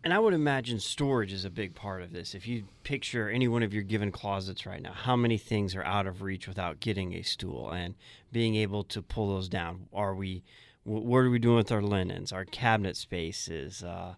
And 0.08 0.13
I 0.13 0.20
would 0.20 0.34
imagine 0.34 0.80
storage 0.80 1.34
is 1.34 1.43
a 1.43 1.50
big 1.50 1.76
part 1.76 2.02
of 2.02 2.13
this. 2.13 2.34
If 2.34 2.48
you 2.48 2.63
picture 2.84 3.30
any 3.30 3.50
one 3.50 3.62
of 3.62 3.74
your 3.74 3.84
given 3.84 4.10
closets 4.10 4.65
right 4.65 4.82
now, 4.82 4.93
how 4.93 5.17
many 5.17 5.38
things 5.38 5.76
are 5.76 5.84
out 5.84 6.08
of 6.08 6.22
reach 6.22 6.48
without 6.48 6.80
getting 6.80 7.13
a 7.13 7.24
stool 7.24 7.72
and 7.72 7.93
being 8.32 8.56
able 8.56 8.86
to 8.86 9.02
pull 9.02 9.28
those 9.28 9.50
down? 9.50 9.88
Are 9.93 10.15
we, 10.15 10.43
what 10.86 11.17
are 11.17 11.30
we 11.30 11.39
doing 11.39 11.58
with 11.58 11.74
our 11.74 11.82
linens, 11.82 12.32
our 12.32 12.46
cabinet 12.46 12.96
spaces, 12.96 13.84
uh, 13.84 14.15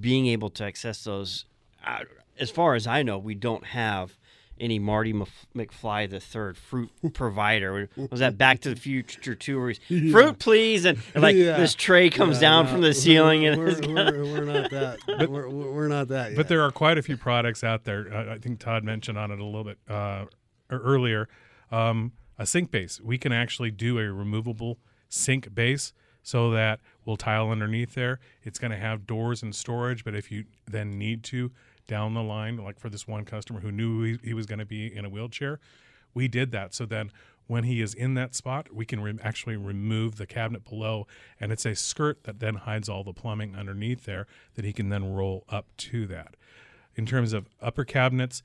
being 0.00 0.26
able 0.26 0.50
to 0.50 0.64
access 0.64 1.04
those? 1.04 1.44
Uh, 1.86 2.00
as 2.40 2.50
far 2.50 2.74
as 2.74 2.88
I 2.88 3.04
know, 3.04 3.16
we 3.16 3.36
don't 3.36 3.66
have 3.66 4.18
any 4.60 4.78
Marty 4.78 5.12
Mf- 5.12 5.28
McFly 5.56 6.08
the 6.08 6.20
third 6.20 6.56
fruit 6.56 6.90
provider. 7.14 7.88
Was 8.10 8.20
that 8.20 8.36
Back 8.38 8.60
to 8.60 8.70
the 8.70 8.76
Future 8.80 9.34
too, 9.34 9.58
where 9.58 9.70
he's 9.70 10.12
fruit 10.12 10.38
please, 10.38 10.84
and, 10.84 10.98
and, 11.14 11.22
like 11.22 11.34
Yeah. 11.36 11.56
this 11.56 11.74
tray 11.74 12.10
comes 12.10 12.36
Yeah, 12.36 12.50
down 12.50 12.66
no, 12.66 12.72
from 12.72 12.80
the 12.82 12.94
ceiling, 12.94 13.46
and 13.46 13.58
we're, 13.58 13.68
it's 13.68 13.80
got- 13.80 14.14
we're, 14.14 14.24
we're 14.24 14.44
not 14.44 14.70
that. 14.70 14.98
we're, 15.30 15.48
we're 15.48 15.70
we're 15.72 15.88
not 15.88 16.08
that. 16.08 16.30
Yet. 16.30 16.36
But 16.36 16.48
there 16.48 16.62
are 16.62 16.70
quite 16.70 16.98
a 16.98 17.02
few 17.02 17.16
products 17.16 17.64
out 17.64 17.84
there. 17.84 18.06
Uh, 18.12 18.34
I 18.34 18.38
think 18.38 18.60
Todd 18.60 18.84
mentioned 18.84 19.16
on 19.18 19.30
it 19.30 19.38
a 19.40 19.44
little 19.44 19.64
bit 19.64 19.78
uh, 19.88 20.24
e- 20.28 20.74
earlier. 20.74 21.28
Um, 21.72 22.12
a 22.38 22.46
sink 22.46 22.70
base. 22.70 23.00
We 23.00 23.18
can 23.18 23.32
actually 23.32 23.70
do 23.70 23.98
a 23.98 24.12
removable 24.12 24.78
sink 25.08 25.54
base 25.54 25.92
so 26.22 26.50
that 26.50 26.80
we'll 27.04 27.16
tile 27.16 27.50
underneath 27.50 27.94
there. 27.94 28.18
It's 28.42 28.58
going 28.58 28.70
to 28.70 28.76
have 28.76 29.06
doors 29.06 29.42
and 29.42 29.54
storage, 29.54 30.04
but 30.04 30.14
if 30.14 30.30
you 30.30 30.44
then 30.66 30.98
need 30.98 31.22
to 31.24 31.50
down 31.90 32.14
the 32.14 32.22
line, 32.22 32.56
like 32.56 32.78
for 32.78 32.88
this 32.88 33.06
one 33.06 33.24
customer 33.24 33.60
who 33.60 33.72
knew 33.72 34.02
he, 34.04 34.18
he 34.22 34.34
was 34.34 34.46
going 34.46 34.60
to 34.60 34.64
be 34.64 34.86
in 34.96 35.04
a 35.04 35.08
wheelchair, 35.10 35.58
we 36.14 36.28
did 36.28 36.52
that. 36.52 36.72
So 36.72 36.86
then 36.86 37.10
when 37.48 37.64
he 37.64 37.80
is 37.82 37.94
in 37.94 38.14
that 38.14 38.36
spot, 38.36 38.72
we 38.72 38.86
can 38.86 39.00
re- 39.00 39.18
actually 39.22 39.56
remove 39.56 40.16
the 40.16 40.26
cabinet 40.26 40.64
below, 40.64 41.08
and 41.40 41.50
it's 41.50 41.66
a 41.66 41.74
skirt 41.74 42.22
that 42.22 42.38
then 42.38 42.54
hides 42.54 42.88
all 42.88 43.02
the 43.02 43.12
plumbing 43.12 43.56
underneath 43.56 44.04
there 44.04 44.28
that 44.54 44.64
he 44.64 44.72
can 44.72 44.88
then 44.88 45.12
roll 45.12 45.44
up 45.48 45.66
to 45.76 46.06
that. 46.06 46.36
In 46.94 47.06
terms 47.06 47.32
of 47.32 47.48
upper 47.60 47.84
cabinets, 47.84 48.42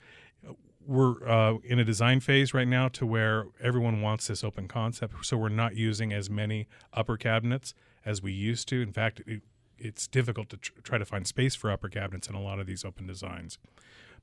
we're 0.84 1.28
uh, 1.28 1.58
in 1.64 1.78
a 1.78 1.84
design 1.84 2.20
phase 2.20 2.52
right 2.52 2.68
now 2.68 2.88
to 2.88 3.06
where 3.06 3.46
everyone 3.60 4.00
wants 4.02 4.26
this 4.26 4.42
open 4.42 4.66
concept. 4.68 5.14
So 5.22 5.36
we're 5.36 5.48
not 5.48 5.76
using 5.76 6.12
as 6.12 6.28
many 6.28 6.68
upper 6.92 7.16
cabinets 7.16 7.74
as 8.04 8.22
we 8.22 8.32
used 8.32 8.68
to. 8.68 8.82
In 8.82 8.92
fact, 8.92 9.22
it, 9.26 9.42
it's 9.78 10.06
difficult 10.06 10.48
to 10.50 10.56
tr- 10.56 10.72
try 10.82 10.98
to 10.98 11.04
find 11.04 11.26
space 11.26 11.54
for 11.54 11.70
upper 11.70 11.88
cabinets 11.88 12.28
in 12.28 12.34
a 12.34 12.40
lot 12.40 12.58
of 12.58 12.66
these 12.66 12.84
open 12.84 13.06
designs. 13.06 13.58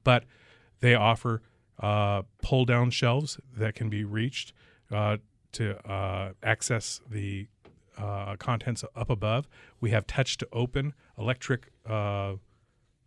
But 0.04 0.26
they 0.80 0.96
offer 0.96 1.42
uh, 1.80 2.24
pull 2.42 2.66
down 2.66 2.92
shelves 2.92 3.40
that 3.56 3.76
can 3.76 3.90
be 3.90 4.04
reached 4.04 4.54
uh, 4.92 5.18
to 5.54 5.78
uh, 5.90 6.34
access 6.44 7.02
the 7.10 7.48
uh, 7.98 8.36
contents 8.38 8.84
up 8.96 9.10
above. 9.10 9.48
We 9.80 9.92
have 9.92 10.08
touch 10.08 10.38
to 10.38 10.48
open 10.52 10.94
electric 11.18 11.72
uh, 11.88 12.34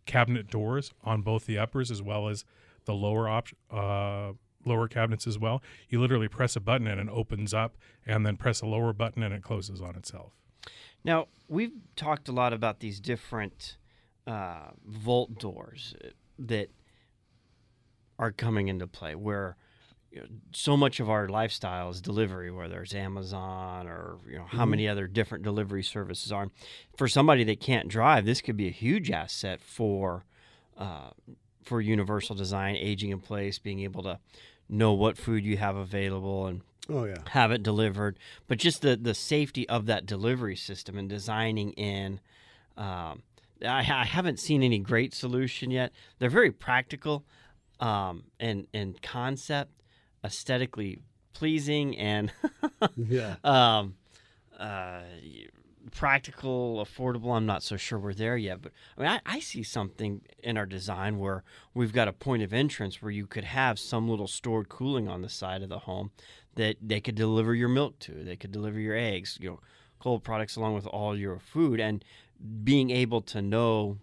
cabinet 0.05 0.49
doors 0.49 0.93
on 1.03 1.21
both 1.21 1.45
the 1.45 1.57
uppers 1.57 1.91
as 1.91 2.01
well 2.01 2.29
as 2.29 2.45
the 2.85 2.93
lower 2.93 3.27
op- 3.27 3.49
uh, 3.69 4.31
lower 4.65 4.87
cabinets 4.87 5.27
as 5.27 5.37
well. 5.37 5.61
You 5.89 5.99
literally 6.01 6.27
press 6.27 6.55
a 6.55 6.59
button 6.59 6.87
and 6.87 6.99
it 6.99 7.07
opens 7.09 7.53
up, 7.53 7.77
and 8.05 8.25
then 8.25 8.37
press 8.37 8.61
a 8.61 8.65
lower 8.65 8.93
button 8.93 9.23
and 9.23 9.33
it 9.33 9.43
closes 9.43 9.81
on 9.81 9.95
itself. 9.95 10.33
Now, 11.03 11.27
we've 11.47 11.73
talked 11.95 12.27
a 12.27 12.31
lot 12.31 12.53
about 12.53 12.79
these 12.79 12.99
different 12.99 13.77
uh, 14.25 14.71
vault 14.85 15.39
doors 15.39 15.95
uh, 16.03 16.09
that 16.39 16.69
are 18.19 18.31
coming 18.31 18.67
into 18.67 18.87
play 18.87 19.15
where 19.15 19.55
you 20.11 20.21
know, 20.21 20.27
so 20.53 20.75
much 20.77 20.99
of 20.99 21.09
our 21.09 21.27
lifestyle 21.27 21.89
is 21.89 22.01
delivery, 22.01 22.49
whether 22.49 22.81
it's 22.81 22.95
Amazon 22.95 23.87
or 23.87 24.17
you 24.27 24.37
know 24.37 24.45
how 24.45 24.65
many 24.65 24.87
other 24.87 25.07
different 25.07 25.43
delivery 25.43 25.83
services 25.83 26.31
are. 26.31 26.47
For 26.95 27.07
somebody 27.07 27.43
that 27.45 27.59
can't 27.59 27.87
drive, 27.87 28.25
this 28.25 28.41
could 28.41 28.57
be 28.57 28.67
a 28.67 28.71
huge 28.71 29.11
asset 29.11 29.61
for 29.61 30.25
uh, 30.77 31.09
for 31.63 31.81
universal 31.81 32.35
design, 32.35 32.75
aging 32.75 33.11
in 33.11 33.19
place, 33.19 33.59
being 33.59 33.81
able 33.81 34.03
to 34.03 34.19
know 34.69 34.93
what 34.93 35.17
food 35.17 35.43
you 35.43 35.57
have 35.57 35.75
available 35.75 36.47
and 36.47 36.61
oh 36.89 37.05
yeah. 37.05 37.17
have 37.29 37.51
it 37.51 37.63
delivered, 37.63 38.17
but 38.47 38.57
just 38.59 38.81
the 38.81 38.95
the 38.95 39.13
safety 39.13 39.67
of 39.69 39.85
that 39.87 40.05
delivery 40.05 40.55
system 40.55 40.97
and 40.97 41.09
designing 41.09 41.71
in. 41.73 42.19
Um, 42.77 43.23
I, 43.65 43.79
I 43.79 44.05
haven't 44.05 44.39
seen 44.39 44.61
any 44.61 44.77
great 44.79 45.13
solution 45.15 45.71
yet. 45.71 45.91
They're 46.19 46.29
very 46.29 46.51
practical, 46.51 47.25
um, 47.79 48.23
and 48.39 48.67
and 48.73 49.01
concept, 49.01 49.71
aesthetically 50.23 50.99
pleasing, 51.33 51.97
and 51.97 52.31
Yeah. 52.95 53.35
um, 53.43 53.95
uh, 54.59 55.01
practical, 55.91 56.85
affordable. 56.85 57.35
I'm 57.35 57.45
not 57.45 57.63
so 57.63 57.77
sure 57.77 57.97
we're 57.99 58.13
there 58.13 58.37
yet, 58.37 58.61
but 58.61 58.71
I 58.97 59.01
mean, 59.01 59.09
I, 59.09 59.21
I 59.25 59.39
see 59.39 59.63
something 59.63 60.21
in 60.43 60.57
our 60.57 60.65
design 60.65 61.19
where 61.19 61.43
we've 61.73 61.93
got 61.93 62.07
a 62.07 62.13
point 62.13 62.43
of 62.43 62.53
entrance 62.53 63.01
where 63.01 63.11
you 63.11 63.27
could 63.27 63.43
have 63.43 63.79
some 63.79 64.09
little 64.09 64.27
stored 64.27 64.69
cooling 64.69 65.07
on 65.07 65.21
the 65.21 65.29
side 65.29 65.63
of 65.63 65.69
the 65.69 65.79
home 65.79 66.11
that 66.55 66.77
they 66.81 66.99
could 66.99 67.15
deliver 67.15 67.53
your 67.53 67.69
milk 67.69 67.99
to. 67.99 68.23
They 68.23 68.35
could 68.35 68.51
deliver 68.51 68.79
your 68.79 68.95
eggs, 68.95 69.37
you 69.39 69.49
know, 69.49 69.59
cold 69.99 70.23
products 70.23 70.55
along 70.55 70.75
with 70.75 70.87
all 70.87 71.17
your 71.17 71.39
food, 71.39 71.79
and 71.79 72.03
being 72.63 72.89
able 72.89 73.21
to 73.21 73.41
know 73.41 73.97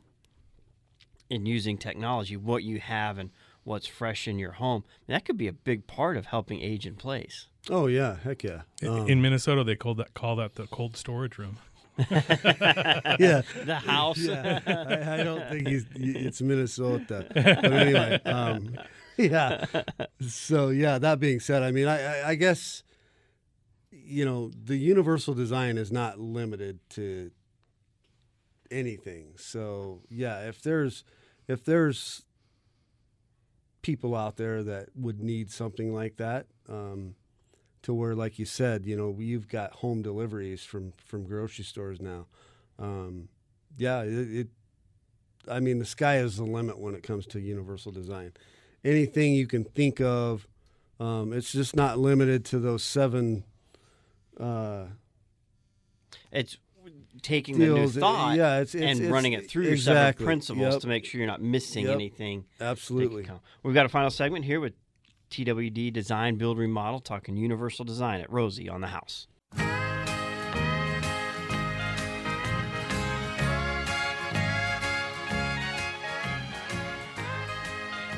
in 1.31 1.47
using 1.47 1.79
technology 1.79 2.37
what 2.37 2.63
you 2.63 2.81
have 2.81 3.19
and 3.19 3.31
what's 3.63 3.87
fresh 3.87 4.29
in 4.29 4.39
your 4.39 4.53
home 4.53 4.85
that 5.07 5.25
could 5.25 5.39
be 5.39 5.49
a 5.49 5.53
big 5.53 5.87
part 5.87 6.17
of 6.17 6.27
helping 6.27 6.61
age 6.61 6.87
in 6.87 6.95
place. 6.95 7.49
Oh 7.71 7.87
yeah. 7.87 8.17
Heck 8.23 8.43
yeah. 8.43 8.63
Um, 8.87 9.09
In 9.09 9.23
Minnesota, 9.23 9.65
they 9.65 9.75
call 9.77 9.95
that 9.95 10.13
call 10.15 10.37
that 10.37 10.57
the 10.57 10.67
cold 10.67 10.97
storage 10.97 11.39
room. 11.39 11.57
yeah. 12.11 13.43
The 13.65 13.81
house. 13.85 14.19
yeah, 14.19 14.61
I, 14.67 15.21
I 15.21 15.25
don't 15.25 15.49
think 15.49 15.69
he's. 15.69 15.87
It's 15.95 16.43
Minnesota, 16.43 17.27
but 17.33 17.37
anyway, 17.73 18.21
um, 18.25 18.77
yeah. 19.17 19.65
So 20.27 20.71
yeah. 20.71 20.99
That 20.99 21.21
being 21.21 21.41
said, 21.41 21.63
I 21.63 21.71
mean, 21.71 21.87
I, 21.87 22.03
I, 22.03 22.29
I 22.31 22.35
guess, 22.35 22.83
you 23.93 24.25
know, 24.25 24.51
the 24.51 24.77
universal 24.77 25.35
design 25.35 25.79
is 25.79 25.93
not 25.93 26.19
limited 26.19 26.81
to 26.91 27.31
anything. 28.71 29.35
So 29.37 30.03
yeah, 30.09 30.49
if 30.49 30.63
there's, 30.63 31.05
if 31.47 31.65
there's 31.65 32.25
people 33.83 34.17
out 34.17 34.37
there 34.37 34.63
that 34.65 34.89
would 34.97 35.21
need 35.21 35.51
something 35.51 35.95
like 35.95 36.17
that, 36.17 36.47
um, 36.69 37.15
to 37.85 37.95
where, 37.95 38.15
like 38.15 38.39
you 38.39 38.45
said, 38.45 38.85
you 38.87 38.97
know, 38.97 39.15
you've 39.19 39.49
got 39.49 39.73
home 39.73 40.03
deliveries 40.03 40.65
from 40.65 40.93
from 41.05 41.25
grocery 41.25 41.65
stores 41.65 42.01
now. 42.01 42.27
Um, 42.79 43.29
yeah, 43.79 44.03
it, 44.03 44.37
it. 44.37 44.49
I 45.49 45.61
mean, 45.61 45.79
the 45.79 45.85
sky 45.85 46.19
is 46.19 46.37
the 46.37 46.45
limit 46.45 46.79
when 46.79 46.95
it 46.95 47.03
comes 47.03 47.27
to 47.29 47.41
universal 47.41 47.93
design. 47.93 48.33
Anything 48.85 49.35
you 49.35 49.47
can 49.47 49.65
think 49.65 50.01
of, 50.01 50.47
um, 50.99 51.33
it's 51.33 51.53
just 51.53 51.77
not 51.77 51.99
limited 51.99 52.45
to 52.47 52.59
those 52.59 52.83
seven. 52.83 53.45
Uh, 54.39 54.87
It's 56.33 56.59
taking 57.23 57.59
the 57.59 57.67
new 57.67 57.75
Deals, 57.77 57.97
thought 57.97 58.37
yeah, 58.37 58.55
it's- 58.61 58.75
it's- 58.75 58.91
and 58.91 58.99
it's- 58.99 59.13
running 59.13 59.33
it 59.35 59.49
through 59.49 59.65
your 59.65 59.77
seven 59.77 60.13
principles 60.15 60.73
yep. 60.75 60.81
to 60.83 60.89
make 60.89 61.05
sure 61.05 61.19
you're 61.21 61.29
not 61.29 61.41
missing 61.41 61.85
Yep. 61.85 61.95
anything. 61.95 62.45
absolutely. 62.61 63.27
We've 63.63 63.75
got 63.75 63.87
a 63.87 63.89
final 63.89 64.11
segment 64.11 64.45
here 64.45 64.61
with 64.61 64.75
TWD 65.35 65.93
Design 65.93 66.37
Build 66.37 66.59
Remodel 66.59 67.01
talking 67.01 67.37
universal 67.37 67.85
design 67.85 68.21
at 68.21 68.31
Rosie 68.31 68.69
on 68.69 68.81
the 68.81 68.87
house. 68.87 69.27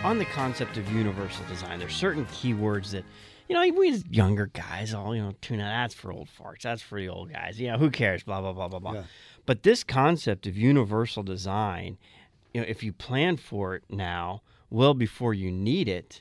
On 0.05 0.19
the 0.19 0.27
concept 0.27 0.77
of 0.77 0.93
universal 0.93 1.43
design, 1.47 1.79
there's 1.79 1.97
certain 1.97 2.27
keywords 2.27 2.91
that, 2.91 3.03
you 3.49 3.55
know, 3.55 3.67
we 3.75 3.91
as 3.93 4.05
younger 4.11 4.51
guys 4.53 4.93
all, 4.93 5.17
you 5.17 5.23
know, 5.23 5.33
tune 5.41 5.59
out. 5.59 5.71
That's 5.71 5.95
for 5.95 6.13
old 6.13 6.29
farts. 6.39 6.61
That's 6.61 6.83
for 6.83 7.01
the 7.01 7.09
old 7.09 7.33
guys. 7.33 7.59
You 7.59 7.73
know, 7.73 7.79
who 7.79 7.91
cares? 7.91 8.25
Blah, 8.25 8.43
blah, 8.43 8.53
blah, 8.53 8.69
blah, 8.69 8.79
blah. 8.79 8.93
Yeah. 8.93 9.03
But 9.47 9.63
this 9.63 9.83
concept 9.83 10.47
of 10.47 10.55
universal 10.55 11.23
design, 11.23 11.97
you 12.53 12.61
know, 12.61 12.67
if 12.69 12.83
you 12.83 12.93
plan 12.93 13.39
for 13.39 13.75
it 13.75 13.85
now, 13.89 14.43
well 14.69 14.93
before 14.93 15.33
you 15.33 15.51
need 15.51 15.89
it, 15.89 16.21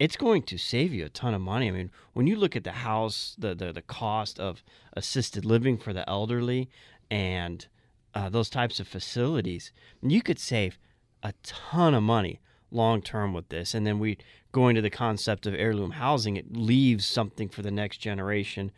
it's 0.00 0.16
going 0.16 0.42
to 0.42 0.56
save 0.56 0.94
you 0.94 1.04
a 1.04 1.10
ton 1.10 1.34
of 1.34 1.42
money. 1.42 1.68
I 1.68 1.70
mean, 1.70 1.90
when 2.14 2.26
you 2.26 2.34
look 2.34 2.56
at 2.56 2.64
the 2.64 2.72
house, 2.72 3.36
the 3.38 3.54
the, 3.54 3.72
the 3.72 3.82
cost 3.82 4.40
of 4.40 4.64
assisted 4.94 5.44
living 5.44 5.76
for 5.78 5.92
the 5.92 6.08
elderly 6.08 6.70
and 7.10 7.66
uh, 8.14 8.30
those 8.30 8.50
types 8.50 8.80
of 8.80 8.88
facilities, 8.88 9.72
you 10.02 10.22
could 10.22 10.38
save 10.38 10.78
a 11.22 11.34
ton 11.42 11.94
of 11.94 12.02
money 12.02 12.40
long 12.72 13.02
term 13.02 13.34
with 13.34 13.50
this. 13.50 13.74
And 13.74 13.86
then 13.86 13.98
we 13.98 14.16
go 14.52 14.68
into 14.68 14.80
the 14.80 14.90
concept 14.90 15.46
of 15.46 15.54
heirloom 15.54 15.92
housing, 15.92 16.36
it 16.36 16.56
leaves 16.56 17.04
something 17.04 17.48
for 17.48 17.62
the 17.62 17.70
next 17.70 17.98
generation 17.98 18.72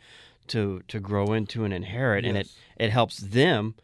to 0.47 0.81
to 0.89 0.99
grow 0.99 1.31
into 1.31 1.63
and 1.63 1.73
inherit, 1.73 2.25
and 2.25 2.37
it 2.37 2.51
it 2.75 2.89
helps 2.89 3.17
them. 3.17 3.75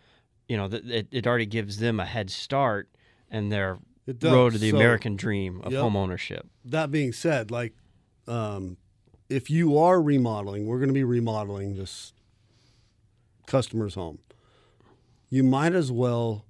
You 0.50 0.58
know, 0.58 0.68
th- 0.68 0.84
it 0.84 1.08
it 1.12 1.26
already 1.26 1.46
gives 1.46 1.78
them 1.78 2.02
a 2.02 2.06
head 2.06 2.30
start 2.30 2.90
and 3.32 3.50
their 3.50 3.80
It 4.10 4.20
does. 4.20 4.32
road 4.34 4.54
to 4.54 4.58
the 4.60 4.72
So- 4.72 4.76
American 4.78 5.16
dream 5.16 5.62
of 5.62 5.72
Yep. 5.72 5.82
home 5.82 5.96
ownership. 5.96 6.48
that 6.66 6.90
being 6.92 7.14
said, 7.14 7.52
like, 7.52 7.74
um, 8.28 8.78
if 9.30 9.50
you 9.50 9.78
are 9.78 10.02
remodeling, 10.02 10.66
we're 10.66 10.80
going 10.80 10.90
to 10.90 10.94
be 10.94 11.04
remodeling 11.04 11.76
this 11.76 12.14
customer's 13.46 13.94
home. 13.96 14.20
You 15.30 15.44
might 15.44 15.74
as 15.74 15.92
well 15.92 16.46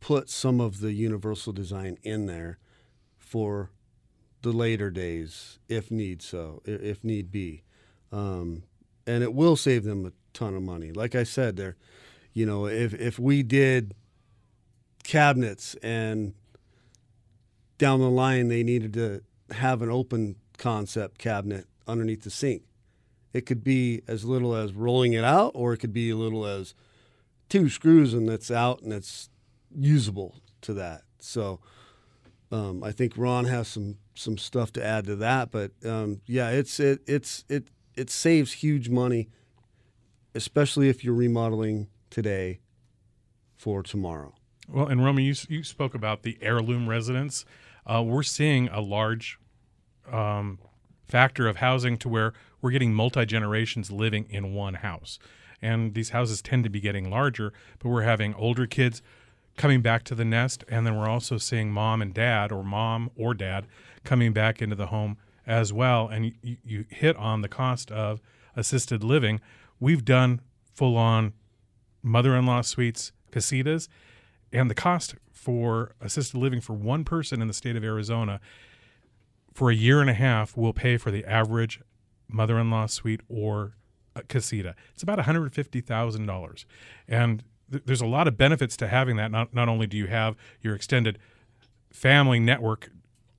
put 0.00 0.30
some 0.30 0.60
of 0.60 0.80
the 0.80 0.92
universal 0.92 1.52
design 1.52 1.98
in 2.02 2.26
there 2.26 2.58
for 3.18 3.70
the 4.42 4.52
later 4.52 4.90
days, 4.90 5.58
if 5.68 5.90
need 5.90 6.22
so, 6.22 6.62
if 6.64 7.02
need 7.04 7.30
be, 7.30 7.62
um, 8.12 8.62
and 9.06 9.22
it 9.22 9.34
will 9.34 9.56
save 9.56 9.84
them 9.84 10.06
a 10.06 10.12
ton 10.32 10.54
of 10.54 10.62
money. 10.62 10.92
Like 10.92 11.14
I 11.14 11.24
said, 11.24 11.56
there, 11.56 11.76
you 12.32 12.46
know, 12.46 12.66
if 12.66 12.94
if 12.94 13.18
we 13.18 13.42
did 13.42 13.94
cabinets 15.02 15.74
and 15.82 16.34
down 17.78 18.00
the 18.00 18.10
line 18.10 18.48
they 18.48 18.62
needed 18.62 18.92
to 18.94 19.22
have 19.54 19.82
an 19.82 19.90
open 19.90 20.36
concept 20.58 21.18
cabinet 21.18 21.66
underneath 21.86 22.22
the 22.22 22.30
sink. 22.30 22.62
It 23.32 23.46
could 23.46 23.62
be 23.62 24.02
as 24.08 24.24
little 24.24 24.54
as 24.54 24.72
rolling 24.72 25.12
it 25.12 25.24
out, 25.24 25.52
or 25.54 25.72
it 25.72 25.78
could 25.78 25.92
be 25.92 26.10
a 26.10 26.16
little 26.16 26.44
as 26.44 26.74
two 27.48 27.68
screws 27.68 28.12
and 28.12 28.28
it's 28.28 28.50
out 28.50 28.82
and 28.82 28.92
it's 28.92 29.30
usable 29.74 30.36
to 30.62 30.74
that. 30.74 31.02
So 31.18 31.60
um, 32.50 32.82
I 32.82 32.92
think 32.92 33.14
Ron 33.16 33.44
has 33.46 33.68
some 33.68 33.96
some 34.14 34.36
stuff 34.36 34.72
to 34.72 34.84
add 34.84 35.04
to 35.04 35.16
that, 35.16 35.50
but 35.52 35.70
um, 35.84 36.20
yeah, 36.26 36.50
it's 36.50 36.80
it 36.80 37.00
it's 37.06 37.44
it 37.48 37.68
it 37.94 38.10
saves 38.10 38.52
huge 38.52 38.88
money, 38.88 39.28
especially 40.34 40.88
if 40.88 41.04
you're 41.04 41.14
remodeling 41.14 41.88
today 42.10 42.60
for 43.56 43.82
tomorrow. 43.82 44.34
Well, 44.68 44.86
and 44.86 45.02
Romy, 45.04 45.24
you, 45.24 45.34
you 45.48 45.62
spoke 45.62 45.94
about 45.94 46.22
the 46.22 46.38
heirloom 46.40 46.88
residents. 46.88 47.44
Uh, 47.88 48.02
we're 48.02 48.22
seeing 48.22 48.68
a 48.68 48.80
large 48.80 49.38
um, 50.10 50.58
factor 51.06 51.48
of 51.48 51.56
housing 51.56 51.96
to 51.98 52.08
where 52.08 52.32
we're 52.60 52.70
getting 52.70 52.92
multi 52.92 53.24
generations 53.24 53.90
living 53.90 54.26
in 54.28 54.52
one 54.52 54.74
house. 54.74 55.18
And 55.60 55.94
these 55.94 56.10
houses 56.10 56.42
tend 56.42 56.64
to 56.64 56.70
be 56.70 56.80
getting 56.80 57.10
larger, 57.10 57.52
but 57.78 57.88
we're 57.88 58.02
having 58.02 58.34
older 58.34 58.66
kids 58.66 59.02
coming 59.56 59.80
back 59.80 60.04
to 60.04 60.14
the 60.14 60.24
nest. 60.24 60.64
And 60.68 60.86
then 60.86 60.96
we're 60.96 61.08
also 61.08 61.38
seeing 61.38 61.70
mom 61.70 62.00
and 62.02 62.14
dad, 62.14 62.52
or 62.52 62.62
mom 62.62 63.10
or 63.16 63.34
dad, 63.34 63.66
coming 64.04 64.32
back 64.32 64.62
into 64.62 64.76
the 64.76 64.86
home 64.86 65.16
as 65.46 65.72
well. 65.72 66.08
And 66.08 66.34
you, 66.42 66.56
you 66.64 66.84
hit 66.90 67.16
on 67.16 67.42
the 67.42 67.48
cost 67.48 67.90
of 67.90 68.20
assisted 68.54 69.02
living. 69.02 69.40
We've 69.80 70.04
done 70.04 70.40
full 70.74 70.96
on 70.96 71.32
mother 72.02 72.36
in 72.36 72.46
law 72.46 72.60
suites, 72.60 73.12
casitas, 73.32 73.88
and 74.52 74.70
the 74.70 74.74
cost 74.74 75.16
for 75.48 75.94
assisted 76.02 76.36
living 76.36 76.60
for 76.60 76.74
one 76.74 77.04
person 77.04 77.40
in 77.40 77.48
the 77.48 77.54
state 77.54 77.74
of 77.74 77.82
Arizona 77.82 78.38
for 79.54 79.70
a 79.70 79.74
year 79.74 80.02
and 80.02 80.10
a 80.10 80.12
half 80.12 80.54
will 80.58 80.74
pay 80.74 80.98
for 80.98 81.10
the 81.10 81.24
average 81.24 81.80
mother-in-law 82.28 82.84
suite 82.84 83.22
or 83.30 83.72
a 84.14 84.22
casita. 84.24 84.74
It's 84.92 85.02
about 85.02 85.18
$150,000. 85.18 86.64
And 87.08 87.44
th- 87.72 87.82
there's 87.86 88.02
a 88.02 88.06
lot 88.06 88.28
of 88.28 88.36
benefits 88.36 88.76
to 88.76 88.88
having 88.88 89.16
that. 89.16 89.30
Not 89.30 89.54
not 89.54 89.70
only 89.70 89.86
do 89.86 89.96
you 89.96 90.08
have 90.08 90.36
your 90.60 90.74
extended 90.74 91.18
family 91.90 92.38
network 92.38 92.90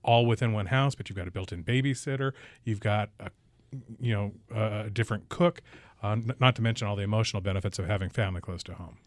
all 0.01 0.26
within 0.26 0.51
one 0.51 0.66
house, 0.66 0.95
but 0.95 1.10
you've 1.10 1.18
got 1.18 1.28
a 1.28 1.32
built-in 1.32 1.64
babysitter, 1.64 2.32
you've 2.64 2.80
got 2.80 3.12
a 3.20 3.30
you 3.99 4.16
know 4.16 4.32
a 4.49 4.89
different 4.89 5.30
cook, 5.30 5.62
uh, 6.01 6.14
n- 6.14 6.34
not 6.39 6.55
to 6.55 6.64
mention 6.64 6.88
all 6.88 6.95
the 6.95 7.03
emotional 7.03 7.39
benefits 7.39 7.78
of 7.78 7.86
having 7.86 8.10
family 8.10 8.41
close 8.41 8.64
to 8.64 8.74
home. 8.74 8.97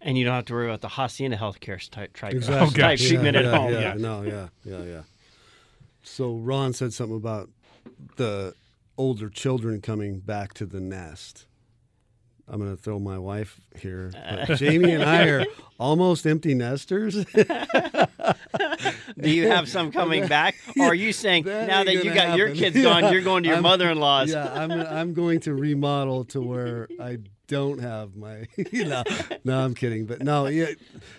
And 0.00 0.16
you 0.18 0.24
don't 0.24 0.34
have 0.34 0.44
to 0.46 0.52
worry 0.52 0.66
about 0.66 0.80
the 0.80 0.88
hacienda 0.88 1.36
healthcare 1.36 1.78
type, 1.90 2.12
type, 2.16 2.34
Oh, 2.48 2.66
type 2.66 2.74
gosh. 2.74 3.06
treatment 3.08 3.34
yeah, 3.34 3.40
at 3.40 3.44
yeah, 3.46 3.56
home. 3.58 3.72
Yeah, 3.72 3.80
Yeah. 3.80 3.94
no, 3.94 4.22
yeah, 4.22 4.48
yeah, 4.64 4.82
yeah. 4.84 5.02
So 6.02 6.34
Ron 6.36 6.72
said 6.72 6.92
something 6.92 7.16
about 7.16 7.48
the 8.16 8.54
older 8.98 9.28
children 9.28 9.80
coming 9.80 10.18
back 10.20 10.52
to 10.54 10.66
the 10.66 10.80
nest. 10.80 11.46
I'm 12.48 12.58
going 12.60 12.76
to 12.76 12.82
throw 12.82 12.98
my 12.98 13.18
wife 13.18 13.60
here. 13.78 14.10
But 14.12 14.56
Jamie 14.58 14.90
and 14.92 15.04
I 15.04 15.26
are 15.28 15.44
almost 15.78 16.26
empty 16.26 16.54
nesters. 16.54 17.24
Do 19.18 19.30
you 19.30 19.48
have 19.48 19.68
some 19.68 19.92
coming 19.92 20.26
back, 20.26 20.56
or 20.78 20.86
are 20.86 20.94
you 20.94 21.12
saying 21.12 21.44
That 21.44 21.68
now 21.68 21.84
that 21.84 21.94
you 22.04 22.12
got 22.12 22.36
your 22.36 22.50
kids 22.54 22.80
gone, 22.80 23.04
Yeah, 23.04 23.10
you're 23.12 23.22
going 23.22 23.42
to 23.44 23.48
your 23.48 23.56
I'm- 23.56 23.62
mother-in-law's? 23.62 24.30
yeah, 24.32 24.52
I'm 24.52 24.72
I'm 24.72 25.14
going 25.14 25.40
to 25.40 25.54
remodel 25.54 26.24
to 26.26 26.40
where 26.40 26.88
I 27.00 27.18
don't 27.52 27.80
have 27.80 28.16
my. 28.16 28.48
You 28.72 28.86
know, 28.86 29.02
no, 29.44 29.64
I'm 29.64 29.74
kidding, 29.74 30.06
but 30.06 30.22
no, 30.22 30.46
yeah. 30.46 30.70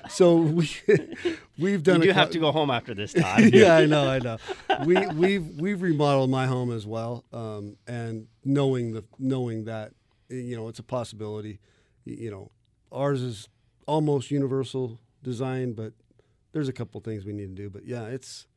So 0.10 0.38
we 0.38 0.70
we've 1.60 1.84
done. 1.84 1.98
You 2.02 2.06
do 2.06 2.12
a 2.12 2.14
have 2.14 2.32
to 2.32 2.40
go 2.40 2.52
home 2.52 2.72
after 2.72 2.94
this 2.94 3.14
time. 3.14 3.50
yeah, 3.54 3.76
I 3.76 3.86
know, 3.86 4.10
I 4.10 4.20
know. 4.20 4.38
We 4.86 5.06
we've 5.08 5.48
we've 5.60 5.82
remodeled 5.82 6.30
my 6.30 6.48
home 6.48 6.72
as 6.72 6.86
well, 6.88 7.26
um, 7.32 7.78
and 7.88 8.28
knowing 8.44 8.94
the 8.94 9.04
knowing 9.20 9.66
that 9.66 9.92
you 10.30 10.56
know 10.56 10.68
it's 10.68 10.80
a 10.80 10.84
possibility. 10.84 11.60
You 12.06 12.32
know, 12.32 12.52
ours 12.92 13.22
is 13.22 13.50
almost 13.86 14.32
universal 14.32 15.00
design, 15.22 15.74
but 15.74 15.94
there's 16.54 16.68
a 16.68 16.74
couple 16.74 17.00
things 17.02 17.26
we 17.26 17.34
need 17.34 17.56
to 17.56 17.62
do. 17.64 17.70
But 17.70 17.86
yeah, 17.86 18.06
it's 18.06 18.48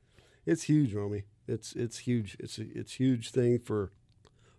it's 0.47 0.65
huge, 0.65 0.95
Romy. 0.95 1.25
It's 1.47 1.75
it's 1.75 1.99
huge. 1.99 2.37
It's 2.41 2.59
a, 2.59 2.65
it's 2.75 2.95
huge 2.95 3.31
thing 3.31 3.59
for 3.59 3.91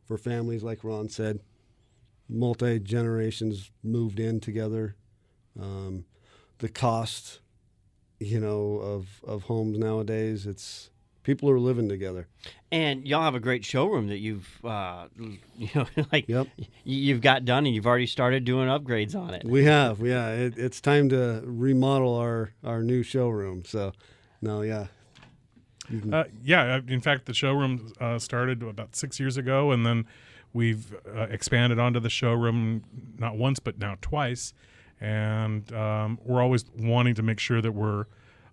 for 0.05 0.17
families, 0.17 0.63
like 0.63 0.83
Ron 0.83 1.09
said. 1.09 1.39
Multi 2.29 2.79
generations 2.79 3.71
moved 3.83 4.19
in 4.19 4.39
together. 4.39 4.95
Um, 5.59 6.05
the 6.59 6.69
cost 6.69 7.39
you 8.19 8.39
know 8.39 8.77
of 8.77 9.07
of 9.25 9.43
homes 9.43 9.77
nowadays 9.77 10.47
it's 10.47 10.89
people 11.21 11.49
are 11.51 11.59
living 11.59 11.87
together 11.87 12.27
And 12.71 13.07
y'all 13.07 13.21
have 13.21 13.35
a 13.35 13.39
great 13.39 13.63
showroom 13.63 14.07
that 14.07 14.17
you've, 14.17 14.47
uh, 14.65 15.07
you 15.57 15.69
know, 15.75 15.85
like 16.11 16.27
Yep. 16.27 16.47
you've 16.83 17.21
got 17.21 17.45
done, 17.45 17.65
and 17.67 17.75
you've 17.75 17.85
already 17.85 18.07
started 18.07 18.43
doing 18.43 18.67
upgrades 18.69 19.15
on 19.15 19.33
it. 19.35 19.43
we 19.45 19.65
have 19.65 19.99
yeah 19.99 20.29
it, 20.29 20.57
it's 20.57 20.81
time 20.81 21.09
to 21.09 21.41
remodel 21.45 22.15
our 22.15 22.53
our 22.63 22.81
new 22.81 23.03
showroom 23.03 23.63
so 23.65 23.93
no 24.41 24.61
yeah 24.61 24.87
Uh, 26.11 26.25
yeah, 26.43 26.75
uh, 26.75 26.81
in 26.87 26.99
fact, 27.01 27.25
the 27.27 27.33
showroom 27.33 27.93
uh, 28.01 28.19
started 28.19 28.61
about 28.63 28.95
six 28.95 29.19
years 29.21 29.37
ago, 29.37 29.71
and 29.71 29.85
then 29.85 30.05
we've 30.53 30.95
uh, 31.15 31.27
expanded 31.29 31.79
onto 31.79 31.99
the 31.99 32.09
showroom 32.09 32.83
not 33.17 33.35
once 33.37 33.59
but 33.59 33.77
now 33.79 33.95
twice. 34.01 34.53
And 34.99 35.71
um, 35.73 36.19
we're 36.25 36.41
always 36.41 36.65
wanting 36.77 37.13
to 37.15 37.21
make 37.23 37.39
sure 37.39 37.61
that 37.61 37.71
we're 37.71 38.05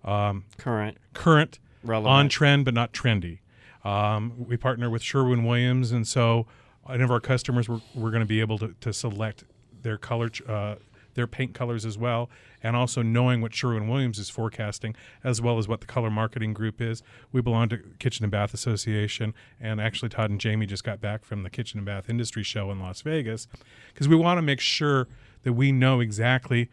um, 0.05 0.45
Current, 0.59 0.99
current, 1.15 1.59
relevant. 1.83 2.13
on 2.13 2.29
trend, 2.29 2.65
but 2.67 2.75
not 2.75 2.93
trendy. 2.93 3.39
Um, 3.85 4.33
we 4.47 4.57
partner 4.59 4.91
with 4.91 5.03
Sherwin 5.03 5.45
Williams, 5.45 5.93
and 5.93 6.07
so 6.07 6.47
any 6.91 7.03
of 7.03 7.11
our 7.11 7.21
customers 7.21 7.69
we're, 7.69 7.81
we're 7.95 8.11
going 8.11 8.21
to 8.23 8.27
be 8.27 8.41
able 8.41 8.59
to, 8.59 8.75
to 8.81 8.93
select 8.93 9.45
their 9.83 9.97
color, 9.97 10.29
ch- 10.29 10.43
uh, 10.43 10.77
their 11.15 11.27
paint 11.27 11.55
colors 11.55 11.87
as 11.87 11.97
well, 11.97 12.29
and 12.65 12.75
also 12.75 13.03
knowing 13.03 13.41
what 13.41 13.55
Sherwin 13.55 13.87
Williams 13.87 14.19
is 14.19 14.31
forecasting, 14.31 14.97
as 15.23 15.41
well 15.41 15.59
as 15.59 15.69
what 15.69 15.81
the 15.81 15.87
color 15.87 16.11
marketing 16.11 16.55
group 16.55 16.81
is. 16.81 17.03
We 17.31 17.43
belong 17.43 17.69
to 17.69 17.79
Kitchen 18.01 18.25
and 18.25 18.33
Bath 18.33 18.55
Association, 18.55 19.35
and 19.61 19.81
actually 19.81 20.09
Todd 20.09 20.31
and 20.31 20.41
Jamie 20.41 20.67
just 20.67 20.83
got 20.83 21.01
back 21.01 21.25
from 21.25 21.45
the 21.45 21.51
Kitchen 21.51 21.79
and 21.79 21.87
Bath 21.87 22.09
Industry 22.09 22.43
Show 22.43 22.73
in 22.73 22.81
Las 22.81 23.03
Vegas, 23.03 23.47
because 23.93 24.09
we 24.09 24.17
want 24.17 24.39
to 24.39 24.43
make 24.43 24.61
sure 24.61 25.07
that 25.45 25.53
we 25.53 25.71
know 25.71 26.01
exactly 26.01 26.71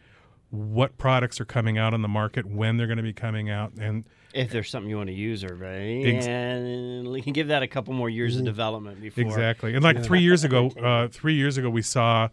what 0.50 0.98
products 0.98 1.40
are 1.40 1.44
coming 1.46 1.78
out 1.78 1.94
on 1.94 2.02
the 2.02 2.08
market, 2.08 2.44
when 2.46 2.76
they're 2.76 2.86
going 2.86 2.96
to 2.98 3.02
be 3.02 3.12
coming 3.12 3.48
out, 3.48 3.72
and 3.78 4.04
if 4.34 4.50
there's 4.50 4.70
something 4.70 4.88
you 4.88 4.96
want 4.96 5.08
to 5.08 5.14
use, 5.14 5.44
or 5.44 5.54
right, 5.54 6.06
Ex- 6.06 6.26
and 6.26 7.08
we 7.08 7.20
can 7.20 7.34
give 7.34 7.48
that 7.48 7.62
a 7.62 7.66
couple 7.66 7.92
more 7.92 8.08
years 8.08 8.36
of 8.36 8.44
development 8.44 9.00
before. 9.00 9.24
Exactly. 9.24 9.74
And 9.74 9.84
like 9.84 10.02
three 10.02 10.20
years 10.20 10.42
ago, 10.42 10.68
uh, 10.82 11.08
three 11.08 11.34
years 11.34 11.58
ago, 11.58 11.68
we 11.68 11.82
saw 11.82 12.28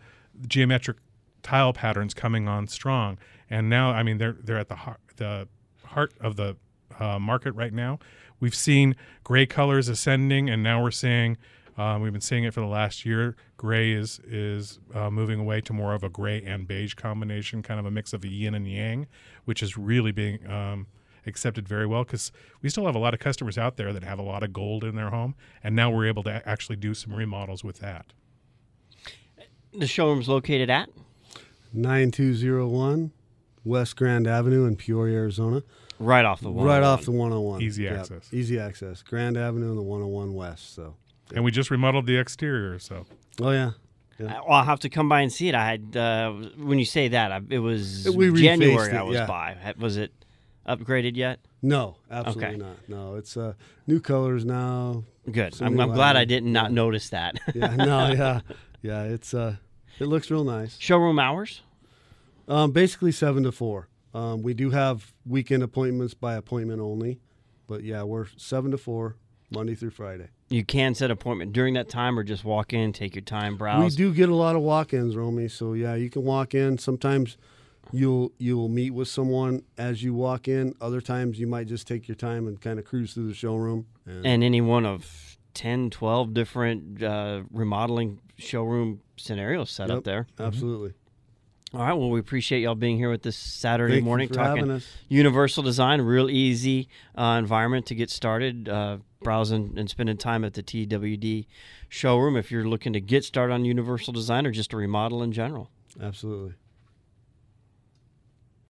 geometric 0.47 0.97
tile 1.43 1.73
patterns 1.73 2.13
coming 2.13 2.47
on 2.47 2.67
strong, 2.67 3.17
and 3.49 3.69
now 3.69 3.91
I 3.91 4.03
mean 4.03 4.17
they're 4.17 4.37
they're 4.43 4.59
at 4.59 4.69
the 4.69 4.75
heart 4.75 4.99
the 5.17 5.47
heart 5.85 6.13
of 6.19 6.35
the 6.35 6.57
uh, 6.99 7.19
market 7.19 7.53
right 7.53 7.73
now. 7.73 7.99
We've 8.39 8.55
seen 8.55 8.95
gray 9.23 9.45
colors 9.45 9.89
ascending, 9.89 10.49
and 10.49 10.63
now 10.63 10.81
we're 10.81 10.91
seeing. 10.91 11.37
Uh, 11.77 11.97
we've 11.97 12.11
been 12.11 12.19
seeing 12.19 12.43
it 12.43 12.53
for 12.53 12.59
the 12.59 12.67
last 12.67 13.05
year. 13.05 13.35
Gray 13.57 13.91
is 13.91 14.19
is 14.25 14.79
uh, 14.93 15.09
moving 15.09 15.39
away 15.39 15.61
to 15.61 15.73
more 15.73 15.93
of 15.93 16.03
a 16.03 16.09
gray 16.09 16.43
and 16.43 16.67
beige 16.67 16.93
combination, 16.93 17.63
kind 17.63 17.79
of 17.79 17.85
a 17.85 17.91
mix 17.91 18.11
of 18.11 18.21
the 18.21 18.29
yin 18.29 18.53
and 18.53 18.67
yang, 18.67 19.07
which 19.45 19.63
is 19.63 19.77
really 19.77 20.11
being 20.11 20.45
um, 20.49 20.87
accepted 21.25 21.67
very 21.67 21.85
well 21.85 22.03
because 22.03 22.31
we 22.61 22.69
still 22.69 22.85
have 22.85 22.95
a 22.95 22.99
lot 22.99 23.13
of 23.13 23.19
customers 23.19 23.57
out 23.57 23.77
there 23.77 23.93
that 23.93 24.03
have 24.03 24.19
a 24.19 24.23
lot 24.23 24.43
of 24.43 24.51
gold 24.51 24.83
in 24.83 24.95
their 24.95 25.09
home, 25.09 25.35
and 25.63 25.75
now 25.75 25.89
we're 25.89 26.07
able 26.07 26.23
to 26.23 26.47
actually 26.47 26.75
do 26.75 26.93
some 26.93 27.13
remodels 27.13 27.63
with 27.63 27.79
that. 27.79 28.07
The 29.73 29.87
showroom's 29.87 30.27
located 30.27 30.69
at 30.69 30.89
9201 31.71 33.11
west 33.65 33.95
grand 33.95 34.27
avenue 34.27 34.65
in 34.65 34.75
peoria 34.75 35.17
arizona 35.17 35.61
right 35.99 36.25
off 36.25 36.39
the 36.41 36.49
wall. 36.49 36.65
right 36.65 36.83
off 36.83 37.03
the 37.05 37.11
101 37.11 37.61
Easy 37.61 37.83
Yep, 37.83 37.99
access. 37.99 38.29
easy 38.33 38.59
access 38.59 39.01
grand 39.03 39.37
avenue 39.37 39.69
and 39.69 39.77
the 39.77 39.81
101 39.83 40.33
west 40.33 40.73
so 40.75 40.95
And 41.35 41.43
we 41.43 41.51
just 41.51 41.69
remodeled 41.71 42.05
the 42.07 42.17
exterior, 42.17 42.79
so 42.79 43.05
oh 43.41 43.51
yeah 43.51 43.71
I- 44.19 44.23
Well, 44.23 44.43
I'll 44.49 44.63
have 44.65 44.79
to 44.81 44.89
come 44.89 45.07
by 45.07 45.21
and 45.21 45.31
see 45.31 45.47
it. 45.47 45.55
I 45.55 45.65
had 45.65 45.95
uh, 45.95 46.31
when 46.57 46.77
you 46.77 46.83
say 46.83 47.07
that, 47.09 47.31
I, 47.31 47.39
it 47.49 47.59
was 47.59 48.05
We 48.13 48.33
January. 48.41 48.89
it, 48.91 48.95
I 48.95 49.03
was 49.03 49.15
yeah. 49.15 49.25
by. 49.25 49.55
Was 49.77 49.95
it 49.95 50.11
upgraded 50.67 51.15
yet? 51.15 51.39
No, 51.61 51.95
absolutely 52.11 52.45
Okay. 52.47 52.57
not. 52.57 52.77
No, 52.89 53.15
it's 53.15 53.37
uh, 53.37 53.53
new 53.87 54.01
colors 54.01 54.43
now. 54.43 55.05
Good. 55.31 55.55
I'm, 55.61 55.79
I'm 55.79 55.93
glad 55.93 56.17
I 56.17 56.25
did 56.25 56.43
not 56.43 56.63
not 56.63 56.71
notice 56.73 57.09
that. 57.11 57.39
Yeah, 57.55 57.75
no, 57.77 58.11
yeah, 58.17 58.41
yeah. 58.81 59.03
It's 59.03 59.33
uh, 59.33 59.55
it 59.99 60.05
looks 60.07 60.29
real 60.29 60.43
nice. 60.43 60.77
Showroom 60.79 61.17
hours. 61.17 61.61
Um, 62.49 62.71
basically 62.71 63.11
seven 63.11 63.43
to 63.43 63.51
four. 63.51 63.87
Um, 64.13 64.41
we 64.41 64.53
do 64.55 64.71
have 64.71 65.13
weekend 65.25 65.61
appointments 65.61 66.15
by 66.15 66.33
appointment 66.33 66.81
only, 66.81 67.19
but 67.67 67.83
yeah, 67.83 68.01
we're 68.03 68.25
seven 68.37 68.71
to 68.71 68.77
four 68.77 69.17
Monday 69.51 69.75
through 69.75 69.91
Friday. 69.91 70.29
You 70.49 70.65
can 70.65 70.95
set 70.95 71.11
appointment 71.11 71.53
during 71.53 71.75
that 71.75 71.89
time, 71.89 72.17
or 72.17 72.23
just 72.23 72.43
walk 72.43 72.73
in, 72.73 72.91
take 72.91 73.13
your 73.13 73.21
time, 73.21 73.55
browse. 73.55 73.91
We 73.91 74.03
do 74.03 74.13
get 74.13 74.29
a 74.29 74.35
lot 74.35 74.55
of 74.55 74.63
walk-ins, 74.63 75.15
Romy. 75.15 75.47
So 75.47 75.73
yeah, 75.73 75.93
you 75.93 76.09
can 76.09 76.23
walk 76.23 76.55
in. 76.55 76.79
Sometimes 76.79 77.37
you'll 77.91 78.31
you'll 78.39 78.69
meet 78.69 78.91
with 78.91 79.07
someone 79.07 79.63
as 79.77 80.01
you 80.01 80.15
walk 80.15 80.47
in. 80.47 80.73
Other 80.81 81.01
times 81.01 81.39
you 81.39 81.45
might 81.45 81.67
just 81.67 81.87
take 81.87 82.07
your 82.07 82.15
time 82.15 82.47
and 82.47 82.59
kind 82.59 82.79
of 82.79 82.85
cruise 82.85 83.13
through 83.13 83.27
the 83.27 83.35
showroom. 83.35 83.85
And, 84.07 84.25
and 84.25 84.43
any 84.43 84.61
one 84.61 84.87
of 84.87 85.37
10, 85.53 85.91
12 85.91 86.33
different 86.33 87.03
uh, 87.03 87.43
remodeling 87.51 88.19
showroom 88.37 89.01
scenarios 89.17 89.69
set 89.69 89.91
up 89.91 90.03
there. 90.03 90.25
absolutely. 90.39 90.93
All 91.73 91.81
right. 91.81 91.93
Well, 91.93 92.09
we 92.09 92.19
appreciate 92.19 92.61
y'all 92.61 92.75
being 92.75 92.97
here 92.97 93.11
with 93.11 93.21
this 93.21 93.35
Saturday 93.35 93.95
Thank 93.95 94.05
morning 94.05 94.29
talking 94.29 94.81
universal 95.07 95.61
design, 95.61 96.01
real 96.01 96.29
easy 96.29 96.89
uh, 97.15 97.37
environment 97.37 97.85
to 97.87 97.95
get 97.95 98.09
started. 98.09 98.67
Uh, 98.67 98.97
browsing 99.21 99.73
and 99.77 99.89
spending 99.89 100.17
time 100.17 100.45
at 100.45 100.53
the 100.53 100.63
TWD 100.63 101.45
showroom 101.89 102.37
if 102.37 102.51
you're 102.51 102.63
looking 102.63 102.93
to 102.93 103.01
get 103.01 103.23
started 103.23 103.53
on 103.53 103.65
universal 103.65 104.13
design 104.13 104.45
or 104.47 104.51
just 104.51 104.73
a 104.73 104.77
remodel 104.77 105.21
in 105.21 105.31
general. 105.31 105.69
Absolutely. 106.01 106.53